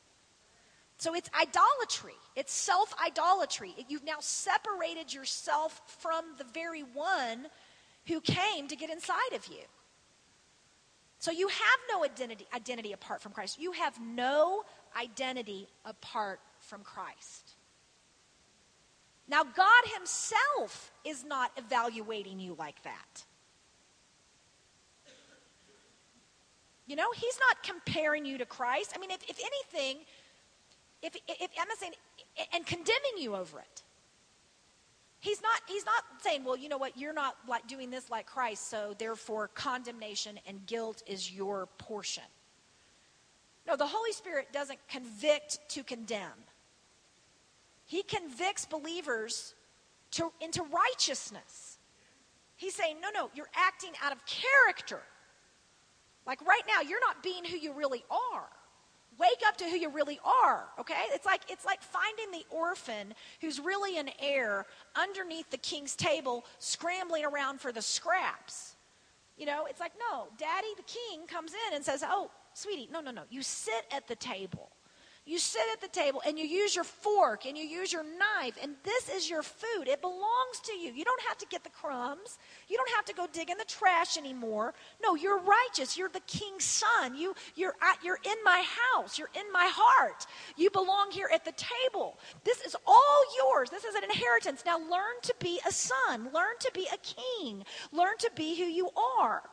So 1.00 1.16
it's 1.16 1.30
idolatry. 1.34 2.16
It's 2.36 2.52
self 2.52 2.94
idolatry. 3.04 3.74
You've 3.88 4.04
now 4.04 4.18
separated 4.20 5.14
yourself 5.14 5.82
from 5.88 6.26
the 6.38 6.44
very 6.54 6.82
one 6.82 7.48
who 8.06 8.20
came 8.20 8.68
to 8.68 8.76
get 8.76 8.90
inside 8.90 9.34
of 9.34 9.48
you. 9.48 9.64
So 11.20 11.32
you 11.32 11.48
have 11.48 11.80
no 11.90 12.04
identity, 12.04 12.46
identity 12.54 12.92
apart 12.92 13.22
from 13.22 13.32
Christ. 13.32 13.60
You 13.60 13.72
have 13.72 13.98
no 14.02 14.64
identity 15.00 15.70
apart 15.86 16.42
from 16.60 16.82
Christ. 16.82 17.54
Now, 19.30 19.44
God 19.44 19.84
Himself 19.96 20.92
is 21.06 21.24
not 21.24 21.52
evaluating 21.56 22.42
you 22.42 22.56
like 22.60 22.82
that. 22.84 23.24
You 26.88 26.98
know, 26.98 27.12
He's 27.14 27.38
not 27.48 27.64
comparing 27.64 28.26
you 28.26 28.38
to 28.40 28.46
Christ. 28.46 28.94
I 28.96 29.00
mean, 29.00 29.12
if, 29.12 29.24
if 29.30 29.40
anything, 29.40 30.04
if, 31.02 31.16
if 31.28 31.52
I'm 31.60 31.68
saying, 31.78 31.94
and 32.54 32.66
condemning 32.66 33.18
you 33.18 33.36
over 33.36 33.60
it. 33.60 33.84
He's 35.22 35.42
not, 35.42 35.62
he's 35.68 35.86
not 35.86 36.04
saying, 36.22 36.46
well, 36.46 36.56
you 36.56 36.70
know 36.70 36.78
what, 36.78 36.98
you're 36.98 37.14
not 37.14 37.36
like 37.48 37.68
doing 37.68 37.90
this 37.90 38.10
like 38.10 38.26
Christ, 38.26 38.70
so 38.70 38.96
therefore 38.98 39.50
condemnation 39.50 40.40
and 40.48 40.66
guilt 40.66 41.04
is 41.06 41.32
your 41.32 41.68
portion. 41.78 42.24
No, 43.68 43.76
the 43.76 43.86
Holy 43.86 44.14
Spirit 44.14 44.48
doesn't 44.54 44.80
convict 44.88 45.60
to 45.70 45.84
condemn. 45.84 46.32
He 47.86 48.04
convicts 48.04 48.66
believers 48.66 49.56
to, 50.12 50.32
into 50.40 50.64
righteousness. 50.64 51.78
He's 52.56 52.76
saying, 52.76 52.98
no, 53.02 53.10
no, 53.14 53.30
you're 53.34 53.50
acting 53.56 53.92
out 54.02 54.14
of 54.14 54.20
character. 54.26 55.02
Like 56.26 56.42
right 56.46 56.64
now, 56.68 56.82
you're 56.82 57.02
not 57.02 57.24
being 57.24 57.44
who 57.44 57.58
you 57.58 57.74
really 57.74 58.04
are 58.10 58.50
wake 59.20 59.42
up 59.48 59.58
to 59.58 59.66
who 59.66 59.76
you 59.76 59.90
really 59.90 60.20
are 60.26 60.66
okay? 60.80 60.94
It's 61.10 61.26
like 61.26 61.42
it's 61.50 61.66
like 61.66 61.82
finding 61.82 62.32
the 62.32 62.46
orphan 62.50 63.14
who's 63.42 63.60
really 63.60 63.98
an 63.98 64.10
heir 64.20 64.66
underneath 64.96 65.50
the 65.50 65.58
king's 65.58 65.96
table 65.96 66.46
scrambling 66.60 67.26
around 67.26 67.60
for 67.60 67.72
the 67.72 67.82
scraps. 67.82 68.76
You 69.38 69.46
know 69.46 69.66
it's 69.70 69.80
like 69.80 69.94
no 70.12 70.28
daddy 70.38 70.68
the 70.78 70.84
king 70.84 71.28
comes 71.28 71.52
in 71.54 71.76
and 71.76 71.84
says 71.84 72.04
oh 72.06 72.32
sweetie 72.54 72.90
no 72.92 73.02
no 73.02 73.12
no. 73.12 73.24
You 73.30 73.42
sit 73.42 73.86
at 73.92 74.08
the 74.08 74.16
table 74.16 74.70
you 75.30 75.38
sit 75.38 75.62
at 75.72 75.80
the 75.80 75.88
table 75.88 76.24
and 76.26 76.40
you 76.40 76.46
use 76.46 76.76
your 76.76 76.84
fork 76.84 77.46
and 77.46 77.56
you 77.56 77.64
use 77.64 77.94
your 77.94 78.04
knife, 78.04 78.58
and 78.62 78.76
this 78.84 79.10
is 79.10 79.30
your 79.30 79.44
food. 79.44 79.88
It 79.88 80.02
belongs 80.02 80.60
to 80.64 80.74
you. 80.74 80.92
You 80.92 81.06
don't 81.06 81.22
have 81.28 81.38
to 81.38 81.46
get 81.46 81.64
the 81.64 81.70
crumbs. 81.70 82.40
You 82.68 82.78
don't 82.78 82.90
have 82.96 83.06
to 83.06 83.14
go 83.14 83.28
dig 83.32 83.52
in 83.52 83.58
the 83.60 83.66
trash 83.66 84.18
anymore. 84.18 84.74
No, 85.04 85.14
you're 85.14 85.40
righteous. 85.40 85.96
You're 85.96 86.10
the 86.10 86.20
king's 86.22 86.64
son. 86.64 87.16
You, 87.16 87.36
you're, 87.56 87.76
at, 87.80 88.00
you're 88.04 88.20
in 88.26 88.44
my 88.44 88.64
house. 88.96 89.20
You're 89.20 89.30
in 89.36 89.52
my 89.54 89.70
heart. 89.72 90.26
You 90.58 90.72
belong 90.72 91.12
here 91.12 91.30
at 91.32 91.46
the 91.46 91.54
table. 91.54 92.18
This 92.44 92.62
is 92.62 92.76
all 92.88 93.24
yours. 93.38 93.70
This 93.70 93.84
is 93.84 93.94
an 93.94 94.04
inheritance. 94.04 94.64
Now 94.66 94.80
learn 94.80 95.22
to 95.22 95.36
be 95.40 95.60
a 95.68 95.72
son. 95.72 96.30
Learn 96.34 96.56
to 96.60 96.72
be 96.74 96.88
a 96.92 96.98
king. 96.98 97.64
Learn 97.92 98.18
to 98.18 98.32
be 98.36 98.58
who 98.58 98.66
you 98.66 98.90
are. 99.20 99.44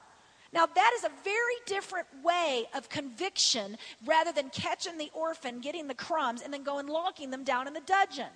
Now, 0.56 0.64
that 0.64 0.92
is 0.96 1.04
a 1.04 1.10
very 1.22 1.56
different 1.66 2.06
way 2.24 2.64
of 2.74 2.88
conviction 2.88 3.76
rather 4.06 4.32
than 4.32 4.48
catching 4.48 4.96
the 4.96 5.10
orphan, 5.12 5.60
getting 5.60 5.86
the 5.86 5.94
crumbs, 5.94 6.40
and 6.40 6.50
then 6.50 6.62
going 6.62 6.86
locking 6.86 7.30
them 7.30 7.44
down 7.44 7.66
in 7.66 7.74
the 7.74 7.82
dungeon 7.82 8.30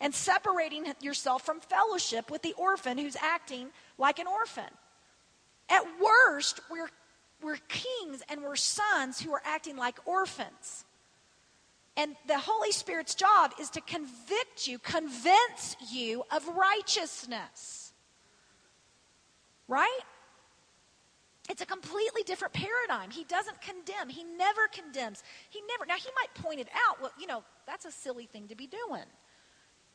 and 0.00 0.14
separating 0.14 0.86
yourself 1.00 1.44
from 1.44 1.58
fellowship 1.58 2.30
with 2.30 2.42
the 2.42 2.52
orphan 2.52 2.96
who's 2.96 3.16
acting 3.16 3.70
like 3.98 4.20
an 4.20 4.28
orphan. 4.28 4.70
At 5.68 5.82
worst, 6.00 6.60
we're, 6.70 6.90
we're 7.42 7.58
kings 7.66 8.22
and 8.28 8.44
we're 8.44 8.54
sons 8.54 9.20
who 9.20 9.34
are 9.34 9.42
acting 9.44 9.76
like 9.76 9.98
orphans. 10.06 10.84
And 11.96 12.14
the 12.28 12.38
Holy 12.38 12.70
Spirit's 12.70 13.16
job 13.16 13.50
is 13.58 13.70
to 13.70 13.80
convict 13.80 14.68
you, 14.68 14.78
convince 14.78 15.74
you 15.90 16.22
of 16.30 16.46
righteousness. 16.46 17.92
Right? 19.66 20.00
It's 21.50 21.60
a 21.60 21.66
completely 21.66 22.22
different 22.22 22.54
paradigm. 22.54 23.10
He 23.10 23.24
doesn't 23.24 23.60
condemn. 23.60 24.08
He 24.08 24.24
never 24.24 24.66
condemns. 24.72 25.22
He 25.50 25.60
never, 25.68 25.84
now 25.86 25.96
he 25.96 26.08
might 26.20 26.32
point 26.42 26.60
it 26.60 26.68
out. 26.88 27.00
Well, 27.00 27.12
you 27.18 27.26
know, 27.26 27.42
that's 27.66 27.84
a 27.84 27.92
silly 27.92 28.26
thing 28.26 28.48
to 28.48 28.54
be 28.54 28.66
doing 28.66 29.04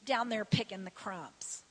down 0.06 0.30
there 0.30 0.46
picking 0.46 0.84
the 0.84 0.92
crumbs 0.92 1.64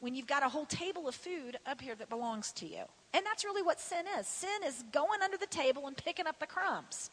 when 0.00 0.14
you've 0.14 0.26
got 0.26 0.42
a 0.42 0.48
whole 0.48 0.66
table 0.66 1.06
of 1.06 1.14
food 1.14 1.56
up 1.64 1.80
here 1.80 1.94
that 1.94 2.08
belongs 2.08 2.52
to 2.52 2.66
you. 2.66 2.82
And 3.14 3.24
that's 3.24 3.44
really 3.44 3.62
what 3.62 3.80
sin 3.80 4.04
is 4.18 4.26
sin 4.26 4.62
is 4.66 4.84
going 4.92 5.22
under 5.22 5.36
the 5.36 5.46
table 5.46 5.86
and 5.86 5.96
picking 5.96 6.26
up 6.26 6.38
the 6.40 6.46
crumbs. 6.46 7.10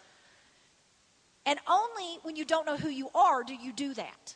And 1.46 1.60
only 1.70 2.18
when 2.24 2.36
you 2.36 2.46
don't 2.46 2.66
know 2.66 2.78
who 2.78 2.90
you 2.90 3.10
are 3.16 3.44
do 3.44 3.54
you 3.54 3.72
do 3.72 3.94
that. 3.94 4.36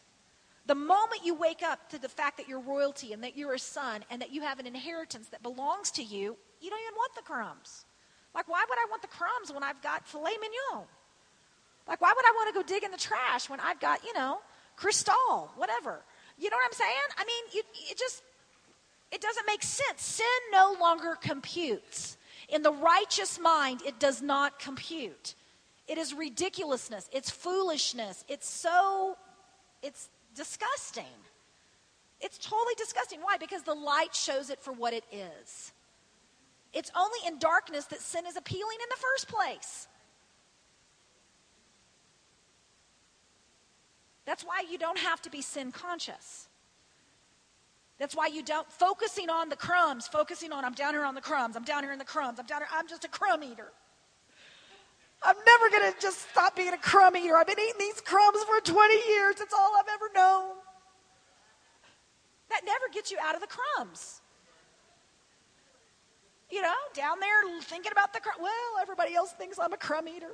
The 0.65 0.75
moment 0.75 1.25
you 1.25 1.35
wake 1.35 1.61
up 1.61 1.89
to 1.89 1.99
the 1.99 2.07
fact 2.07 2.37
that 2.37 2.47
you're 2.47 2.59
royalty 2.59 3.11
and 3.11 3.23
that 3.23 3.35
you're 3.35 3.53
a 3.53 3.59
son 3.59 4.03
and 4.09 4.21
that 4.21 4.31
you 4.31 4.41
have 4.41 4.59
an 4.59 4.67
inheritance 4.67 5.27
that 5.29 5.43
belongs 5.43 5.91
to 5.91 6.03
you, 6.03 6.37
you 6.61 6.69
don't 6.69 6.79
even 6.79 6.95
want 6.95 7.15
the 7.15 7.21
crumbs. 7.21 7.85
Like, 8.33 8.47
why 8.47 8.63
would 8.67 8.77
I 8.77 8.87
want 8.89 9.01
the 9.01 9.09
crumbs 9.09 9.51
when 9.53 9.63
I've 9.63 9.81
got 9.81 10.07
filet 10.07 10.31
mignon? 10.39 10.85
Like, 11.87 11.99
why 12.01 12.13
would 12.15 12.25
I 12.25 12.31
want 12.31 12.53
to 12.55 12.61
go 12.61 12.63
dig 12.63 12.83
in 12.83 12.91
the 12.91 12.97
trash 12.97 13.49
when 13.49 13.59
I've 13.59 13.79
got, 13.79 14.03
you 14.05 14.13
know, 14.13 14.39
Cristal, 14.77 15.51
whatever? 15.57 16.01
You 16.39 16.49
know 16.49 16.55
what 16.55 16.65
I'm 16.65 16.73
saying? 16.73 17.09
I 17.17 17.25
mean, 17.25 17.43
you, 17.53 17.63
it 17.91 17.97
just, 17.97 18.23
it 19.11 19.21
doesn't 19.21 19.45
make 19.45 19.63
sense. 19.63 20.01
Sin 20.01 20.25
no 20.51 20.75
longer 20.79 21.15
computes. 21.15 22.17
In 22.49 22.63
the 22.63 22.71
righteous 22.71 23.39
mind, 23.39 23.81
it 23.85 23.99
does 23.99 24.21
not 24.21 24.59
compute. 24.59 25.35
It 25.87 25.97
is 25.97 26.13
ridiculousness. 26.13 27.09
It's 27.11 27.29
foolishness. 27.29 28.23
It's 28.29 28.47
so, 28.47 29.17
it's 29.81 30.09
disgusting. 30.35 31.05
It's 32.19 32.37
totally 32.37 32.73
disgusting. 32.77 33.19
Why? 33.21 33.37
Because 33.37 33.63
the 33.63 33.73
light 33.73 34.15
shows 34.15 34.49
it 34.49 34.59
for 34.59 34.71
what 34.71 34.93
it 34.93 35.03
is. 35.11 35.73
It's 36.73 36.91
only 36.95 37.19
in 37.27 37.37
darkness 37.37 37.85
that 37.85 38.01
sin 38.01 38.25
is 38.25 38.35
appealing 38.35 38.77
in 38.81 38.89
the 38.89 39.01
first 39.01 39.27
place. 39.27 39.87
That's 44.25 44.43
why 44.43 44.63
you 44.69 44.77
don't 44.77 44.97
have 44.97 45.21
to 45.23 45.29
be 45.29 45.41
sin 45.41 45.71
conscious. 45.71 46.47
That's 47.99 48.15
why 48.15 48.27
you 48.27 48.41
don't 48.41 48.69
focusing 48.71 49.29
on 49.29 49.49
the 49.49 49.55
crumbs, 49.55 50.07
focusing 50.07 50.51
on 50.51 50.65
I'm 50.65 50.73
down 50.73 50.93
here 50.93 51.05
on 51.05 51.15
the 51.15 51.21
crumbs, 51.21 51.55
I'm 51.55 51.63
down 51.63 51.83
here 51.83 51.91
in 51.91 51.99
the 51.99 52.05
crumbs, 52.05 52.39
I'm 52.39 52.45
down 52.45 52.61
here, 52.61 52.67
I'm 52.71 52.87
just 52.87 53.05
a 53.05 53.07
crumb 53.07 53.43
eater. 53.43 53.71
I'm 55.23 55.37
never 55.45 55.69
going 55.69 55.93
to 55.93 55.99
just 55.99 56.29
stop 56.29 56.55
being 56.55 56.73
a 56.73 56.77
crumb 56.77 57.15
eater. 57.15 57.37
I've 57.37 57.47
been 57.47 57.59
eating 57.59 57.79
these 57.79 58.01
crumbs 58.01 58.43
for 58.43 58.59
20 58.59 58.93
years. 59.07 59.35
It's 59.39 59.53
all 59.53 59.71
I've 59.79 59.87
ever 59.93 60.09
known. 60.13 60.55
That 62.49 62.61
never 62.65 62.85
gets 62.93 63.09
you 63.09 63.17
out 63.23 63.33
of 63.33 63.41
the 63.41 63.47
crumbs. 63.47 64.21
You 66.51 66.61
know, 66.61 66.75
down 66.93 67.19
there 67.19 67.61
thinking 67.61 67.91
about 67.91 68.13
the 68.13 68.19
crumb. 68.19 68.41
Well, 68.41 68.81
everybody 68.81 69.15
else 69.15 69.31
thinks 69.31 69.57
I'm 69.57 69.73
a 69.73 69.77
crumb 69.77 70.07
eater. 70.07 70.31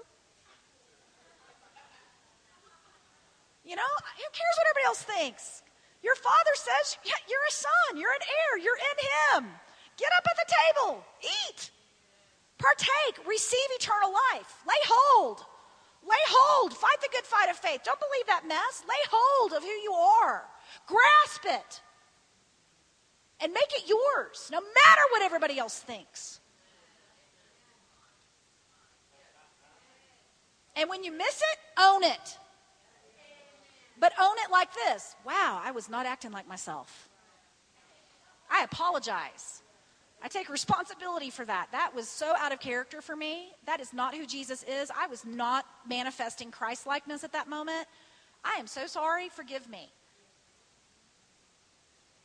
You 3.64 3.76
know, 3.76 3.94
who 4.18 4.26
cares 4.34 4.56
what 4.58 4.68
everybody 4.68 4.86
else 4.88 5.04
thinks? 5.04 5.64
Your 6.02 6.16
father 6.16 6.56
says 6.56 6.98
you're 7.06 7.48
a 7.48 7.52
son, 7.52 7.98
you're 7.98 8.12
an 8.12 8.26
heir, 8.26 8.58
you're 8.58 8.76
in 8.76 9.44
him. 9.46 9.52
Get 9.98 10.10
up 10.18 10.26
at 10.28 10.38
the 10.38 10.54
table, 10.56 11.06
eat. 11.22 11.72
Partake, 12.60 13.26
receive 13.26 13.68
eternal 13.72 14.12
life. 14.34 14.53
Lay 14.68 14.82
hold. 14.86 15.45
Lay 16.03 16.24
hold. 16.28 16.74
Fight 16.74 16.99
the 17.01 17.07
good 17.12 17.24
fight 17.24 17.49
of 17.49 17.55
faith. 17.55 17.82
Don't 17.84 17.99
believe 17.99 18.28
that 18.28 18.47
mess. 18.47 18.84
Lay 18.88 19.01
hold 19.10 19.53
of 19.53 19.64
who 19.64 19.70
you 19.70 19.93
are. 19.93 20.43
Grasp 20.86 21.45
it. 21.45 21.82
And 23.41 23.53
make 23.53 23.72
it 23.72 23.88
yours, 23.88 24.49
no 24.51 24.60
matter 24.60 25.01
what 25.12 25.22
everybody 25.22 25.57
else 25.57 25.80
thinks. 25.80 26.41
And 30.76 30.89
when 30.89 31.03
you 31.03 31.12
miss 31.12 31.38
it, 31.38 31.60
own 31.78 32.03
it. 32.03 32.38
But 33.99 34.14
own 34.20 34.36
it 34.45 34.51
like 34.51 34.74
this 34.74 35.16
Wow, 35.26 35.62
I 35.64 35.72
was 35.72 35.89
not 35.89 36.05
acting 36.05 36.32
like 36.32 36.47
myself. 36.47 37.10
I 38.51 38.64
apologize. 38.64 39.62
I 40.22 40.28
take 40.28 40.50
responsibility 40.50 41.30
for 41.30 41.46
that. 41.46 41.68
That 41.72 41.96
was 41.96 42.10
so 42.10 42.34
out 42.38 42.52
of 42.52 42.60
character 42.60 43.02
for 43.02 43.16
me. 43.16 43.52
That 43.66 43.80
is 43.80 43.94
not 43.94 44.14
who 44.14 44.26
Jesus 44.26 44.64
is. 44.64 44.92
I 44.96 45.08
was 45.08 45.26
not 45.26 45.66
manifesting 45.88 46.52
Christ 46.52 46.86
likeness 46.86 47.24
at 47.24 47.32
that 47.32 47.48
moment. 47.48 47.88
I 48.44 48.56
am 48.56 48.68
so 48.68 48.86
sorry. 48.86 49.30
Forgive 49.30 49.70
me. 49.70 49.90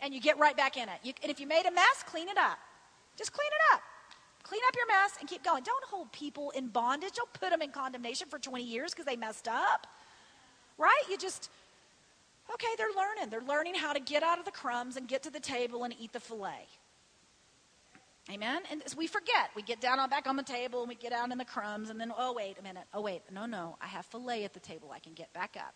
And 0.01 0.13
you 0.13 0.21
get 0.21 0.39
right 0.39 0.57
back 0.57 0.77
in 0.77 0.89
it. 0.89 0.99
You, 1.05 1.13
and 1.23 1.31
if 1.31 1.39
you 1.39 1.47
made 1.47 1.67
a 1.67 1.71
mess, 1.71 2.03
clean 2.05 2.29
it 2.29 2.37
up. 2.37 2.59
Just 3.17 3.33
clean 3.33 3.47
it 3.47 3.75
up. 3.75 3.83
Clean 4.43 4.61
up 4.69 4.77
your 4.77 4.87
mess 4.89 5.17
and 5.21 5.29
keep 5.29 5.43
going. 5.45 5.63
Don't 5.63 5.85
hold 5.85 6.13
people 6.13 6.51
in 6.51 6.69
bondage. 6.69 7.13
Don't 7.15 7.33
put 7.33 7.51
them 7.51 7.63
in 7.63 7.71
condemnation 7.71 8.29
for 8.29 8.39
20 8.39 8.63
years 8.63 8.91
because 8.91 9.07
they 9.07 9.17
messed 9.17 9.49
up. 9.49 9.87
Right? 10.77 11.03
You 11.09 11.17
just, 11.17 11.49
okay, 12.53 12.67
they're 12.77 12.89
learning. 12.95 13.31
They're 13.31 13.49
learning 13.49 13.77
how 13.77 13.93
to 13.93 14.01
get 14.01 14.23
out 14.23 14.39
of 14.41 14.45
the 14.45 14.51
crumbs 14.51 14.97
and 14.97 15.07
get 15.07 15.23
to 15.23 15.31
the 15.31 15.41
table 15.41 15.85
and 15.85 15.95
eat 15.99 16.13
the 16.13 16.21
filet. 16.21 16.67
Amen? 18.31 18.62
And 18.70 18.83
we 18.97 19.07
forget. 19.07 19.51
We 19.55 19.62
get 19.62 19.81
down 19.81 19.99
on 19.99 20.09
back 20.09 20.27
on 20.27 20.37
the 20.37 20.43
table 20.43 20.81
and 20.81 20.89
we 20.89 20.95
get 20.95 21.12
out 21.12 21.31
in 21.31 21.37
the 21.37 21.45
crumbs 21.45 21.91
and 21.91 22.01
then, 22.01 22.11
oh, 22.16 22.33
wait 22.33 22.57
a 22.59 22.62
minute. 22.62 22.85
Oh, 22.95 23.03
wait. 23.03 23.22
No, 23.31 23.45
no. 23.45 23.77
I 23.83 23.87
have 23.87 24.07
filet 24.07 24.45
at 24.45 24.55
the 24.55 24.61
table. 24.61 24.91
I 24.95 24.99
can 24.99 25.12
get 25.12 25.33
back 25.35 25.57
up. 25.59 25.75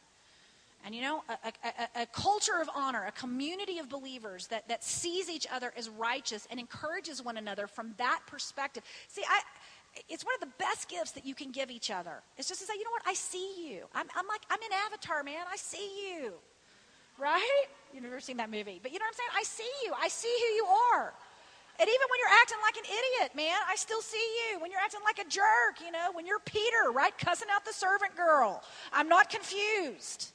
And 0.85 0.95
you 0.95 1.03
know, 1.03 1.23
a, 1.29 1.53
a, 1.65 2.03
a, 2.03 2.07
culture 2.07 2.61
of 2.63 2.71
honor, 2.75 3.05
a 3.05 3.13
community 3.13 3.79
of 3.79 3.89
believers 3.89 4.47
that, 4.47 4.69
that 4.69 4.85
sees 4.85 5.29
each 5.29 5.47
other 5.53 5.73
as 5.77 5.89
righteous 5.89 6.47
and 6.51 6.61
encourages 6.61 7.23
one 7.23 7.37
another 7.37 7.67
from 7.67 7.95
that 7.99 8.21
perspective. 8.27 8.85
See, 9.09 9.25
I, 9.29 9.41
it's 10.09 10.25
one 10.25 10.35
of 10.35 10.41
the 10.41 10.55
best 10.59 10.89
gifts 10.89 11.11
that 11.13 11.27
you 11.27 11.35
can 11.35 11.51
give 11.51 11.71
each 11.71 11.91
other. 11.91 12.23
It's 12.37 12.49
just 12.49 12.61
to 12.61 12.67
say, 12.67 12.75
you 12.79 12.85
know 12.85 12.91
what? 12.93 13.03
I 13.07 13.15
see 13.15 13.69
you. 13.69 13.87
I'm, 13.93 14.07
I'm 14.15 14.27
like, 14.29 14.43
I'm 14.51 14.61
in 14.61 14.73
Avatar, 14.87 15.25
man. 15.25 15.45
I 15.53 15.57
see 15.57 16.13
you. 16.13 16.35
Right? 17.19 17.65
You've 17.93 18.05
never 18.05 18.21
seen 18.21 18.37
that 18.37 18.51
movie. 18.51 18.79
But 18.81 18.93
you 18.93 19.01
know 19.01 19.05
what 19.05 19.17
I'm 19.17 19.19
saying? 19.19 19.31
I 19.37 19.43
see 19.43 19.87
you. 19.87 19.93
I 20.01 20.09
see 20.09 20.35
who 20.41 20.55
you 20.55 20.67
are. 20.95 21.15
And 21.81 21.87
even 21.87 22.07
when 22.11 22.19
you're 22.19 22.39
acting 22.43 22.59
like 22.63 22.77
an 22.77 22.91
idiot, 22.91 23.37
man, 23.37 23.57
I 23.71 23.77
still 23.77 24.03
see 24.03 24.19
you. 24.19 24.59
When 24.61 24.71
you're 24.71 24.81
acting 24.81 25.01
like 25.05 25.25
a 25.25 25.29
jerk, 25.29 25.79
you 25.85 25.93
know, 25.93 26.11
when 26.13 26.27
you're 26.27 26.41
Peter, 26.41 26.91
right, 26.93 27.17
cussing 27.17 27.47
out 27.55 27.65
the 27.65 27.73
servant 27.73 28.17
girl, 28.17 28.63
I'm 28.93 29.09
not 29.09 29.31
confused. 29.31 30.33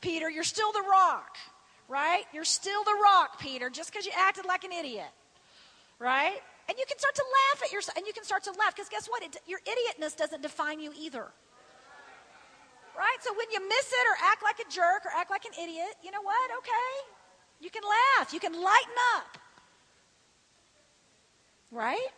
Peter, 0.00 0.30
you're 0.30 0.44
still 0.44 0.72
the 0.72 0.82
rock, 0.88 1.36
right? 1.88 2.24
You're 2.32 2.44
still 2.44 2.82
the 2.84 2.96
rock, 3.02 3.38
Peter, 3.38 3.68
just 3.68 3.92
because 3.92 4.06
you 4.06 4.12
acted 4.16 4.46
like 4.46 4.64
an 4.64 4.72
idiot, 4.72 5.12
right? 5.98 6.40
And 6.68 6.78
you 6.78 6.84
can 6.88 6.98
start 6.98 7.14
to 7.14 7.24
laugh 7.24 7.62
at 7.62 7.72
yourself, 7.72 7.96
and 7.98 8.06
you 8.06 8.12
can 8.12 8.24
start 8.24 8.44
to 8.44 8.52
laugh 8.52 8.74
because 8.74 8.88
guess 8.88 9.06
what? 9.06 9.22
It, 9.22 9.36
your 9.46 9.60
idiotness 9.60 10.16
doesn't 10.16 10.40
define 10.40 10.80
you 10.80 10.92
either. 10.98 11.28
Right? 12.96 13.18
So 13.20 13.36
when 13.36 13.46
you 13.52 13.60
miss 13.60 13.92
it 13.92 14.06
or 14.08 14.16
act 14.24 14.42
like 14.42 14.58
a 14.58 14.70
jerk 14.72 15.04
or 15.04 15.12
act 15.14 15.30
like 15.30 15.44
an 15.44 15.52
idiot, 15.62 16.00
you 16.02 16.10
know 16.10 16.22
what? 16.22 16.50
Okay. 16.58 16.92
You 17.60 17.68
can 17.68 17.82
laugh. 17.84 18.32
You 18.32 18.40
can 18.40 18.52
lighten 18.52 18.96
up. 19.16 19.36
Right? 21.70 22.08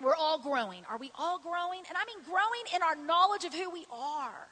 We're 0.00 0.16
all 0.16 0.38
growing. 0.38 0.82
Are 0.90 0.98
we 0.98 1.12
all 1.14 1.38
growing? 1.38 1.80
And 1.88 1.96
I 1.96 2.04
mean 2.06 2.24
growing 2.24 2.64
in 2.74 2.82
our 2.82 2.96
knowledge 2.96 3.44
of 3.44 3.54
who 3.54 3.70
we 3.70 3.86
are. 3.92 4.48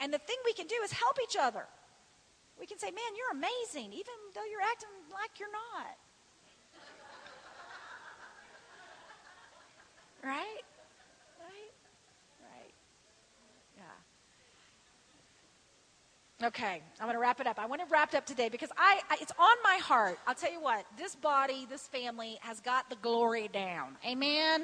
And 0.00 0.12
the 0.12 0.18
thing 0.18 0.36
we 0.44 0.52
can 0.52 0.66
do 0.66 0.76
is 0.84 0.92
help 0.92 1.18
each 1.22 1.36
other. 1.38 1.66
We 2.58 2.66
can 2.66 2.78
say, 2.78 2.88
man, 2.88 3.12
you're 3.16 3.32
amazing, 3.32 3.92
even 3.92 4.14
though 4.34 4.44
you're 4.50 4.62
acting 4.62 4.88
like 5.12 5.38
you're 5.38 5.52
not. 5.52 5.96
right? 10.24 10.55
Okay, 16.46 16.80
I'm 17.00 17.06
going 17.06 17.16
to 17.16 17.20
wrap 17.20 17.40
it 17.40 17.48
up. 17.48 17.58
I 17.58 17.66
want 17.66 17.80
to 17.80 17.88
wrap 17.90 18.14
it 18.14 18.16
up 18.16 18.24
today 18.24 18.48
because 18.48 18.70
I, 18.78 19.00
I, 19.10 19.16
it's 19.20 19.32
on 19.36 19.56
my 19.64 19.80
heart. 19.82 20.16
I'll 20.28 20.34
tell 20.36 20.52
you 20.52 20.60
what, 20.60 20.86
this 20.96 21.16
body, 21.16 21.66
this 21.68 21.88
family 21.88 22.38
has 22.40 22.60
got 22.60 22.88
the 22.88 22.94
glory 23.02 23.48
down. 23.52 23.96
Amen. 24.06 24.62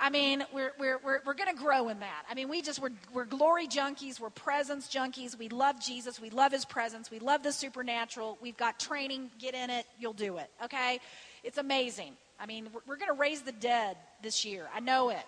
I 0.00 0.08
mean, 0.08 0.44
we're, 0.54 0.72
we're, 0.78 0.98
we're, 1.04 1.20
we're 1.26 1.34
going 1.34 1.54
to 1.54 1.62
grow 1.62 1.90
in 1.90 2.00
that. 2.00 2.24
I 2.30 2.32
mean, 2.32 2.48
we 2.48 2.62
just, 2.62 2.80
we're, 2.80 2.92
we're 3.12 3.26
glory 3.26 3.68
junkies. 3.68 4.18
We're 4.18 4.30
presence 4.30 4.88
junkies. 4.88 5.38
We 5.38 5.50
love 5.50 5.78
Jesus. 5.78 6.18
We 6.18 6.30
love 6.30 6.52
his 6.52 6.64
presence. 6.64 7.10
We 7.10 7.18
love 7.18 7.42
the 7.42 7.52
supernatural. 7.52 8.38
We've 8.40 8.56
got 8.56 8.80
training. 8.80 9.30
Get 9.38 9.54
in 9.54 9.68
it. 9.68 9.84
You'll 9.98 10.14
do 10.14 10.38
it. 10.38 10.48
Okay? 10.64 11.00
It's 11.42 11.58
amazing. 11.58 12.14
I 12.40 12.46
mean, 12.46 12.68
we're, 12.72 12.80
we're 12.86 12.96
going 12.96 13.14
to 13.14 13.20
raise 13.20 13.42
the 13.42 13.52
dead 13.52 13.98
this 14.22 14.46
year. 14.46 14.68
I 14.74 14.80
know 14.80 15.10
it. 15.10 15.22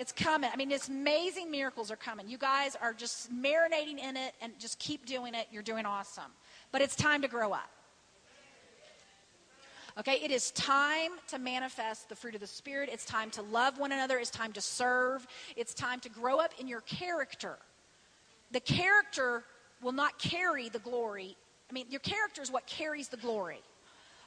It's 0.00 0.12
coming. 0.12 0.48
I 0.50 0.56
mean, 0.56 0.70
it's 0.70 0.88
amazing 0.88 1.50
miracles 1.50 1.90
are 1.90 1.96
coming. 1.96 2.26
You 2.26 2.38
guys 2.38 2.74
are 2.74 2.94
just 2.94 3.30
marinating 3.30 3.98
in 3.98 4.16
it 4.16 4.32
and 4.40 4.58
just 4.58 4.78
keep 4.78 5.04
doing 5.04 5.34
it. 5.34 5.46
You're 5.52 5.62
doing 5.62 5.84
awesome. 5.84 6.32
But 6.72 6.80
it's 6.80 6.96
time 6.96 7.20
to 7.20 7.28
grow 7.28 7.52
up. 7.52 7.70
Okay, 9.98 10.18
it 10.22 10.30
is 10.30 10.52
time 10.52 11.10
to 11.28 11.38
manifest 11.38 12.08
the 12.08 12.16
fruit 12.16 12.34
of 12.34 12.40
the 12.40 12.46
Spirit. 12.46 12.88
It's 12.90 13.04
time 13.04 13.30
to 13.32 13.42
love 13.42 13.78
one 13.78 13.92
another. 13.92 14.16
It's 14.16 14.30
time 14.30 14.52
to 14.52 14.62
serve. 14.62 15.26
It's 15.54 15.74
time 15.74 16.00
to 16.00 16.08
grow 16.08 16.40
up 16.40 16.52
in 16.58 16.66
your 16.66 16.80
character. 16.80 17.58
The 18.52 18.60
character 18.60 19.44
will 19.82 19.92
not 19.92 20.18
carry 20.18 20.70
the 20.70 20.78
glory. 20.78 21.36
I 21.68 21.74
mean, 21.74 21.84
your 21.90 22.00
character 22.00 22.40
is 22.40 22.50
what 22.50 22.66
carries 22.66 23.08
the 23.08 23.18
glory. 23.18 23.60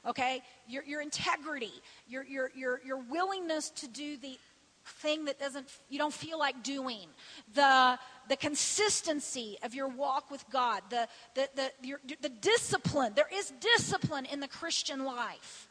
Okay? 0.06 0.40
Your, 0.68 0.84
your 0.84 1.00
integrity, 1.00 1.72
your, 2.06 2.22
your, 2.22 2.52
your, 2.54 2.80
your 2.86 2.98
willingness 2.98 3.70
to 3.70 3.88
do 3.88 4.16
the 4.18 4.38
thing 4.84 5.24
that 5.24 5.38
doesn't 5.38 5.66
you 5.88 5.98
don't 5.98 6.12
feel 6.12 6.38
like 6.38 6.62
doing 6.62 7.08
the 7.54 7.98
the 8.28 8.36
consistency 8.36 9.56
of 9.62 9.74
your 9.74 9.88
walk 9.88 10.30
with 10.30 10.44
god 10.50 10.82
the 10.90 11.08
the 11.34 11.48
the, 11.54 11.70
your, 11.82 12.00
the 12.20 12.28
discipline 12.28 13.12
there 13.14 13.28
is 13.32 13.52
discipline 13.60 14.26
in 14.26 14.40
the 14.40 14.48
christian 14.48 15.04
life 15.04 15.68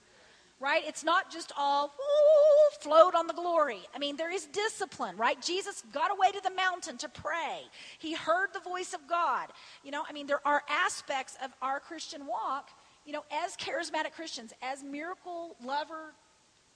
right? 0.64 0.84
It's 0.88 1.04
not 1.04 1.30
just 1.30 1.52
all 1.58 1.88
woo, 1.88 2.80
float 2.80 3.16
on 3.16 3.28
the 3.28 3.34
glory. 3.34 3.82
I 3.94 4.00
mean, 4.00 4.16
there 4.16 4.32
is 4.32 4.46
discipline, 4.46 5.18
right? 5.18 5.40
Jesus 5.42 5.84
got 5.92 6.10
away 6.10 6.32
to 6.32 6.40
the 6.42 6.56
mountain 6.56 6.98
to 7.00 7.10
pray. 7.10 7.64
He 8.00 8.14
heard 8.14 8.48
the 8.54 8.62
voice 8.62 8.94
of 8.94 9.06
God. 9.08 9.50
You 9.84 9.92
know, 9.92 10.04
I 10.10 10.14
mean, 10.14 10.26
there 10.26 10.46
are 10.48 10.64
aspects 10.70 11.38
of 11.44 11.52
our 11.62 11.82
Christian 11.82 12.26
walk, 12.26 12.70
you 13.06 13.12
know, 13.12 13.26
as 13.44 13.58
charismatic 13.58 14.14
Christians, 14.14 14.54
as 14.62 14.84
miracle 14.84 15.58
lover 15.62 16.14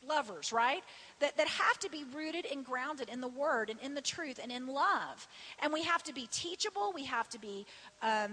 lovers, 0.08 0.53
right? 0.53 0.84
That, 1.20 1.38
that 1.38 1.47
have 1.47 1.80
to 1.80 1.89
be 1.89 2.03
rooted 2.16 2.45
and 2.51 2.66
grounded 2.66 3.10
in 3.10 3.22
the 3.22 3.28
Word 3.28 3.70
and 3.70 3.80
in 3.82 3.93
the 3.93 4.01
truth 4.01 4.39
and 4.41 4.51
in 4.51 4.68
love. 4.68 5.28
And 5.60 5.74
we 5.74 5.84
have 5.84 6.03
to 6.03 6.14
be 6.14 6.28
teachable. 6.32 6.91
We 6.93 7.05
have 7.05 7.30
to 7.30 7.39
be, 7.39 7.66
um, 8.01 8.32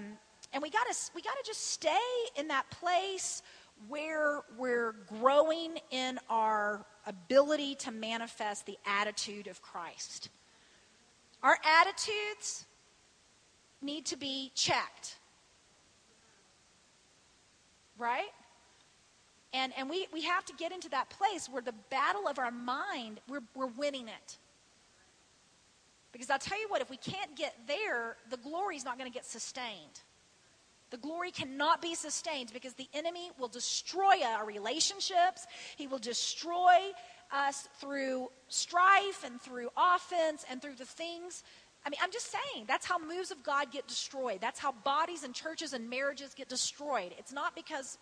and 0.52 0.62
we 0.62 0.70
got 0.70 0.86
to 0.90 0.96
we 1.14 1.22
got 1.22 1.36
to 1.36 1.44
just 1.44 1.72
stay 1.72 1.90
in 2.36 2.48
that 2.48 2.68
place 2.70 3.42
where 3.88 4.42
we're 4.56 4.94
growing 5.20 5.78
in 5.90 6.18
our 6.30 6.84
ability 7.06 7.74
to 7.74 7.90
manifest 7.90 8.66
the 8.66 8.78
attitude 8.86 9.46
of 9.46 9.60
Christ. 9.60 10.28
Our 11.42 11.58
attitudes 11.64 12.64
need 13.82 14.06
to 14.06 14.16
be 14.16 14.50
checked. 14.54 15.16
Right? 17.98 18.30
And, 19.54 19.72
and 19.78 19.88
we, 19.88 20.08
we 20.12 20.22
have 20.22 20.44
to 20.46 20.52
get 20.58 20.72
into 20.72 20.88
that 20.90 21.08
place 21.10 21.48
where 21.48 21.62
the 21.62 21.74
battle 21.88 22.26
of 22.26 22.40
our 22.40 22.50
mind, 22.50 23.20
we're, 23.28 23.44
we're 23.54 23.68
winning 23.68 24.08
it. 24.08 24.38
Because 26.12 26.28
I'll 26.28 26.38
tell 26.38 26.60
you 26.60 26.66
what, 26.68 26.82
if 26.82 26.90
we 26.90 26.96
can't 26.96 27.36
get 27.36 27.54
there, 27.68 28.16
the 28.30 28.36
glory 28.36 28.76
is 28.76 28.84
not 28.84 28.98
going 28.98 29.10
to 29.10 29.14
get 29.14 29.24
sustained. 29.24 30.00
The 30.90 30.96
glory 30.96 31.30
cannot 31.30 31.80
be 31.80 31.94
sustained 31.94 32.50
because 32.52 32.74
the 32.74 32.88
enemy 32.94 33.30
will 33.38 33.48
destroy 33.48 34.22
our 34.24 34.44
relationships. 34.44 35.46
He 35.76 35.86
will 35.86 35.98
destroy 35.98 36.92
us 37.32 37.68
through 37.80 38.30
strife 38.48 39.24
and 39.24 39.40
through 39.40 39.70
offense 39.76 40.44
and 40.50 40.60
through 40.60 40.76
the 40.76 40.84
things. 40.84 41.44
I 41.86 41.90
mean, 41.90 41.98
I'm 42.02 42.12
just 42.12 42.32
saying, 42.32 42.64
that's 42.66 42.86
how 42.86 42.98
moves 42.98 43.30
of 43.30 43.42
God 43.42 43.70
get 43.70 43.86
destroyed. 43.86 44.38
That's 44.40 44.58
how 44.58 44.72
bodies 44.72 45.22
and 45.22 45.34
churches 45.34 45.74
and 45.74 45.88
marriages 45.88 46.34
get 46.34 46.48
destroyed. 46.48 47.12
It's 47.18 47.32
not 47.32 47.54
because 47.54 47.98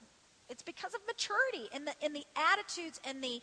it's 0.53 0.63
because 0.63 0.95
of 0.95 1.01
maturity 1.07 1.69
in 1.75 1.85
the 1.85 1.95
in 2.01 2.13
the 2.13 2.25
attitudes 2.53 3.01
and 3.09 3.25
the 3.25 3.41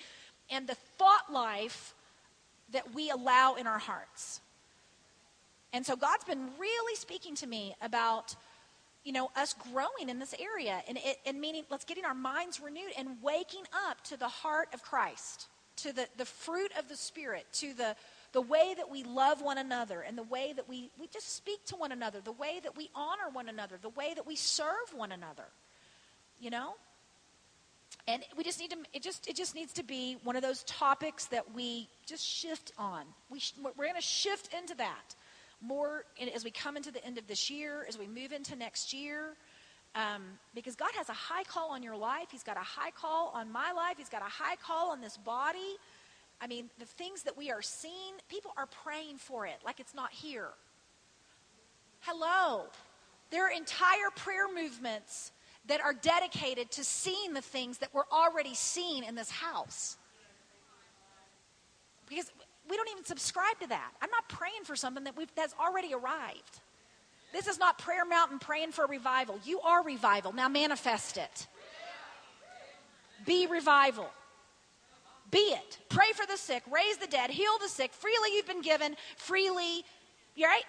and 0.49 0.67
the 0.67 0.75
thought 0.75 1.31
life 1.31 1.93
that 2.71 2.93
we 2.93 3.09
allow 3.09 3.55
in 3.55 3.67
our 3.67 3.79
hearts. 3.79 4.39
And 5.73 5.85
so 5.85 5.95
God's 5.95 6.23
been 6.23 6.49
really 6.57 6.95
speaking 6.95 7.35
to 7.35 7.47
me 7.47 7.75
about 7.81 8.35
you 9.03 9.13
know, 9.13 9.31
us 9.35 9.55
growing 9.71 10.09
in 10.09 10.19
this 10.19 10.35
area 10.39 10.83
and, 10.87 10.97
it, 10.97 11.17
and 11.25 11.39
meaning 11.39 11.63
let's 11.69 11.85
getting 11.85 12.05
our 12.05 12.13
minds 12.13 12.59
renewed 12.59 12.91
and 12.97 13.09
waking 13.21 13.63
up 13.87 14.03
to 14.03 14.17
the 14.17 14.27
heart 14.27 14.67
of 14.73 14.83
Christ, 14.83 15.47
to 15.77 15.93
the, 15.93 16.07
the 16.17 16.25
fruit 16.25 16.71
of 16.77 16.89
the 16.89 16.97
Spirit, 16.97 17.45
to 17.53 17.73
the, 17.73 17.95
the 18.33 18.41
way 18.41 18.73
that 18.77 18.89
we 18.89 19.03
love 19.03 19.41
one 19.41 19.57
another 19.57 20.01
and 20.01 20.17
the 20.17 20.23
way 20.23 20.53
that 20.53 20.67
we, 20.67 20.91
we 20.99 21.07
just 21.07 21.35
speak 21.35 21.65
to 21.67 21.75
one 21.75 21.91
another, 21.91 22.19
the 22.21 22.33
way 22.33 22.59
that 22.61 22.75
we 22.75 22.89
honor 22.93 23.29
one 23.31 23.47
another, 23.47 23.77
the 23.81 23.89
way 23.89 24.13
that 24.15 24.27
we 24.27 24.35
serve 24.35 24.93
one 24.93 25.11
another, 25.11 25.45
you 26.39 26.49
know? 26.49 26.73
And 28.09 28.23
we 28.35 28.43
just 28.43 28.59
need 28.59 28.71
to, 28.71 28.77
it 28.91 29.03
just, 29.03 29.29
it 29.29 29.35
just 29.35 29.53
needs 29.53 29.71
to 29.73 29.83
be 29.83 30.17
one 30.23 30.35
of 30.35 30.41
those 30.41 30.63
topics 30.63 31.25
that 31.27 31.53
we 31.53 31.87
just 32.07 32.25
shift 32.25 32.71
on. 32.75 33.03
We 33.29 33.39
sh- 33.39 33.53
we're 33.61 33.85
going 33.85 33.93
to 33.93 34.01
shift 34.01 34.51
into 34.51 34.73
that 34.77 35.15
more 35.61 36.05
in, 36.17 36.27
as 36.29 36.43
we 36.43 36.49
come 36.49 36.75
into 36.75 36.91
the 36.91 37.05
end 37.05 37.19
of 37.19 37.27
this 37.27 37.51
year, 37.51 37.85
as 37.87 37.99
we 37.99 38.07
move 38.07 38.31
into 38.31 38.55
next 38.55 38.93
year. 38.93 39.35
Um, 39.93 40.23
because 40.55 40.75
God 40.75 40.89
has 40.97 41.09
a 41.09 41.13
high 41.13 41.43
call 41.43 41.69
on 41.69 41.83
your 41.83 41.95
life. 41.95 42.29
He's 42.31 42.41
got 42.41 42.57
a 42.57 42.61
high 42.61 42.89
call 42.89 43.31
on 43.35 43.51
my 43.51 43.71
life. 43.73 43.97
He's 43.99 44.09
got 44.09 44.23
a 44.23 44.31
high 44.31 44.55
call 44.55 44.89
on 44.89 45.01
this 45.01 45.17
body. 45.17 45.77
I 46.41 46.47
mean, 46.47 46.71
the 46.79 46.85
things 46.85 47.21
that 47.23 47.37
we 47.37 47.51
are 47.51 47.61
seeing, 47.61 48.15
people 48.27 48.53
are 48.57 48.67
praying 48.83 49.17
for 49.17 49.45
it 49.45 49.57
like 49.63 49.79
it's 49.79 49.93
not 49.93 50.11
here. 50.11 50.49
Hello. 51.99 52.63
There 53.29 53.45
are 53.45 53.51
entire 53.51 54.09
prayer 54.15 54.47
movements 54.51 55.31
that 55.67 55.81
are 55.81 55.93
dedicated 55.93 56.71
to 56.71 56.83
seeing 56.83 57.33
the 57.33 57.41
things 57.41 57.77
that 57.79 57.89
we're 57.93 58.09
already 58.11 58.55
seeing 58.55 59.03
in 59.03 59.15
this 59.15 59.29
house. 59.29 59.97
Because 62.07 62.31
we 62.69 62.75
don't 62.75 62.89
even 62.89 63.05
subscribe 63.05 63.59
to 63.61 63.67
that. 63.67 63.91
I'm 64.01 64.09
not 64.09 64.27
praying 64.29 64.63
for 64.63 64.75
something 64.75 65.03
that 65.03 65.13
that's 65.35 65.53
already 65.59 65.93
arrived. 65.93 66.59
This 67.31 67.47
is 67.47 67.59
not 67.59 67.77
Prayer 67.77 68.05
Mountain 68.05 68.39
praying 68.39 68.71
for 68.71 68.87
revival. 68.87 69.39
You 69.43 69.59
are 69.61 69.83
revival. 69.83 70.33
Now 70.33 70.49
manifest 70.49 71.17
it. 71.17 71.47
Be 73.25 73.45
revival. 73.45 74.09
Be 75.31 75.37
it. 75.37 75.77
Pray 75.89 76.11
for 76.15 76.25
the 76.25 76.37
sick, 76.37 76.63
raise 76.71 76.97
the 76.97 77.07
dead, 77.07 77.29
heal 77.29 77.51
the 77.61 77.67
sick. 77.67 77.93
Freely 77.93 78.35
you've 78.35 78.47
been 78.47 78.61
given, 78.61 78.95
freely, 79.15 79.83
you're 80.35 80.49
right? 80.49 80.63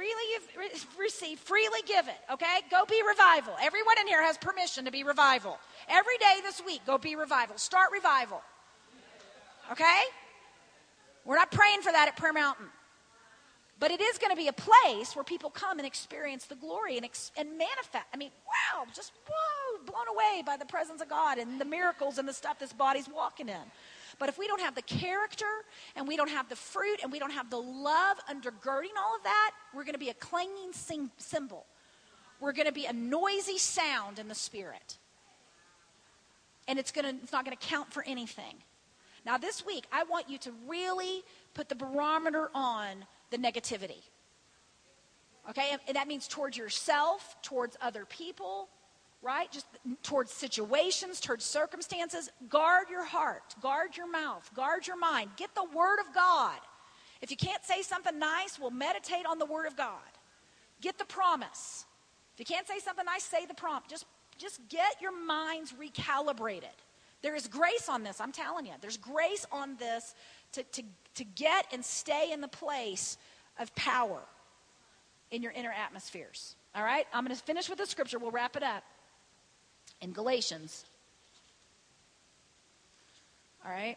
Freely 0.00 0.14
you've 0.32 0.98
received, 0.98 1.40
freely 1.40 1.80
give 1.86 2.08
it, 2.08 2.16
okay? 2.32 2.60
Go 2.70 2.86
be 2.88 3.02
revival. 3.06 3.52
Everyone 3.60 3.98
in 4.00 4.06
here 4.06 4.22
has 4.22 4.38
permission 4.38 4.86
to 4.86 4.90
be 4.90 5.04
revival. 5.04 5.58
Every 5.90 6.16
day 6.16 6.36
this 6.42 6.62
week, 6.64 6.80
go 6.86 6.96
be 6.96 7.16
revival. 7.16 7.58
Start 7.58 7.92
revival. 7.92 8.40
Okay? 9.70 10.00
We're 11.26 11.36
not 11.36 11.50
praying 11.50 11.82
for 11.82 11.92
that 11.92 12.08
at 12.08 12.16
Prayer 12.16 12.32
Mountain. 12.32 12.64
But 13.78 13.90
it 13.90 14.00
is 14.00 14.16
going 14.16 14.30
to 14.30 14.36
be 14.36 14.48
a 14.48 14.54
place 14.54 15.14
where 15.14 15.22
people 15.22 15.50
come 15.50 15.78
and 15.78 15.86
experience 15.86 16.46
the 16.46 16.56
glory 16.56 16.96
and, 16.96 17.04
ex- 17.04 17.30
and 17.36 17.58
manifest. 17.58 18.06
I 18.14 18.16
mean, 18.16 18.30
wow, 18.46 18.86
just 18.94 19.12
whoa, 19.28 19.84
blown 19.84 20.08
away 20.08 20.42
by 20.46 20.56
the 20.56 20.64
presence 20.64 21.02
of 21.02 21.10
God 21.10 21.36
and 21.36 21.60
the 21.60 21.66
miracles 21.66 22.16
and 22.16 22.26
the 22.26 22.32
stuff 22.32 22.58
this 22.58 22.72
body's 22.72 23.06
walking 23.06 23.50
in. 23.50 23.70
But 24.20 24.28
if 24.28 24.38
we 24.38 24.46
don't 24.46 24.60
have 24.60 24.74
the 24.74 24.82
character 24.82 25.46
and 25.96 26.06
we 26.06 26.14
don't 26.14 26.28
have 26.28 26.48
the 26.50 26.54
fruit 26.54 27.00
and 27.02 27.10
we 27.10 27.18
don't 27.18 27.32
have 27.32 27.48
the 27.48 27.56
love 27.56 28.18
undergirding 28.30 28.94
all 28.96 29.16
of 29.16 29.22
that, 29.24 29.52
we're 29.74 29.82
going 29.82 29.94
to 29.94 29.98
be 29.98 30.10
a 30.10 30.14
clanging 30.14 30.72
sing- 30.72 31.10
cymbal. 31.16 31.64
We're 32.38 32.52
going 32.52 32.66
to 32.66 32.72
be 32.72 32.84
a 32.84 32.92
noisy 32.92 33.56
sound 33.56 34.18
in 34.18 34.28
the 34.28 34.34
spirit. 34.34 34.98
And 36.68 36.78
it's, 36.78 36.92
to, 36.92 37.00
it's 37.00 37.32
not 37.32 37.46
going 37.46 37.56
to 37.56 37.66
count 37.66 37.94
for 37.94 38.04
anything. 38.06 38.56
Now, 39.24 39.38
this 39.38 39.64
week, 39.64 39.86
I 39.90 40.04
want 40.04 40.28
you 40.28 40.36
to 40.38 40.52
really 40.68 41.22
put 41.54 41.70
the 41.70 41.74
barometer 41.74 42.50
on 42.54 43.06
the 43.30 43.38
negativity. 43.38 44.02
Okay? 45.48 45.76
And 45.88 45.96
that 45.96 46.08
means 46.08 46.28
towards 46.28 46.58
yourself, 46.58 47.36
towards 47.40 47.78
other 47.80 48.04
people, 48.04 48.68
right? 49.22 49.50
Just 49.50 49.66
towards 50.02 50.32
situations, 50.32 51.20
towards 51.20 51.44
circumstances. 51.44 52.30
Guard 52.48 52.88
your 52.90 53.04
heart, 53.04 53.54
guard 53.60 53.96
your 53.96 54.10
mouth, 54.10 54.50
guard 54.54 54.86
your 54.86 54.98
mind. 54.98 55.30
Get 55.36 55.54
the 55.54 55.64
Word 55.74 55.98
of 56.00 56.14
God. 56.14 56.58
If 57.20 57.30
you 57.30 57.36
can't 57.36 57.64
say 57.64 57.82
something 57.82 58.18
nice, 58.18 58.58
well, 58.58 58.70
meditate 58.70 59.26
on 59.26 59.38
the 59.38 59.46
Word 59.46 59.66
of 59.66 59.76
God. 59.76 59.98
Get 60.80 60.98
the 60.98 61.04
promise. 61.04 61.84
If 62.34 62.40
you 62.40 62.54
can't 62.54 62.66
say 62.66 62.78
something 62.78 63.04
nice, 63.04 63.24
say 63.24 63.44
the 63.44 63.54
prompt. 63.54 63.90
Just, 63.90 64.06
just 64.38 64.66
get 64.68 65.00
your 65.00 65.12
minds 65.12 65.74
recalibrated. 65.74 66.76
There 67.22 67.36
is 67.36 67.46
grace 67.48 67.90
on 67.90 68.02
this, 68.02 68.20
I'm 68.20 68.32
telling 68.32 68.64
you. 68.64 68.72
There's 68.80 68.96
grace 68.96 69.44
on 69.52 69.76
this 69.76 70.14
to, 70.52 70.62
to, 70.62 70.82
to 71.16 71.24
get 71.24 71.66
and 71.72 71.84
stay 71.84 72.30
in 72.32 72.40
the 72.40 72.48
place 72.48 73.18
of 73.58 73.74
power 73.74 74.20
in 75.30 75.42
your 75.42 75.52
inner 75.52 75.72
atmospheres. 75.72 76.56
All 76.74 76.82
right? 76.82 77.06
I'm 77.12 77.24
going 77.24 77.36
to 77.36 77.42
finish 77.42 77.68
with 77.68 77.78
the 77.78 77.86
scripture. 77.86 78.18
We'll 78.18 78.30
wrap 78.30 78.56
it 78.56 78.62
up. 78.62 78.82
In 80.00 80.12
Galatians. 80.12 80.84
All 83.64 83.70
right? 83.70 83.96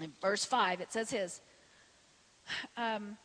In 0.00 0.12
verse 0.20 0.44
5, 0.44 0.80
it 0.80 0.92
says 0.92 1.10
his. 1.10 1.40
Um, 2.76 3.16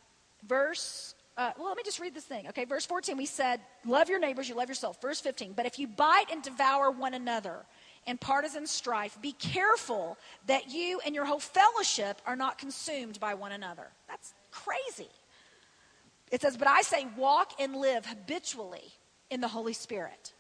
verse 0.45 1.15
uh, 1.37 1.51
well, 1.55 1.67
let 1.67 1.77
me 1.77 1.83
just 1.85 1.99
read 1.99 2.15
this 2.15 2.23
thing. 2.23 2.47
Okay, 2.47 2.65
verse 2.65 2.85
14, 2.85 3.15
we 3.15 3.27
said, 3.27 3.61
Love 3.85 4.09
your 4.09 4.19
neighbors, 4.19 4.49
you 4.49 4.55
love 4.55 4.69
yourself. 4.69 4.99
Verse 4.99 5.19
15, 5.19 5.53
but 5.53 5.67
if 5.67 5.77
you 5.77 5.87
bite 5.87 6.25
and 6.31 6.41
devour 6.41 6.89
one 6.89 7.13
another, 7.13 7.59
in 8.07 8.17
partisan 8.17 8.65
strife, 8.65 9.21
be 9.21 9.33
careful 9.33 10.17
that 10.47 10.71
you 10.71 10.99
and 11.05 11.13
your 11.13 11.25
whole 11.25 11.39
fellowship 11.39 12.19
are 12.25 12.35
not 12.35 12.57
consumed 12.57 13.19
by 13.19 13.35
one 13.35 13.51
another. 13.51 13.87
That's 14.07 14.33
crazy. 14.49 15.09
It 16.31 16.41
says, 16.41 16.57
But 16.57 16.67
I 16.67 16.81
say, 16.81 17.05
walk 17.15 17.51
and 17.59 17.75
live 17.75 18.07
habitually 18.07 18.93
in 19.29 19.39
the 19.39 19.47
Holy 19.47 19.73
Spirit, 19.73 20.33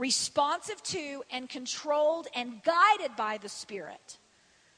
responsive 0.00 0.82
to 0.82 1.22
and 1.30 1.48
controlled 1.48 2.26
and 2.34 2.62
guided 2.62 3.14
by 3.16 3.38
the 3.38 3.48
Spirit. 3.48 4.18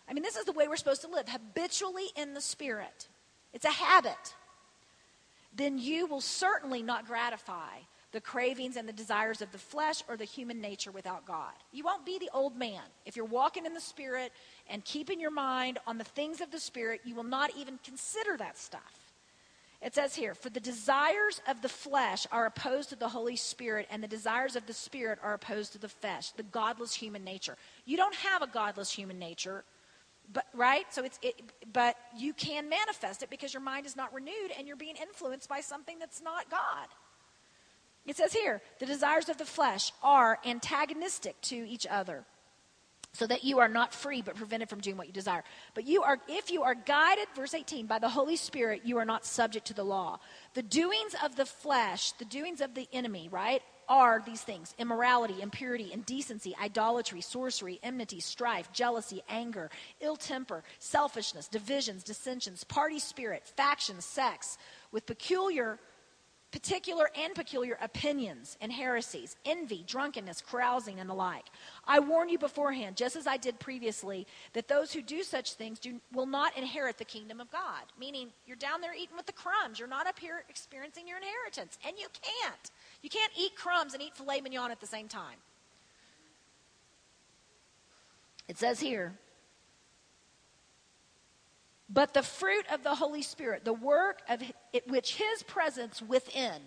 I 0.09 0.15
mean, 0.15 0.25
this 0.25 0.37
is 0.37 0.45
the 0.45 0.53
way 0.53 0.67
we're 0.69 0.77
supposed 0.77 1.03
to 1.03 1.09
live 1.09 1.29
habitually 1.29 2.07
in 2.17 2.35
the 2.35 2.41
Spirit. 2.41 3.09
It's 3.53 3.65
a 3.65 3.71
habit. 3.71 4.35
Then 5.55 5.79
you 5.79 6.07
will 6.07 6.21
certainly 6.21 6.83
not 6.83 7.07
gratify 7.07 7.79
the 8.11 8.21
cravings 8.21 8.77
and 8.77 8.87
the 8.87 8.93
desires 8.93 9.41
of 9.41 9.53
the 9.53 9.59
flesh 9.59 10.03
or 10.09 10.17
the 10.17 10.25
human 10.25 10.61
nature 10.61 10.91
without 10.91 11.25
God. 11.25 11.53
You 11.73 11.85
won't 11.85 12.05
be 12.05 12.19
the 12.19 12.31
old 12.35 12.57
man. 12.57 12.83
If 13.07 13.17
you're 13.17 13.25
walking 13.25 13.65
in 13.65 13.73
the 13.73 13.81
Spirit 13.81 14.33
and 14.69 14.85
keeping 14.85 15.21
your 15.21 15.31
mind 15.31 15.79
on 15.87 15.99
the 15.99 16.05
things 16.05 16.41
of 16.41 16.51
the 16.51 16.61
Spirit, 16.61 17.01
you 17.05 17.15
will 17.15 17.23
not 17.23 17.51
even 17.57 17.79
consider 17.85 18.37
that 18.37 18.59
stuff. 18.59 19.02
It 19.83 19.97
says 19.97 20.15
here, 20.15 20.35
for 20.35 20.49
the 20.49 20.61
desires 20.61 21.43
of 21.49 21.61
the 21.61 21.69
flesh 21.69 22.27
are 22.31 22.47
opposed 22.47 22.91
to 22.91 22.97
the 22.97 23.09
Holy 23.09 23.35
Spirit, 23.35 23.89
and 23.91 24.03
the 24.03 24.09
desires 24.09 24.55
of 24.55 24.67
the 24.67 24.73
Spirit 24.73 25.19
are 25.23 25.35
opposed 25.35 25.73
to 25.73 25.79
the 25.79 25.89
flesh, 25.89 26.31
the 26.31 26.45
godless 26.45 26.95
human 26.95 27.25
nature. 27.25 27.57
You 27.85 27.97
don't 27.97 28.15
have 28.15 28.43
a 28.43 28.47
godless 28.47 28.93
human 28.93 29.19
nature, 29.19 29.65
but 30.33 30.47
right? 30.55 30.87
So 30.91 31.03
it's 31.03 31.19
it, 31.21 31.35
but 31.73 31.97
you 32.17 32.33
can 32.33 32.69
manifest 32.69 33.25
it 33.25 33.31
because 33.31 33.53
your 33.53 33.61
mind 33.61 33.85
is 33.87 33.97
not 33.97 34.15
renewed 34.15 34.53
and 34.57 34.69
you're 34.69 34.77
being 34.77 34.95
influenced 34.97 35.49
by 35.49 35.61
something 35.61 35.99
that's 35.99 36.23
not 36.23 36.49
God. 36.49 36.87
It 38.07 38.17
says 38.17 38.33
here, 38.33 38.63
the 38.79 38.87
desires 38.87 39.29
of 39.29 39.39
the 39.39 39.45
flesh 39.45 39.93
are 40.03 40.39
antagonistic 40.45 41.41
to 41.43 41.57
each 41.57 41.87
other 41.89 42.25
so 43.13 43.27
that 43.27 43.45
you 43.45 43.59
are 43.59 43.69
not 43.69 43.93
free 43.93 44.23
but 44.23 44.37
prevented 44.37 44.69
from 44.69 44.81
doing 44.81 44.97
what 44.97 45.07
you 45.07 45.13
desire. 45.13 45.45
But 45.75 45.87
you 45.87 46.03
are, 46.03 46.19
if 46.29 46.51
you 46.51 46.63
are 46.63 46.75
guided, 46.75 47.27
verse 47.35 47.55
18, 47.55 47.87
by 47.87 47.99
the 47.99 48.09
Holy 48.09 48.37
Spirit, 48.37 48.83
you 48.85 48.97
are 48.99 49.05
not 49.05 49.27
subject 49.27 49.67
to 49.67 49.75
the 49.75 49.85
law. 49.85 50.19
The 50.55 50.63
doings 50.63 51.15
of 51.23 51.37
the 51.37 51.47
flesh, 51.47 52.13
the 52.13 52.25
doings 52.25 52.61
of 52.61 52.75
the 52.75 52.89
enemy, 52.93 53.29
right, 53.31 53.63
are 53.89 54.23
these 54.25 54.41
things 54.41 54.75
immorality, 54.79 55.43
impurity, 55.43 55.93
indecency, 55.93 56.55
idolatry, 56.61 57.21
sorcery, 57.21 57.79
enmity, 57.83 58.21
strife, 58.21 58.73
jealousy, 58.73 59.23
anger, 59.29 59.71
ill 60.01 60.17
temper, 60.17 60.65
selfishness, 60.79 61.49
divisions, 61.49 62.03
dissensions, 62.03 62.65
party 62.65 62.99
spirit, 62.99 63.47
factions, 63.47 64.05
sex, 64.05 64.57
with 64.93 65.05
peculiar 65.05 65.79
particular 66.53 67.11
and 67.19 67.35
peculiar 67.35 67.79
opinions 67.81 68.59
and 68.61 68.71
heresies, 68.71 69.37
envy, 69.45 69.85
drunkenness, 69.87 70.43
carousing, 70.43 71.01
and 71.01 71.09
the 71.09 71.15
like. 71.15 71.47
I 71.87 71.99
warn 71.99 72.29
you 72.29 72.39
beforehand, 72.39 72.97
just 72.97 73.17
as 73.17 73.27
I 73.27 73.39
did 73.39 73.59
previously, 73.59 74.27
that 74.53 74.69
those 74.69 74.93
who 74.93 75.01
do 75.01 75.23
such 75.23 75.55
things 75.55 75.79
do, 75.79 75.99
will 76.13 76.27
not 76.27 76.57
inherit 76.57 76.99
the 76.99 77.05
kingdom 77.05 77.41
of 77.41 77.51
God. 77.51 77.85
Meaning, 77.99 78.29
you're 78.47 78.57
down 78.57 78.83
there 78.83 78.95
eating 78.95 79.17
with 79.17 79.27
the 79.27 79.33
crumbs. 79.33 79.79
You're 79.79 79.89
not 79.89 80.07
up 80.07 80.19
here 80.19 80.45
experiencing 80.51 81.09
your 81.09 81.17
inheritance. 81.17 81.79
And 81.87 81.97
you 81.99 82.07
can't. 82.23 82.71
You 83.01 83.09
can't 83.09 83.33
eat 83.37 83.57
crumbs 83.57 83.95
and 83.95 84.03
eat 84.03 84.15
filet 84.15 84.43
mignon 84.43 84.71
at 84.71 84.81
the 84.81 84.87
same 84.87 85.09
time. 85.09 85.39
It 88.47 88.59
says 88.59 88.79
here, 88.79 89.15
but 91.93 92.15
the 92.15 92.23
fruit 92.23 92.65
of 92.73 92.83
the 92.83 92.95
Holy 92.95 93.23
Spirit, 93.23 93.65
the 93.65 93.73
work 93.73 94.23
of 94.29 94.43
it, 94.73 94.89
which 94.89 95.17
His 95.17 95.43
presence 95.43 96.01
within 96.01 96.63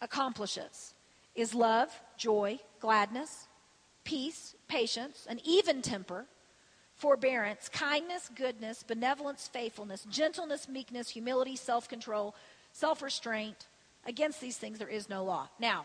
accomplishes, 0.00 0.94
is 1.34 1.54
love, 1.54 1.88
joy, 2.18 2.58
gladness, 2.80 3.48
peace, 4.04 4.54
patience, 4.68 5.26
an 5.30 5.40
even 5.44 5.80
temper, 5.80 6.26
forbearance, 6.94 7.68
kindness, 7.70 8.30
goodness, 8.34 8.82
benevolence, 8.82 9.48
faithfulness, 9.48 10.06
gentleness, 10.10 10.68
meekness, 10.68 11.08
humility, 11.08 11.56
self 11.56 11.88
control, 11.88 12.34
self 12.72 13.02
restraint. 13.02 13.66
Against 14.04 14.40
these 14.40 14.56
things 14.56 14.78
there 14.78 14.88
is 14.88 15.08
no 15.08 15.24
law. 15.24 15.48
Now, 15.60 15.84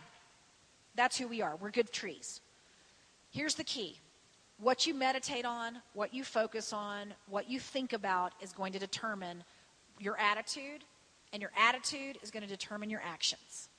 that's 0.95 1.17
who 1.17 1.27
we 1.27 1.41
are. 1.41 1.55
We're 1.55 1.69
good 1.69 1.93
trees. 1.93 2.41
Here's 3.31 3.55
the 3.55 3.63
key 3.63 3.99
what 4.59 4.87
you 4.87 4.93
meditate 4.93 5.45
on, 5.45 5.77
what 5.93 6.13
you 6.13 6.23
focus 6.23 6.73
on, 6.73 7.13
what 7.29 7.49
you 7.49 7.59
think 7.59 7.93
about 7.93 8.33
is 8.41 8.51
going 8.53 8.73
to 8.73 8.79
determine 8.79 9.43
your 9.99 10.17
attitude, 10.19 10.83
and 11.33 11.41
your 11.41 11.51
attitude 11.57 12.17
is 12.21 12.31
going 12.31 12.43
to 12.43 12.49
determine 12.49 12.89
your 12.89 13.01
actions. 13.03 13.69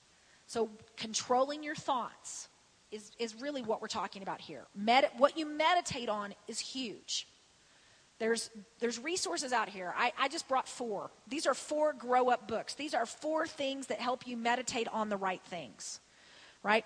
So, 0.46 0.70
controlling 0.96 1.62
your 1.62 1.74
thoughts 1.74 2.48
is, 2.90 3.10
is 3.18 3.40
really 3.40 3.62
what 3.62 3.82
we're 3.82 3.88
talking 3.88 4.22
about 4.22 4.40
here. 4.40 4.64
Medi- 4.74 5.08
what 5.16 5.36
you 5.36 5.46
meditate 5.46 6.08
on 6.08 6.34
is 6.46 6.58
huge. 6.58 7.26
There's, 8.18 8.50
there's 8.80 8.98
resources 8.98 9.52
out 9.52 9.68
here. 9.68 9.94
I, 9.96 10.12
I 10.18 10.28
just 10.28 10.48
brought 10.48 10.68
four. 10.68 11.10
These 11.28 11.46
are 11.46 11.54
four 11.54 11.92
grow 11.92 12.30
up 12.30 12.48
books. 12.48 12.74
These 12.74 12.94
are 12.94 13.06
four 13.06 13.46
things 13.46 13.86
that 13.88 14.00
help 14.00 14.26
you 14.26 14.36
meditate 14.36 14.88
on 14.88 15.08
the 15.08 15.16
right 15.16 15.42
things, 15.44 16.00
right? 16.62 16.84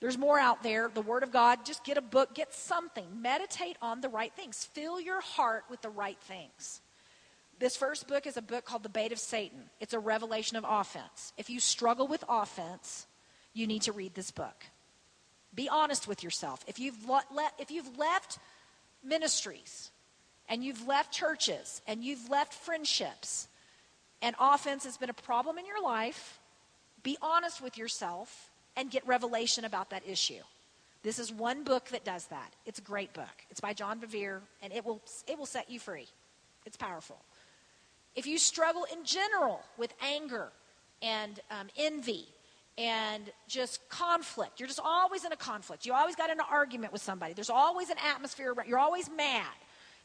There's 0.00 0.18
more 0.18 0.38
out 0.38 0.62
there. 0.62 0.90
The 0.92 1.00
Word 1.00 1.22
of 1.22 1.32
God, 1.32 1.64
just 1.64 1.84
get 1.84 1.96
a 1.96 2.02
book, 2.02 2.34
get 2.34 2.54
something. 2.54 3.06
Meditate 3.20 3.76
on 3.80 4.00
the 4.00 4.08
right 4.08 4.32
things. 4.34 4.64
Fill 4.64 5.00
your 5.00 5.20
heart 5.20 5.64
with 5.70 5.80
the 5.80 5.88
right 5.88 6.18
things. 6.20 6.80
This 7.58 7.76
first 7.76 8.06
book 8.06 8.26
is 8.26 8.36
a 8.36 8.42
book 8.42 8.66
called 8.66 8.82
The 8.82 8.90
Bait 8.90 9.12
of 9.12 9.18
Satan. 9.18 9.70
It's 9.80 9.94
a 9.94 9.98
revelation 9.98 10.58
of 10.58 10.64
offense. 10.68 11.32
If 11.38 11.48
you 11.48 11.58
struggle 11.60 12.06
with 12.06 12.22
offense, 12.28 13.06
you 13.54 13.66
need 13.66 13.82
to 13.82 13.92
read 13.92 14.14
this 14.14 14.30
book. 14.30 14.66
Be 15.54 15.68
honest 15.70 16.06
with 16.06 16.22
yourself. 16.22 16.62
If 16.66 16.78
you've, 16.78 17.08
le- 17.08 17.24
le- 17.32 17.52
if 17.58 17.70
you've 17.70 17.96
left 17.96 18.38
ministries 19.02 19.90
and 20.50 20.62
you've 20.62 20.86
left 20.86 21.12
churches 21.12 21.80
and 21.86 22.04
you've 22.04 22.28
left 22.28 22.52
friendships 22.52 23.48
and 24.20 24.36
offense 24.38 24.84
has 24.84 24.98
been 24.98 25.08
a 25.08 25.14
problem 25.14 25.56
in 25.56 25.64
your 25.64 25.82
life, 25.82 26.38
be 27.02 27.16
honest 27.22 27.62
with 27.62 27.78
yourself 27.78 28.50
and 28.76 28.90
get 28.90 29.06
revelation 29.06 29.64
about 29.64 29.90
that 29.90 30.02
issue. 30.06 30.42
This 31.02 31.18
is 31.18 31.32
one 31.32 31.62
book 31.62 31.88
that 31.90 32.04
does 32.04 32.26
that. 32.26 32.52
It's 32.64 32.78
a 32.78 32.82
great 32.82 33.12
book. 33.12 33.44
It's 33.50 33.60
by 33.60 33.72
John 33.72 34.00
Bevere, 34.00 34.40
and 34.62 34.72
it 34.72 34.84
will, 34.84 35.00
it 35.28 35.38
will 35.38 35.46
set 35.46 35.70
you 35.70 35.78
free. 35.78 36.08
It's 36.64 36.76
powerful. 36.76 37.16
If 38.16 38.26
you 38.26 38.38
struggle 38.38 38.86
in 38.92 39.04
general 39.04 39.60
with 39.78 39.94
anger 40.02 40.48
and 41.02 41.38
um, 41.50 41.68
envy 41.76 42.26
and 42.76 43.22
just 43.46 43.88
conflict, 43.88 44.58
you're 44.58 44.66
just 44.66 44.80
always 44.82 45.24
in 45.24 45.32
a 45.32 45.36
conflict. 45.36 45.86
You 45.86 45.92
always 45.92 46.16
got 46.16 46.30
in 46.30 46.40
an 46.40 46.46
argument 46.50 46.92
with 46.92 47.02
somebody. 47.02 47.34
There's 47.34 47.50
always 47.50 47.88
an 47.88 47.98
atmosphere. 48.04 48.52
around. 48.52 48.68
You're 48.68 48.78
always 48.78 49.08
mad. 49.08 49.46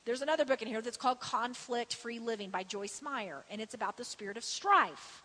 There's 0.05 0.21
another 0.21 0.45
book 0.45 0.61
in 0.61 0.67
here 0.67 0.81
that's 0.81 0.97
called 0.97 1.19
Conflict 1.19 1.95
Free 1.95 2.19
Living 2.19 2.49
by 2.49 2.63
Joyce 2.63 3.01
Meyer, 3.01 3.43
and 3.49 3.61
it's 3.61 3.73
about 3.73 3.97
the 3.97 4.03
spirit 4.03 4.35
of 4.37 4.43
strife 4.43 5.21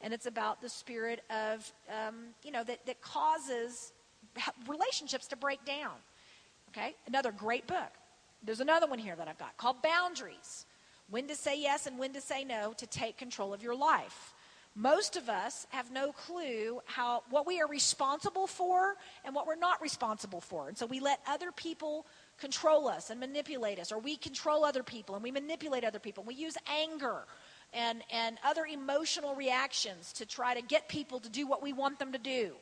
and 0.00 0.14
it's 0.14 0.26
about 0.26 0.60
the 0.60 0.68
spirit 0.68 1.22
of, 1.30 1.72
um, 1.88 2.28
you 2.42 2.50
know, 2.50 2.64
that, 2.64 2.84
that 2.86 3.00
causes 3.00 3.92
relationships 4.66 5.26
to 5.28 5.36
break 5.36 5.64
down. 5.64 5.92
Okay? 6.70 6.94
Another 7.06 7.32
great 7.32 7.66
book. 7.66 7.92
There's 8.42 8.60
another 8.60 8.86
one 8.86 8.98
here 8.98 9.16
that 9.16 9.28
I've 9.28 9.38
got 9.38 9.56
called 9.56 9.82
Boundaries 9.82 10.66
When 11.10 11.26
to 11.28 11.34
Say 11.34 11.60
Yes 11.60 11.86
and 11.86 11.98
When 11.98 12.12
to 12.14 12.20
Say 12.20 12.44
No 12.44 12.72
to 12.76 12.86
Take 12.86 13.18
Control 13.18 13.52
of 13.52 13.62
Your 13.62 13.74
Life. 13.74 14.34
Most 14.76 15.16
of 15.16 15.28
us 15.28 15.66
have 15.70 15.90
no 15.90 16.12
clue 16.12 16.80
how 16.86 17.24
what 17.28 17.44
we 17.44 17.60
are 17.60 17.66
responsible 17.66 18.46
for 18.46 18.94
and 19.24 19.34
what 19.34 19.46
we're 19.46 19.56
not 19.56 19.82
responsible 19.82 20.40
for. 20.40 20.68
And 20.68 20.78
so 20.78 20.86
we 20.86 21.00
let 21.00 21.20
other 21.26 21.50
people 21.50 22.06
control 22.38 22.88
us 22.88 23.10
and 23.10 23.18
manipulate 23.18 23.80
us, 23.80 23.90
or 23.90 23.98
we 23.98 24.16
control 24.16 24.64
other 24.64 24.84
people 24.84 25.16
and 25.16 25.24
we 25.24 25.32
manipulate 25.32 25.84
other 25.84 25.98
people. 25.98 26.22
We 26.22 26.34
use 26.34 26.54
anger 26.72 27.24
and, 27.72 28.02
and 28.12 28.38
other 28.44 28.64
emotional 28.64 29.34
reactions 29.34 30.12
to 30.14 30.26
try 30.26 30.54
to 30.54 30.62
get 30.62 30.88
people 30.88 31.20
to 31.20 31.28
do 31.28 31.46
what 31.46 31.62
we 31.62 31.72
want 31.72 31.98
them 31.98 32.12
to 32.12 32.18
do. 32.18 32.52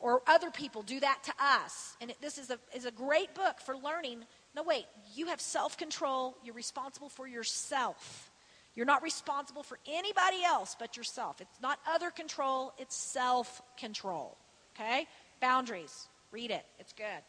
Or 0.00 0.22
other 0.26 0.50
people 0.50 0.82
do 0.82 1.00
that 1.00 1.18
to 1.24 1.32
us. 1.40 1.96
And 2.00 2.10
it, 2.10 2.18
this 2.20 2.38
is 2.38 2.50
a, 2.50 2.58
is 2.74 2.84
a 2.84 2.90
great 2.90 3.34
book 3.34 3.60
for 3.60 3.76
learning. 3.76 4.24
No, 4.54 4.62
wait, 4.62 4.86
you 5.14 5.26
have 5.26 5.40
self 5.40 5.76
control. 5.76 6.36
You're 6.44 6.54
responsible 6.54 7.08
for 7.08 7.26
yourself. 7.26 8.30
You're 8.74 8.86
not 8.86 9.02
responsible 9.02 9.64
for 9.64 9.78
anybody 9.88 10.44
else 10.44 10.76
but 10.78 10.96
yourself. 10.96 11.40
It's 11.40 11.60
not 11.60 11.80
other 11.88 12.10
control, 12.10 12.72
it's 12.78 12.96
self 12.96 13.60
control. 13.76 14.36
Okay? 14.76 15.08
Boundaries. 15.40 16.08
Read 16.30 16.52
it, 16.52 16.64
it's 16.78 16.92
good. 16.92 17.22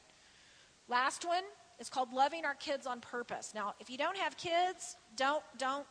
Last 0.87 1.25
one 1.25 1.43
is 1.79 1.89
called 1.89 2.13
Loving 2.13 2.45
Our 2.45 2.53
Kids 2.53 2.85
on 2.85 2.99
Purpose. 2.99 3.53
Now, 3.55 3.73
if 3.79 3.89
you 3.89 3.97
don't 3.97 4.17
have 4.17 4.37
kids, 4.37 4.95
don't, 5.15 5.43
don't 5.57 5.87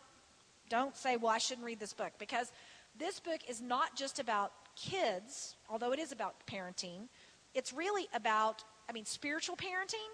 don't 0.68 0.96
say, 0.96 1.16
well, 1.16 1.30
I 1.30 1.38
shouldn't 1.38 1.66
read 1.66 1.80
this 1.80 1.92
book, 1.92 2.12
because 2.18 2.52
this 2.98 3.20
book 3.20 3.40
is 3.48 3.60
not 3.60 3.96
just 3.96 4.18
about 4.18 4.52
kids, 4.76 5.56
although 5.68 5.92
it 5.92 5.98
is 5.98 6.12
about 6.12 6.34
parenting. 6.46 7.08
It's 7.54 7.72
really 7.72 8.08
about, 8.14 8.64
I 8.88 8.92
mean, 8.92 9.04
spiritual 9.04 9.56
parenting. 9.56 10.08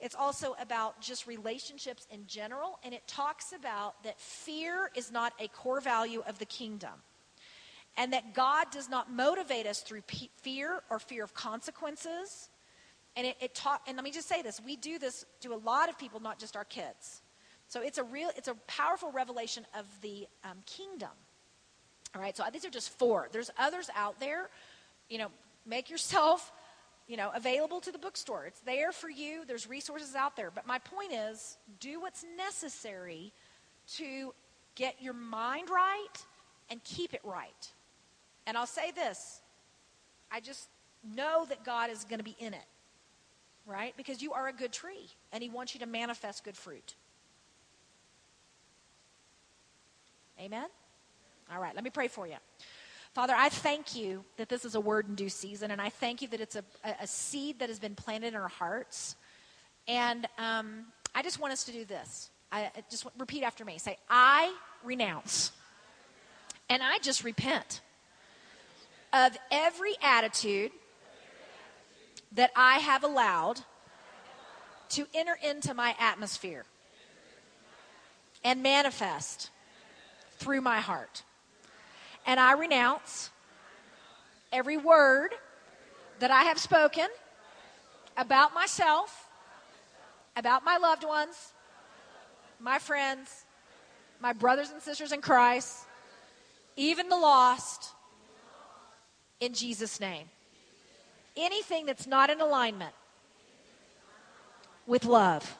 It's 0.00 0.14
also 0.14 0.56
about 0.60 1.00
just 1.00 1.26
relationships 1.26 2.06
in 2.10 2.26
general, 2.26 2.78
and 2.84 2.92
it 2.92 3.06
talks 3.06 3.52
about 3.52 4.02
that 4.02 4.20
fear 4.20 4.90
is 4.96 5.12
not 5.12 5.32
a 5.38 5.48
core 5.48 5.80
value 5.80 6.22
of 6.26 6.38
the 6.38 6.44
kingdom. 6.44 6.92
And 7.96 8.12
that 8.12 8.34
God 8.34 8.66
does 8.70 8.88
not 8.88 9.12
motivate 9.12 9.66
us 9.66 9.80
through 9.80 10.02
fear 10.36 10.82
or 10.90 10.98
fear 10.98 11.22
of 11.22 11.34
consequences. 11.34 12.48
And 13.16 13.26
it, 13.26 13.36
it 13.40 13.54
taught, 13.54 13.82
and 13.86 13.96
let 13.96 14.04
me 14.04 14.10
just 14.10 14.28
say 14.28 14.42
this: 14.42 14.60
we 14.64 14.76
do 14.76 14.98
this 14.98 15.24
to 15.40 15.52
a 15.52 15.56
lot 15.56 15.88
of 15.88 15.98
people, 15.98 16.18
not 16.18 16.38
just 16.38 16.56
our 16.56 16.64
kids. 16.64 17.21
So 17.72 17.80
it's 17.80 17.96
a 17.96 18.04
real, 18.04 18.28
it's 18.36 18.48
a 18.48 18.54
powerful 18.66 19.10
revelation 19.12 19.64
of 19.78 19.86
the 20.02 20.28
um, 20.44 20.58
kingdom. 20.66 21.08
All 22.14 22.20
right, 22.20 22.36
so 22.36 22.44
these 22.52 22.66
are 22.66 22.70
just 22.70 22.90
four. 22.98 23.30
There's 23.32 23.50
others 23.58 23.88
out 23.96 24.20
there. 24.20 24.50
You 25.08 25.16
know, 25.16 25.28
make 25.64 25.88
yourself, 25.88 26.52
you 27.08 27.16
know, 27.16 27.30
available 27.34 27.80
to 27.80 27.90
the 27.90 27.96
bookstore. 27.96 28.44
It's 28.44 28.60
there 28.60 28.92
for 28.92 29.08
you. 29.08 29.46
There's 29.46 29.66
resources 29.66 30.14
out 30.14 30.36
there. 30.36 30.50
But 30.50 30.66
my 30.66 30.80
point 30.80 31.14
is, 31.14 31.56
do 31.80 31.98
what's 31.98 32.26
necessary 32.36 33.32
to 33.94 34.34
get 34.74 35.00
your 35.00 35.14
mind 35.14 35.70
right 35.70 36.26
and 36.68 36.84
keep 36.84 37.14
it 37.14 37.22
right. 37.24 37.72
And 38.46 38.58
I'll 38.58 38.66
say 38.66 38.90
this 38.90 39.40
I 40.30 40.40
just 40.40 40.68
know 41.02 41.46
that 41.48 41.64
God 41.64 41.88
is 41.88 42.04
going 42.04 42.18
to 42.18 42.24
be 42.24 42.36
in 42.38 42.52
it, 42.52 42.66
right? 43.64 43.94
Because 43.96 44.20
you 44.20 44.34
are 44.34 44.48
a 44.48 44.52
good 44.52 44.72
tree, 44.72 45.08
and 45.32 45.42
He 45.42 45.48
wants 45.48 45.72
you 45.72 45.80
to 45.80 45.86
manifest 45.86 46.44
good 46.44 46.58
fruit. 46.58 46.96
Amen? 50.42 50.66
All 51.54 51.60
right, 51.60 51.72
let 51.72 51.84
me 51.84 51.90
pray 51.90 52.08
for 52.08 52.26
you. 52.26 52.34
Father, 53.14 53.32
I 53.36 53.48
thank 53.48 53.94
you 53.94 54.24
that 54.38 54.48
this 54.48 54.64
is 54.64 54.74
a 54.74 54.80
word 54.80 55.06
in 55.08 55.14
due 55.14 55.28
season, 55.28 55.70
and 55.70 55.80
I 55.80 55.88
thank 55.88 56.20
you 56.20 56.26
that 56.28 56.40
it's 56.40 56.56
a, 56.56 56.64
a 57.00 57.06
seed 57.06 57.60
that 57.60 57.68
has 57.68 57.78
been 57.78 57.94
planted 57.94 58.28
in 58.28 58.34
our 58.34 58.48
hearts. 58.48 59.14
And 59.86 60.26
um, 60.38 60.86
I 61.14 61.22
just 61.22 61.38
want 61.38 61.52
us 61.52 61.62
to 61.64 61.72
do 61.72 61.84
this. 61.84 62.30
I 62.50 62.72
just 62.90 63.06
repeat 63.18 63.44
after 63.44 63.64
me. 63.64 63.78
Say, 63.78 63.96
I 64.10 64.52
renounce. 64.82 65.52
And 66.68 66.82
I 66.82 66.98
just 66.98 67.22
repent 67.22 67.80
of 69.12 69.38
every 69.52 69.94
attitude 70.02 70.72
that 72.32 72.50
I 72.56 72.78
have 72.78 73.04
allowed 73.04 73.60
to 74.88 75.06
enter 75.14 75.38
into 75.40 75.72
my 75.72 75.94
atmosphere 76.00 76.64
and 78.42 78.60
manifest 78.60 79.50
through 80.42 80.60
my 80.60 80.80
heart. 80.80 81.22
And 82.26 82.40
I 82.40 82.52
renounce 82.54 83.30
every 84.52 84.76
word 84.76 85.30
that 86.18 86.30
I 86.32 86.42
have 86.44 86.58
spoken 86.58 87.06
about 88.16 88.52
myself, 88.52 89.28
about 90.36 90.64
my 90.64 90.78
loved 90.78 91.04
ones, 91.04 91.52
my 92.58 92.78
friends, 92.78 93.44
my 94.20 94.32
brothers 94.32 94.70
and 94.70 94.82
sisters 94.82 95.12
in 95.12 95.20
Christ, 95.20 95.78
even 96.76 97.08
the 97.08 97.16
lost, 97.16 97.92
in 99.40 99.54
Jesus' 99.54 100.00
name. 100.00 100.26
Anything 101.36 101.86
that's 101.86 102.06
not 102.06 102.30
in 102.30 102.40
alignment 102.40 102.94
with 104.86 105.04
love, 105.04 105.58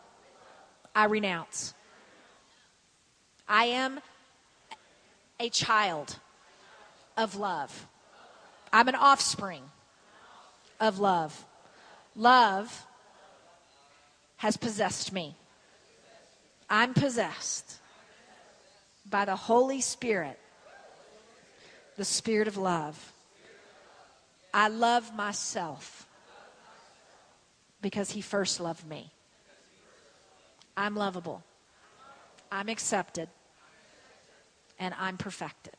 I 0.94 1.04
renounce. 1.04 1.72
I 3.48 3.64
am 3.66 4.00
a 5.42 5.50
child 5.50 6.16
of 7.16 7.34
love. 7.34 7.88
I'm 8.72 8.86
an 8.86 8.94
offspring 8.94 9.62
of 10.78 11.00
love. 11.00 11.44
Love 12.14 12.86
has 14.36 14.56
possessed 14.56 15.12
me. 15.12 15.34
I'm 16.70 16.94
possessed 16.94 17.78
by 19.10 19.24
the 19.24 19.34
Holy 19.34 19.80
Spirit, 19.80 20.38
the 21.96 22.04
Spirit 22.04 22.46
of 22.46 22.56
love. 22.56 23.12
I 24.54 24.68
love 24.68 25.12
myself 25.14 26.06
because 27.80 28.12
He 28.12 28.20
first 28.20 28.60
loved 28.60 28.86
me. 28.86 29.10
I'm 30.76 30.94
lovable. 30.94 31.42
I'm 32.50 32.68
accepted. 32.68 33.28
And 34.82 34.92
I'm 34.98 35.16
perfected. 35.16 35.76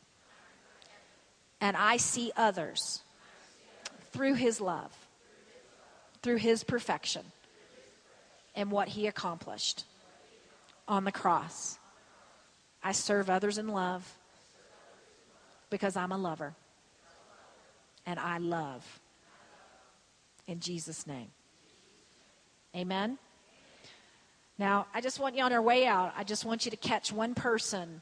And 1.59 1.75
I 1.75 1.97
see 1.97 2.31
others 2.37 3.01
through 4.13 4.35
His 4.35 4.61
love, 4.61 4.93
through 6.21 6.37
His 6.37 6.63
perfection, 6.63 7.23
and 8.55 8.71
what 8.71 8.87
He 8.87 9.07
accomplished 9.07 9.83
on 10.87 11.03
the 11.03 11.11
cross. 11.11 11.77
I 12.81 12.93
serve 12.93 13.29
others 13.29 13.57
in 13.57 13.67
love 13.67 14.09
because 15.69 15.97
I'm 15.97 16.13
a 16.13 16.17
lover. 16.17 16.53
And 18.05 18.17
I 18.17 18.37
love. 18.37 19.01
In 20.47 20.61
Jesus' 20.61 21.05
name. 21.05 21.27
Amen. 22.73 23.17
Now, 24.57 24.87
I 24.93 25.01
just 25.01 25.19
want 25.19 25.35
you 25.35 25.43
on 25.43 25.51
our 25.51 25.61
way 25.61 25.85
out, 25.85 26.13
I 26.15 26.23
just 26.23 26.45
want 26.45 26.63
you 26.63 26.71
to 26.71 26.77
catch 26.77 27.11
one 27.11 27.35
person 27.35 28.01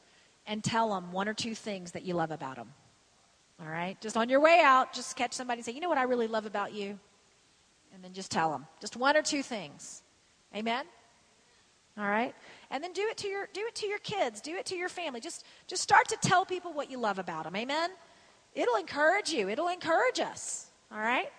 and 0.52 0.62
tell 0.62 0.94
them 0.94 1.14
one 1.14 1.30
or 1.30 1.34
two 1.34 1.56
things 1.56 1.94
that 1.94 2.04
you 2.04 2.14
love 2.14 2.30
about 2.30 2.58
them. 2.58 2.68
All 3.62 3.72
right? 3.72 4.00
Just 4.02 4.18
on 4.18 4.28
your 4.28 4.42
way 4.42 4.60
out, 4.62 4.92
just 4.92 5.16
catch 5.16 5.32
somebody 5.32 5.60
and 5.60 5.66
say, 5.66 5.72
you 5.72 5.80
know 5.80 5.88
what 5.88 5.98
I 5.98 6.04
really 6.04 6.28
love 6.28 6.46
about 6.46 6.74
you? 6.74 7.00
And 7.94 8.04
then 8.04 8.12
just 8.12 8.32
tell 8.32 8.52
them. 8.52 8.68
Just 8.82 8.98
one 8.98 9.16
or 9.16 9.22
two 9.22 9.44
things. 9.44 10.04
Amen? 10.54 10.84
All 11.98 12.04
right? 12.04 12.36
And 12.70 12.84
then 12.84 12.92
do 12.92 13.04
it 13.04 13.16
to 13.20 13.30
your 13.30 13.48
do 13.54 13.62
it 13.66 13.76
to 13.76 13.88
your 13.88 14.00
kids, 14.00 14.42
do 14.42 14.56
it 14.56 14.66
to 14.66 14.76
your 14.76 14.90
family. 14.90 15.22
Just 15.22 15.46
just 15.68 15.82
start 15.82 16.10
to 16.10 16.18
tell 16.22 16.44
people 16.44 16.74
what 16.74 16.92
you 16.92 16.98
love 16.98 17.18
about 17.18 17.46
them. 17.46 17.56
Amen? 17.56 17.90
It'll 18.54 18.76
encourage 18.76 19.32
you. 19.32 19.48
It'll 19.48 19.70
encourage 19.70 20.20
us. 20.20 20.68
All 20.92 21.00
right? 21.00 21.32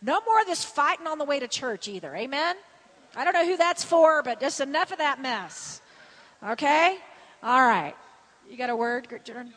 No 0.00 0.20
more 0.24 0.40
of 0.40 0.46
this 0.46 0.64
fighting 0.64 1.08
on 1.08 1.18
the 1.18 1.24
way 1.24 1.40
to 1.40 1.48
church 1.48 1.88
either. 1.88 2.14
Amen? 2.14 2.54
I 3.16 3.24
don't 3.24 3.34
know 3.34 3.46
who 3.46 3.56
that's 3.56 3.82
for, 3.82 4.22
but 4.22 4.38
just 4.38 4.60
enough 4.60 4.92
of 4.92 4.98
that 4.98 5.20
mess. 5.20 5.80
Okay? 6.44 6.98
All 7.42 7.60
right. 7.60 7.96
You 8.50 8.56
got 8.56 8.68
a 8.68 8.74
word, 8.74 9.06
Jordan? 9.24 9.54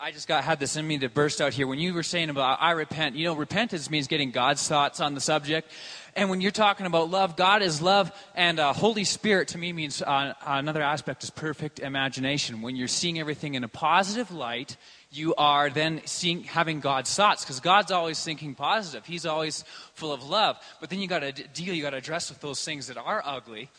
I 0.00 0.10
just 0.10 0.26
got 0.26 0.42
had 0.42 0.58
this 0.58 0.74
in 0.74 0.84
me 0.84 0.98
to 0.98 1.08
burst 1.08 1.40
out 1.40 1.52
here. 1.52 1.68
When 1.68 1.78
you 1.78 1.94
were 1.94 2.02
saying 2.02 2.28
about 2.28 2.60
I 2.60 2.72
repent, 2.72 3.14
you 3.14 3.26
know, 3.26 3.36
repentance 3.36 3.88
means 3.88 4.08
getting 4.08 4.32
God's 4.32 4.66
thoughts 4.66 4.98
on 4.98 5.14
the 5.14 5.20
subject. 5.20 5.70
And 6.16 6.28
when 6.28 6.40
you're 6.40 6.50
talking 6.50 6.86
about 6.86 7.10
love, 7.10 7.36
God 7.36 7.62
is 7.62 7.80
love, 7.80 8.10
and 8.34 8.58
uh, 8.58 8.72
Holy 8.72 9.04
Spirit 9.04 9.48
to 9.48 9.58
me 9.58 9.72
means 9.72 10.02
uh, 10.02 10.34
another 10.44 10.82
aspect 10.82 11.22
is 11.22 11.30
perfect 11.30 11.78
imagination. 11.78 12.60
When 12.60 12.74
you're 12.74 12.88
seeing 12.88 13.20
everything 13.20 13.54
in 13.54 13.62
a 13.62 13.68
positive 13.68 14.32
light, 14.32 14.76
you 15.12 15.34
are 15.36 15.70
then 15.70 16.00
seeing 16.04 16.42
having 16.42 16.80
God's 16.80 17.14
thoughts 17.14 17.44
because 17.44 17.60
God's 17.60 17.92
always 17.92 18.22
thinking 18.22 18.54
positive. 18.54 19.06
He's 19.06 19.24
always 19.24 19.64
full 19.94 20.12
of 20.12 20.28
love. 20.28 20.58
But 20.80 20.90
then 20.90 20.98
you 20.98 21.06
got 21.06 21.20
to 21.20 21.32
deal, 21.32 21.74
you 21.74 21.82
got 21.82 21.90
to 21.90 21.98
address 21.98 22.28
with 22.28 22.40
those 22.40 22.64
things 22.64 22.88
that 22.88 22.96
are 22.96 23.22
ugly. 23.24 23.70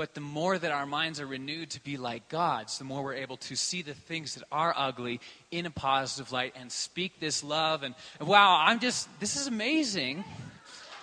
But 0.00 0.14
the 0.14 0.22
more 0.22 0.58
that 0.58 0.72
our 0.72 0.86
minds 0.86 1.20
are 1.20 1.26
renewed 1.26 1.68
to 1.72 1.84
be 1.84 1.98
like 1.98 2.30
God's, 2.30 2.78
the 2.78 2.84
more 2.84 3.04
we're 3.04 3.16
able 3.16 3.36
to 3.36 3.54
see 3.54 3.82
the 3.82 3.92
things 3.92 4.34
that 4.34 4.44
are 4.50 4.72
ugly 4.74 5.20
in 5.50 5.66
a 5.66 5.70
positive 5.70 6.32
light 6.32 6.54
and 6.58 6.72
speak 6.72 7.20
this 7.20 7.44
love. 7.44 7.82
And 7.82 7.94
wow, 8.18 8.64
I'm 8.66 8.80
just, 8.80 9.10
this 9.20 9.36
is 9.36 9.46
amazing 9.46 10.24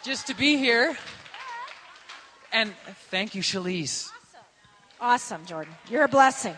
just 0.03 0.25
to 0.25 0.33
be 0.33 0.57
here. 0.57 0.97
And 2.51 2.73
thank 3.11 3.35
you, 3.35 3.43
Shalise. 3.43 4.09
Awesome. 4.09 4.41
awesome, 4.99 5.45
Jordan. 5.45 5.75
You're 5.91 6.05
a 6.05 6.07
blessing. 6.07 6.55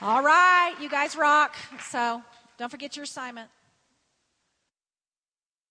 All 0.00 0.22
right, 0.22 0.76
you 0.80 0.88
guys 0.88 1.16
rock. 1.16 1.56
So 1.90 2.22
don't 2.56 2.70
forget 2.70 2.94
your 2.94 3.02
assignment. 3.02 3.50